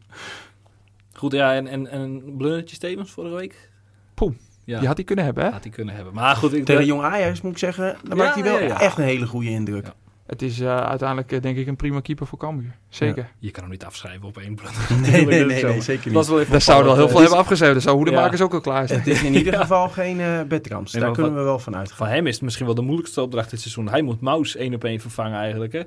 Goed, 1.14 1.32
ja, 1.32 1.54
en, 1.56 1.68
en, 1.68 1.88
en 1.88 2.36
Blundertje 2.38 2.76
Stevens 2.76 3.12
vorige 3.12 3.36
week? 3.36 3.70
Poeh, 4.14 4.34
Ja, 4.64 4.78
Die 4.80 4.88
had 4.88 4.98
hij 4.98 5.06
kunnen 5.06 5.26
hebben, 5.26 5.44
hè? 5.46 5.50
had 5.52 5.64
hij 5.64 5.72
kunnen 5.72 5.96
hebben. 5.96 6.14
Maar 6.14 6.36
goed, 6.36 6.54
ik, 6.54 6.66
Tegen 6.66 6.86
Jong 6.86 7.02
Ajax 7.02 7.42
moet 7.42 7.52
ik 7.52 7.58
zeggen, 7.58 7.98
dan 8.04 8.18
Ja, 8.18 8.24
maakt 8.24 8.36
hij 8.36 8.44
wel 8.44 8.60
ja, 8.60 8.66
ja. 8.66 8.80
echt 8.80 8.98
een 8.98 9.04
hele 9.04 9.26
goede 9.28 9.50
indruk. 9.50 9.92
Het 10.32 10.42
is 10.42 10.60
eh, 10.60 10.78
uiteindelijk 10.78 11.32
eh, 11.32 11.42
denk 11.42 11.58
ik 11.58 11.68
een 11.68 11.76
prima 11.76 12.00
keeper 12.00 12.28
voor 12.28 12.38
Cambuur. 12.40 12.76
Zeker. 12.90 13.30
je 13.40 13.52
kan 13.52 13.64
hem 13.64 13.72
niet 13.72 13.86
afschrijven 13.86 14.28
op 14.28 14.38
één 14.38 14.56
Blunder. 14.56 14.82
Nee, 15.12 15.26
nee, 15.26 15.46
nee, 15.46 15.64
nee, 15.64 15.82
zeker 15.82 16.14
Dat 16.14 16.22
niet. 16.22 16.30
wel 16.32 16.40
even 16.40 16.52
Daar 16.52 16.62
zouden 16.62 16.88
wel 16.88 16.96
heel 16.96 17.10
veel 17.10 17.20
hebben 17.20 17.38
afgeschreven. 17.38 17.74
Dat 17.74 17.84
zou 17.84 17.96
Hoedemakers 17.96 18.40
Ja. 18.40 18.44
ook 18.44 18.54
al 18.54 18.62
klaar 18.62 18.88
zijn. 18.88 19.00
Het 19.00 19.08
is 19.08 19.24
in 19.24 19.34
ieder 19.34 19.54
geval 19.54 19.90
geen 19.90 20.20
eh. 20.20 20.42
Nee, 20.50 20.62
Daar 20.92 21.12
kunnen 21.12 21.36
we 21.36 21.42
wel 21.42 21.60
van 21.60 21.76
uitgaan. 21.76 21.98
Van 21.98 22.08
hem 22.08 22.28
is 22.28 22.34
het 22.34 22.44
misschien 22.44 22.66
wel 22.66 22.76
de 22.76 22.82
moeilijkste 22.82 23.22
opdracht 23.22 23.50
dit 23.50 23.60
seizoen. 23.62 23.90
Hij 23.90 24.02
moet 24.02 24.22
Maus 24.22 24.56
één 24.56 24.74
op 24.74 24.84
één 24.84 25.00
vervangen 25.00 25.40
eigenlijk, 25.40 25.74
hè? 25.74 25.82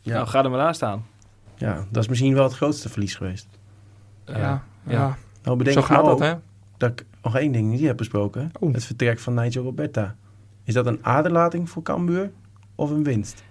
Ja. 0.00 0.14
Nou, 0.14 0.26
ga 0.26 0.44
er 0.44 0.50
maar 0.50 0.60
aan 0.60 0.74
staan. 0.74 1.06
ja, 1.56 1.86
dat 1.90 2.02
is 2.02 2.08
misschien 2.08 2.34
wel 2.34 2.44
het 2.44 2.54
grootste 2.54 2.88
verlies 2.88 3.14
geweest. 3.14 3.46
Eh, 4.24 4.36
ja, 4.36 4.42
ja. 4.86 4.92
ja. 4.92 5.16
Nou, 5.42 5.56
bedenk 5.56 5.76
zo 5.76 5.82
gaat 5.82 6.04
dat, 6.04 6.12
ook 6.14 6.20
hè? 6.20 6.34
dat 6.76 6.90
ik 6.90 7.06
nog 7.22 7.36
één 7.36 7.52
ding 7.52 7.70
niet 7.70 7.80
heb 7.80 7.96
besproken. 7.96 8.50
Oeh. 8.60 8.74
Het 8.74 8.84
vertrek 8.84 9.18
van 9.18 9.34
Nigel 9.34 9.62
Roberta. 9.62 10.16
Is 10.64 10.74
dat 10.74 10.86
een 10.86 10.98
aderlating 11.02 11.70
voor 11.70 11.82
Cambuur 11.82 12.30
of 12.74 12.90
een 12.90 13.02
winst? 13.04 13.42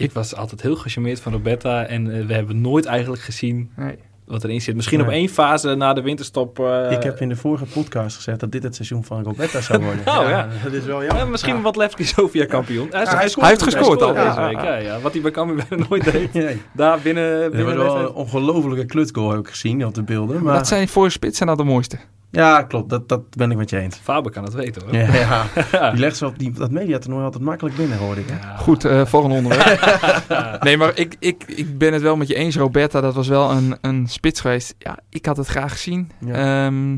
Ik 0.00 0.12
was 0.12 0.34
altijd 0.36 0.62
heel 0.62 0.76
gecharmeerd 0.76 1.20
van 1.20 1.32
Roberta. 1.32 1.84
En 1.84 2.14
eh, 2.18 2.26
we 2.26 2.34
hebben 2.34 2.60
nooit 2.60 2.84
eigenlijk 2.84 3.22
gezien 3.22 3.70
Nee. 3.76 3.94
wat 4.26 4.44
erin 4.44 4.60
zit. 4.60 4.74
Misschien 4.74 4.98
Nee. 4.98 5.06
op 5.06 5.12
één 5.12 5.28
fase 5.28 5.74
na 5.74 5.92
de 5.92 6.02
winterstop. 6.02 6.58
eh, 6.58 6.90
ik 6.90 7.02
heb 7.02 7.20
in 7.20 7.28
de 7.28 7.36
vorige 7.36 7.64
podcast 7.64 8.16
gezegd 8.16 8.40
dat 8.40 8.52
dit 8.52 8.62
het 8.62 8.74
seizoen 8.74 9.04
van 9.04 9.22
Roberta 9.22 9.60
zou 9.60 9.82
worden. 9.84 10.00
Oh, 10.00 10.28
ja. 10.28 10.48
Dat 10.64 10.72
is 10.72 10.84
wel 10.84 11.00
ja, 11.02 11.06
jammer. 11.06 11.28
misschien 11.28 11.54
Ja. 11.56 11.60
wat 11.60 11.76
Levski 11.76 12.04
Sofia 12.04 12.44
kampioen. 12.46 12.86
Hij, 12.90 13.04
Ja, 13.04 13.16
hij 13.16 13.28
scoort 13.28 13.46
heeft 13.46 13.62
gescoord 13.62 14.02
al. 14.02 14.12
deze 14.14 14.24
Ja. 14.26 14.46
week. 14.48 14.60
Ja, 14.60 14.76
ja. 14.76 15.00
Wat 15.00 15.12
hij 15.12 15.22
bij 15.22 15.30
Cambuur 15.30 15.64
bijna 15.68 15.86
nooit 15.88 16.04
deed. 16.12 16.32
Nee. 16.32 16.62
Daar 16.72 16.98
binnen, 17.00 17.32
We 17.42 17.48
binnen 17.50 17.66
hebben 17.66 17.84
wel 17.84 17.98
een 18.00 18.12
ongelofelijke 18.12 18.84
klutsgoal 18.86 19.34
ook 19.34 19.48
gezien 19.48 19.86
op 19.86 19.94
de 19.94 20.02
beelden. 20.02 20.42
Maar... 20.42 20.54
Dat 20.54 20.68
zijn 20.68 20.88
voor 20.88 21.04
je 21.04 21.10
spits 21.10 21.36
zijn 21.36 21.48
dat 21.48 21.58
de 21.58 21.64
mooiste. 21.64 21.98
Ja, 22.30 22.62
klopt. 22.62 22.90
Dat, 22.90 23.08
dat 23.08 23.36
ben 23.36 23.50
ik 23.50 23.56
met 23.56 23.70
je 23.70 23.78
eens. 23.78 23.96
Faber 23.96 24.32
kan 24.32 24.44
het 24.44 24.52
weten 24.54 24.82
hoor. 24.82 24.94
Ja, 24.96 25.44
ja. 25.72 25.90
Die 25.90 26.00
legt 26.00 26.16
ze 26.16 26.26
op 26.26 26.38
die, 26.38 26.50
dat 26.50 26.70
mediatoernooi 26.70 27.24
altijd 27.24 27.42
makkelijk 27.44 27.76
binnen, 27.76 27.98
hoorde 27.98 28.20
ik. 28.20 28.26
Hè? 28.28 28.48
Ja. 28.48 28.56
Goed, 28.56 28.84
eh 28.84 29.06
volgende 29.06 29.36
onderwerp. 29.36 29.98
nee, 30.64 30.76
maar 30.76 30.92
ik, 30.98 31.16
ik, 31.18 31.44
ik 31.46 31.78
ben 31.78 31.92
het 31.92 32.02
wel 32.02 32.16
met 32.16 32.28
je 32.28 32.34
eens. 32.34 32.56
Roberta, 32.56 33.00
dat 33.00 33.14
was 33.14 33.28
wel 33.28 33.50
een, 33.50 33.76
een 33.80 34.06
spits 34.08 34.40
geweest. 34.40 34.74
Ja, 34.78 34.98
ik 35.08 35.26
had 35.26 35.36
het 35.36 35.46
graag 35.46 35.72
gezien. 35.72 36.10
Ja. 36.26 36.66
Ehm, 36.66 36.96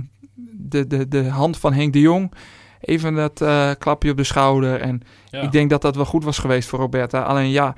de, 0.52 0.86
de, 0.86 1.08
de 1.08 1.28
hand 1.28 1.58
van 1.58 1.72
Henk 1.72 1.92
de 1.92 2.00
Jong. 2.00 2.32
Even 2.80 3.14
dat 3.14 3.40
eh, 3.40 3.70
klapje 3.78 4.10
op 4.10 4.16
de 4.16 4.24
schouder. 4.24 4.80
En 4.80 5.00
Ja. 5.30 5.40
ik 5.40 5.52
denk 5.52 5.70
dat 5.70 5.82
dat 5.82 5.96
wel 5.96 6.04
goed 6.04 6.24
was 6.24 6.38
geweest 6.38 6.68
voor 6.68 6.78
Roberta. 6.78 7.20
Alleen 7.22 7.50
ja, 7.50 7.74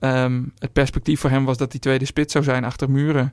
ehm, 0.00 0.42
het 0.58 0.72
perspectief 0.72 1.20
voor 1.20 1.30
hem 1.30 1.44
was 1.44 1.56
dat 1.56 1.70
hij 1.72 1.80
tweede 1.80 2.04
spits 2.04 2.32
zou 2.32 2.44
zijn 2.44 2.64
achter 2.64 2.90
muren. 2.90 3.32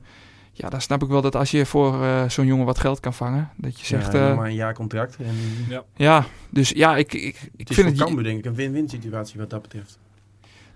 Ja, 0.56 0.68
dan 0.68 0.80
snap 0.80 1.02
ik 1.02 1.08
wel 1.08 1.20
dat 1.20 1.36
als 1.36 1.50
je 1.50 1.66
voor 1.66 2.02
eh, 2.02 2.28
zo'n 2.28 2.46
jongen 2.46 2.66
wat 2.66 2.78
geld 2.78 3.00
kan 3.00 3.14
vangen. 3.14 3.50
Dat 3.56 3.80
je 3.80 3.86
zegt, 3.86 4.12
ja, 4.12 4.28
nog 4.28 4.36
maar 4.36 4.46
een 4.46 4.54
jaar 4.54 4.74
contract. 4.74 5.16
En 5.16 5.34
Ja. 5.68 5.84
ja 5.96 6.26
dus 6.50 6.68
ja, 6.70 6.96
ik, 6.96 7.12
ik, 7.12 7.22
ik 7.22 7.50
het 7.56 7.70
is 7.70 7.76
vind 7.76 7.88
voor 7.88 7.96
het... 7.96 7.96
Cambuur 7.96 8.24
denk 8.24 8.38
ik 8.38 8.44
een 8.44 8.54
win-win 8.54 8.88
situatie 8.88 9.38
wat 9.38 9.50
dat 9.50 9.62
betreft. 9.62 9.98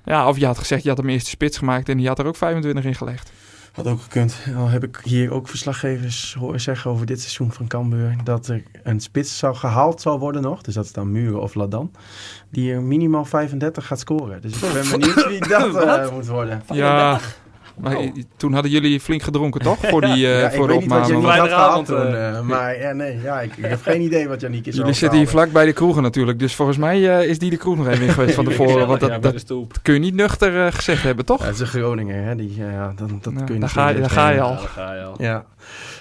Ja, 0.05 0.29
of 0.29 0.39
je 0.39 0.47
had 0.47 0.59
gezegd, 0.59 0.83
je 0.83 0.89
had 0.89 0.99
hem 0.99 1.09
eerste 1.09 1.31
spits 1.31 1.59
gemaakt 1.59 1.89
en 1.89 1.97
die 1.97 2.07
had 2.07 2.19
er 2.19 2.27
ook 2.27 2.37
25 2.37 2.85
in 2.85 2.95
gelegd. 2.95 3.33
Had 3.73 3.87
ook 3.87 4.01
gekund. 4.01 4.37
Al 4.57 4.69
heb 4.69 4.85
ik 4.85 5.01
hier 5.03 5.33
ook 5.33 5.49
verslaggevers 5.49 6.37
horen 6.39 6.61
zeggen 6.61 6.91
over 6.91 7.07
dit 7.07 7.21
seizoen 7.21 7.53
van 7.53 7.67
Cambuur... 7.67 8.17
dat 8.25 8.49
er 8.49 8.63
een 8.83 9.01
spits 9.01 9.39
zou 9.39 9.55
gehaald 9.55 10.01
zal 10.01 10.19
worden 10.19 10.43
nog. 10.43 10.63
Dus 10.63 10.75
dat 10.75 10.85
is 10.85 10.93
dan 10.93 11.13
Muren 11.13 11.41
of 11.41 11.55
Ladan. 11.55 11.93
Die 12.51 12.73
er 12.73 12.83
minimaal 12.83 13.25
35 13.25 13.87
gaat 13.87 14.01
scoren. 14.01 14.41
Dus 14.41 14.63
ik 14.63 14.73
ben 14.73 14.91
benieuwd 14.99 15.29
wie 15.29 15.49
dat 15.49 15.75
eh, 15.75 16.11
moet 16.13 16.27
worden. 16.27 16.63
Ja, 16.73 17.21
maar 17.81 17.97
Oh. 17.97 18.13
toen 18.37 18.53
hadden 18.53 18.71
jullie 18.71 19.01
flink 19.01 19.23
gedronken, 19.23 19.61
toch? 19.61 19.79
Voor, 19.91 20.01
die, 20.01 20.11
eh, 20.11 20.41
ja, 20.41 20.47
ik 20.49 20.53
voor 20.55 20.67
de 20.67 20.73
weet 20.73 20.83
niet 20.83 20.91
wat 20.91 20.99
opname. 21.11 21.23
Janiek 21.23 21.39
had 21.39 21.49
gehaald 21.49 21.87
Vrijdagavond, 21.87 21.87
toen. 21.87 22.15
eh. 22.15 22.39
eh, 22.39 22.45
maar 22.45 22.79
ja, 22.81 22.93
nee, 22.93 23.19
ja, 23.23 23.41
ik, 23.41 23.57
ik 23.57 23.65
heb 23.65 23.83
geen 23.83 24.01
idee 24.01 24.29
wat 24.29 24.41
Janiek 24.41 24.67
is 24.67 24.77
Jullie 24.77 24.93
zitten 24.93 25.19
hier 25.19 25.29
vlak 25.29 25.53
bij 25.53 25.65
de 25.67 25.73
kroegen 25.73 26.03
natuurlijk. 26.03 26.39
Dus 26.39 26.55
volgens 26.55 26.77
mij 26.79 27.19
eh, 27.19 27.29
is 27.29 27.39
die 27.39 27.51
de 27.51 27.57
kroeg 27.57 27.77
nog 27.77 27.89
even 27.89 28.07
in 28.07 28.13
geweest 28.13 28.35
van 28.35 28.45
tevoren. 28.51 28.87
Want 28.87 29.01
dat, 29.01 29.23
dat 29.23 29.83
kun 29.83 29.95
je 29.95 30.01
niet 30.01 30.15
nuchter 30.15 30.73
gezegd 30.73 31.03
hebben, 31.03 31.25
toch? 31.25 31.41
Ja, 31.41 31.45
het 31.47 31.55
is 31.55 31.61
een 31.61 31.67
Groninger, 31.67 32.23
hè? 32.25 32.35
Die, 32.37 32.55
ja, 32.57 32.93
dat 32.97 33.09
Ja, 33.09 33.19
kun 33.23 33.31
je 33.33 33.45
daar 33.47 33.59
niet 33.59 33.65
ga 33.71 33.93
daar 33.93 34.11
ga 34.11 34.29
je 34.31 34.41
al. 34.41 34.51
Ja, 34.53 34.57
daar 34.59 34.69
ga 34.69 34.93
je 34.95 35.03
al. 35.03 35.15
Ja. 35.19 35.45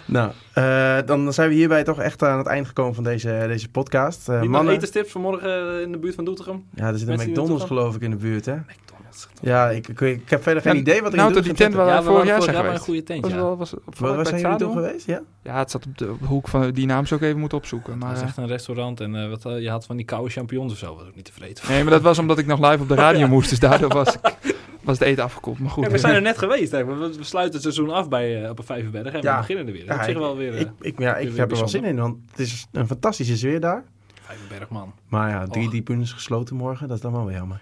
Nou, 0.06 0.32
eh, 0.54 0.98
dan 1.06 1.34
zijn 1.34 1.50
we 1.50 1.56
hierbij 1.56 1.84
toch 1.84 2.00
echt 2.00 2.24
aan 2.24 2.38
het 2.38 2.48
eind 2.48 2.68
gekomen 2.68 2.96
van 2.96 3.04
deze, 3.04 3.44
deze 3.48 3.70
podcast. 3.70 4.30
Eh, 4.30 4.40
Wie 4.40 4.50
mannen, 4.50 4.66
nog 4.66 4.74
etenstips 4.76 5.12
vanmorgen 5.12 5.82
in 5.82 5.92
de 5.92 5.98
buurt 5.98 6.16
van 6.16 6.26
Doetinchem? 6.26 6.64
ja, 6.76 6.88
er 6.88 6.98
zit 6.98 7.08
een 7.08 7.30
McDonald's 7.30 7.64
geloof 7.64 7.96
ik 7.96 8.02
in 8.02 8.10
de 8.10 8.16
buurt, 8.16 8.46
hè? 8.46 8.54
McDonald's. 8.56 8.97
Ja, 9.42 9.70
ik, 9.70 9.88
ik, 9.88 10.00
ik 10.02 10.30
heb 10.30 10.44
verder 10.44 10.62
geen 10.62 10.76
idee 10.78 11.02
wat 11.02 11.12
er 11.12 11.18
nou, 11.18 11.30
in 11.30 11.36
tot 11.36 11.44
de 11.44 11.50
die 11.50 11.58
tent 11.58 11.74
waar 11.74 11.88
Ja, 11.88 11.98
we 12.04 12.10
vorig 12.10 12.26
jaar 12.26 12.42
zijn 12.42 12.52
bij 12.56 12.60
een 12.64 12.66
geweest. 12.66 12.84
goede 12.86 13.04
tent, 13.04 13.22
Was 13.22 13.32
ja. 13.32 13.38
wel, 13.38 13.58
was, 13.58 13.74
waar 13.98 14.18
het 14.18 14.28
zijn 14.28 14.42
jullie 14.42 14.56
stadion. 14.56 14.74
geweest? 14.74 15.06
Ja? 15.06 15.22
Ja, 15.44 15.58
het 15.58 15.72
zat 15.72 15.86
op 15.86 15.98
de, 15.98 16.14
hoek 16.26 16.48
van 16.48 16.72
die 16.72 16.86
naam 16.86 17.06
zou 17.06 17.20
ik 17.22 17.28
even 17.28 17.40
moeten 17.40 17.58
opzoeken. 17.58 17.98
Maar, 17.98 18.08
Dat 18.08 18.18
is 18.18 18.22
eh, 18.22 18.28
echt 18.28 18.38
een 18.38 18.48
restaurant 18.48 19.00
en 19.00 19.16
eh, 19.24 19.30
wat, 19.30 19.46
eh, 19.46 19.62
je 19.62 19.70
had 19.70 19.86
van 19.86 19.96
die 19.98 20.06
koude 20.06 20.30
champignons 20.30 20.72
of 20.72 20.78
zo, 20.78 20.96
was 20.96 21.08
ook 21.08 21.16
niet 21.16 21.26
tevreden. 21.26 21.64
nee, 21.68 21.84
maar 21.84 21.92
dat 21.92 22.02
was 22.02 22.20
omdat 22.20 22.38
ik 22.38 22.46
nog 22.46 22.60
live 22.70 22.82
op 22.82 22.88
de 22.88 22.96
radio 22.96 23.28
moest. 23.38 23.50
Dus 23.50 23.60
daardoor 23.60 23.90
was, 23.94 24.14
ik, 24.16 24.56
was 24.84 25.00
het 25.00 25.08
eten 25.08 25.24
afgekoeld. 25.24 25.60
Maar 25.60 25.70
goed. 25.70 25.84
Ja, 25.86 25.90
we 25.92 25.98
zijn 25.98 26.16
er 26.16 26.22
net 26.22 26.38
geweest. 26.38 26.72
Hè. 26.72 26.86
We, 26.86 26.96
we 27.18 27.24
sluiten 27.24 27.54
het 27.54 27.62
seizoen 27.74 27.90
af 27.90 28.10
bij, 28.10 28.50
op 28.50 28.58
een 28.60 28.66
Vijverberg 28.66 29.14
en 29.14 29.22
Ja. 29.22 29.34
we 29.34 29.40
beginnen 29.40 29.68
er 29.68 29.72
weer. 29.74 29.86
Dat 29.86 29.96
Ja, 29.96 30.06
ik- 30.06 30.18
wel 30.18 30.38
weer 30.38 30.54
Ik, 30.56 30.70
ik, 30.82 31.00
ja, 31.00 31.16
ik 31.18 31.30
weer 31.30 31.40
heb 31.40 31.52
er 31.52 31.58
wel 31.58 31.68
zin 31.68 31.84
in, 31.84 31.96
want 31.98 32.18
het 32.30 32.40
is 32.40 32.68
een 32.72 32.88
fantastische 32.88 33.38
sfeer 33.38 33.60
daar. 33.60 33.84
Vijverberg, 34.22 34.70
man. 34.70 34.94
Maar 35.08 35.30
ja, 35.30 35.46
drie 35.48 35.64
Och. 35.66 35.70
tribunes 35.72 36.12
gesloten 36.14 36.56
morgen, 36.56 36.88
dat 36.88 36.98
is 36.98 37.04
dan 37.04 37.12
wel 37.12 37.26
weer 37.26 37.36
jammer. 37.36 37.62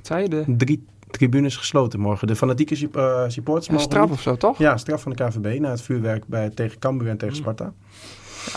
Wat 0.00 0.06
zei 0.06 0.22
je? 0.22 0.28
De, 0.28 0.44
Drie 0.56 0.84
tribunes 1.10 1.56
gesloten 1.56 2.00
morgen. 2.00 2.26
De 2.26 2.36
fanatieke 2.36 2.74
eh, 2.74 3.24
supporters 3.28 3.66
een 3.68 3.74
mogen 3.74 3.90
straf 3.90 4.04
niet. 4.04 4.12
of 4.12 4.20
zo, 4.20 4.36
toch? 4.36 4.58
Ja, 4.58 4.76
straf 4.76 5.02
van 5.02 5.12
de 5.12 5.24
KVB 5.24 5.58
na 5.60 5.70
het 5.70 5.82
vuurwerk 5.82 6.26
bij, 6.26 6.50
tegen 6.50 6.78
Cambuur 6.78 7.08
en 7.08 7.16
tegen 7.16 7.34
Mm. 7.34 7.40
Sparta. 7.40 7.72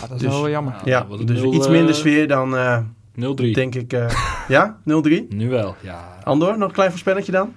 dat 0.06 0.16
is 0.16 0.22
Dus- 0.22 0.32
wel 0.32 0.48
jammer. 0.48 0.72
Nou, 0.72 0.88
Ja, 0.88 1.06
het 1.18 1.26
dus 1.26 1.42
iets 1.42 1.66
eh, 1.66 1.72
minder 1.72 1.94
sfeer 1.94 2.28
dan, 2.28 2.56
eh, 2.56 2.78
0-3. 3.14 3.50
denk 3.52 3.74
ik... 3.74 3.92
eh, 3.92 4.08
ja, 4.48 4.78
0-3. 4.84 5.26
Nu 5.34 5.48
wel, 5.48 5.74
ja. 5.80 6.18
Andor, 6.24 6.58
nog 6.58 6.68
een 6.68 6.74
klein 6.74 6.90
voorspelletje 6.90 7.32
dan? 7.32 7.52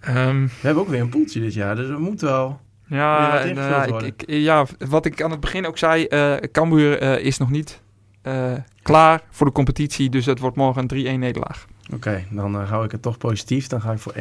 Ehm, 0.00 0.42
We 0.42 0.50
hebben 0.60 0.82
ook 0.82 0.88
weer 0.88 1.00
een 1.00 1.08
poeltje 1.08 1.40
dit 1.40 1.54
jaar, 1.54 1.76
dus 1.76 1.88
we 1.88 1.98
moeten 1.98 2.28
wel... 2.28 2.60
Ja, 2.86 3.38
eh, 3.40 3.50
ik, 3.84 3.90
worden? 3.90 4.08
ik, 4.08 4.22
ja, 4.26 4.66
wat 4.88 5.04
ik 5.04 5.22
aan 5.22 5.30
het 5.30 5.40
begin 5.40 5.66
ook 5.66 5.78
zei, 5.78 6.04
eh 6.04 6.34
Cambuur 6.52 6.98
eh, 6.98 7.24
is 7.24 7.38
nog 7.38 7.50
niet 7.50 7.80
eh, 8.22 8.52
klaar 8.82 9.22
voor 9.30 9.46
de 9.46 9.52
competitie, 9.52 10.10
dus 10.10 10.26
het 10.26 10.38
wordt 10.38 10.56
morgen 10.56 10.82
een 10.88 11.16
3-1 11.16 11.18
nederlaag. 11.18 11.66
Oké, 11.92 12.24
dan 12.30 12.60
eh, 12.60 12.68
hou 12.70 12.84
ik 12.84 12.90
het 12.92 13.02
toch 13.02 13.18
positief. 13.18 13.66
Dan 13.66 13.80
ga 13.80 13.92
ik 13.92 13.98
voor 13.98 14.12
1-3. 14.16 14.18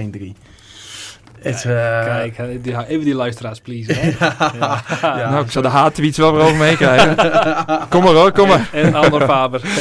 Het, 1.39 1.61
Kijk, 1.61 2.32
eh, 2.32 2.36
Kijk, 2.36 2.63
die- 2.63 2.86
even 2.88 3.05
die 3.05 3.15
luisteraars, 3.15 3.59
please. 3.59 3.93
Hè? 3.93 4.07
ja. 4.59 4.84
Ja, 5.01 5.30
nou, 5.30 5.45
ik 5.45 5.51
zal 5.51 5.61
de 5.61 5.68
haattweets 5.68 6.18
wel 6.18 6.34
weer 6.34 6.41
over 6.43 6.55
me 6.55 6.63
heen 6.65 6.76
krijgen. 6.76 7.15
kom 7.89 8.03
maar 8.03 8.13
hoor, 8.13 8.32
kom 8.32 8.47
maar. 8.47 8.70
En 8.74 8.93
Ander 8.95 9.22
Faber. 9.26 9.61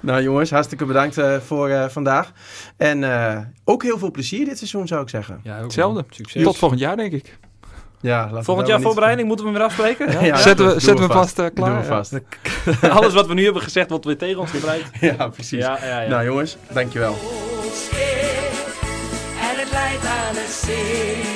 Nou 0.00 0.22
jongens, 0.22 0.50
hartstikke 0.50 0.84
bedankt 0.84 1.18
eh, 1.18 1.36
voor 1.36 1.68
eh, 1.68 1.88
vandaag. 1.88 2.32
En 2.76 3.04
eh, 3.04 3.38
ook 3.64 3.82
heel 3.82 3.98
veel 3.98 4.10
plezier 4.10 4.44
dit 4.44 4.56
seizoen 4.58 4.86
zou 4.86 5.02
ik 5.02 5.08
zeggen. 5.08 5.40
Ja, 5.42 5.56
ook 5.56 5.62
Hetzelfde. 5.62 6.04
Succes. 6.10 6.42
Tot 6.42 6.58
volgend 6.58 6.80
jaar, 6.80 6.96
denk 6.96 7.12
ik. 7.12 7.38
Ja, 8.06 8.30
Volgend 8.42 8.68
jaar 8.68 8.80
voorbereiding, 8.80 9.28
moeten 9.28 9.46
we 9.46 9.50
hem 9.50 9.60
weer 9.60 9.68
afspreken? 9.68 10.10
Ja, 10.12 10.24
ja, 10.24 10.36
zetten 10.36 10.66
we, 10.66 10.80
zetten 10.80 11.06
we 11.06 11.12
vast 11.12 11.38
eh, 11.38 11.46
klaar. 11.54 11.70
Doen 11.70 11.78
we 11.80 11.84
vast. 11.84 12.12
Alles 12.98 13.14
wat 13.14 13.26
we 13.26 13.34
nu 13.34 13.44
hebben 13.44 13.62
gezegd, 13.62 13.90
wordt 13.90 14.04
weer 14.04 14.18
tegen 14.18 14.40
ons 14.40 14.50
gebruikt. 14.50 14.90
Ja, 15.00 15.28
precies. 15.28 15.58
Ja, 15.58 15.78
ja, 15.82 16.00
ja. 16.00 16.08
Nou 16.08 16.24
jongens, 16.24 16.56
dankjewel. 16.72 17.16
En 19.40 19.58
het 19.58 19.72
leidt 19.72 20.06
aan 20.06 20.34
het 20.34 20.50
zee. 20.64 21.35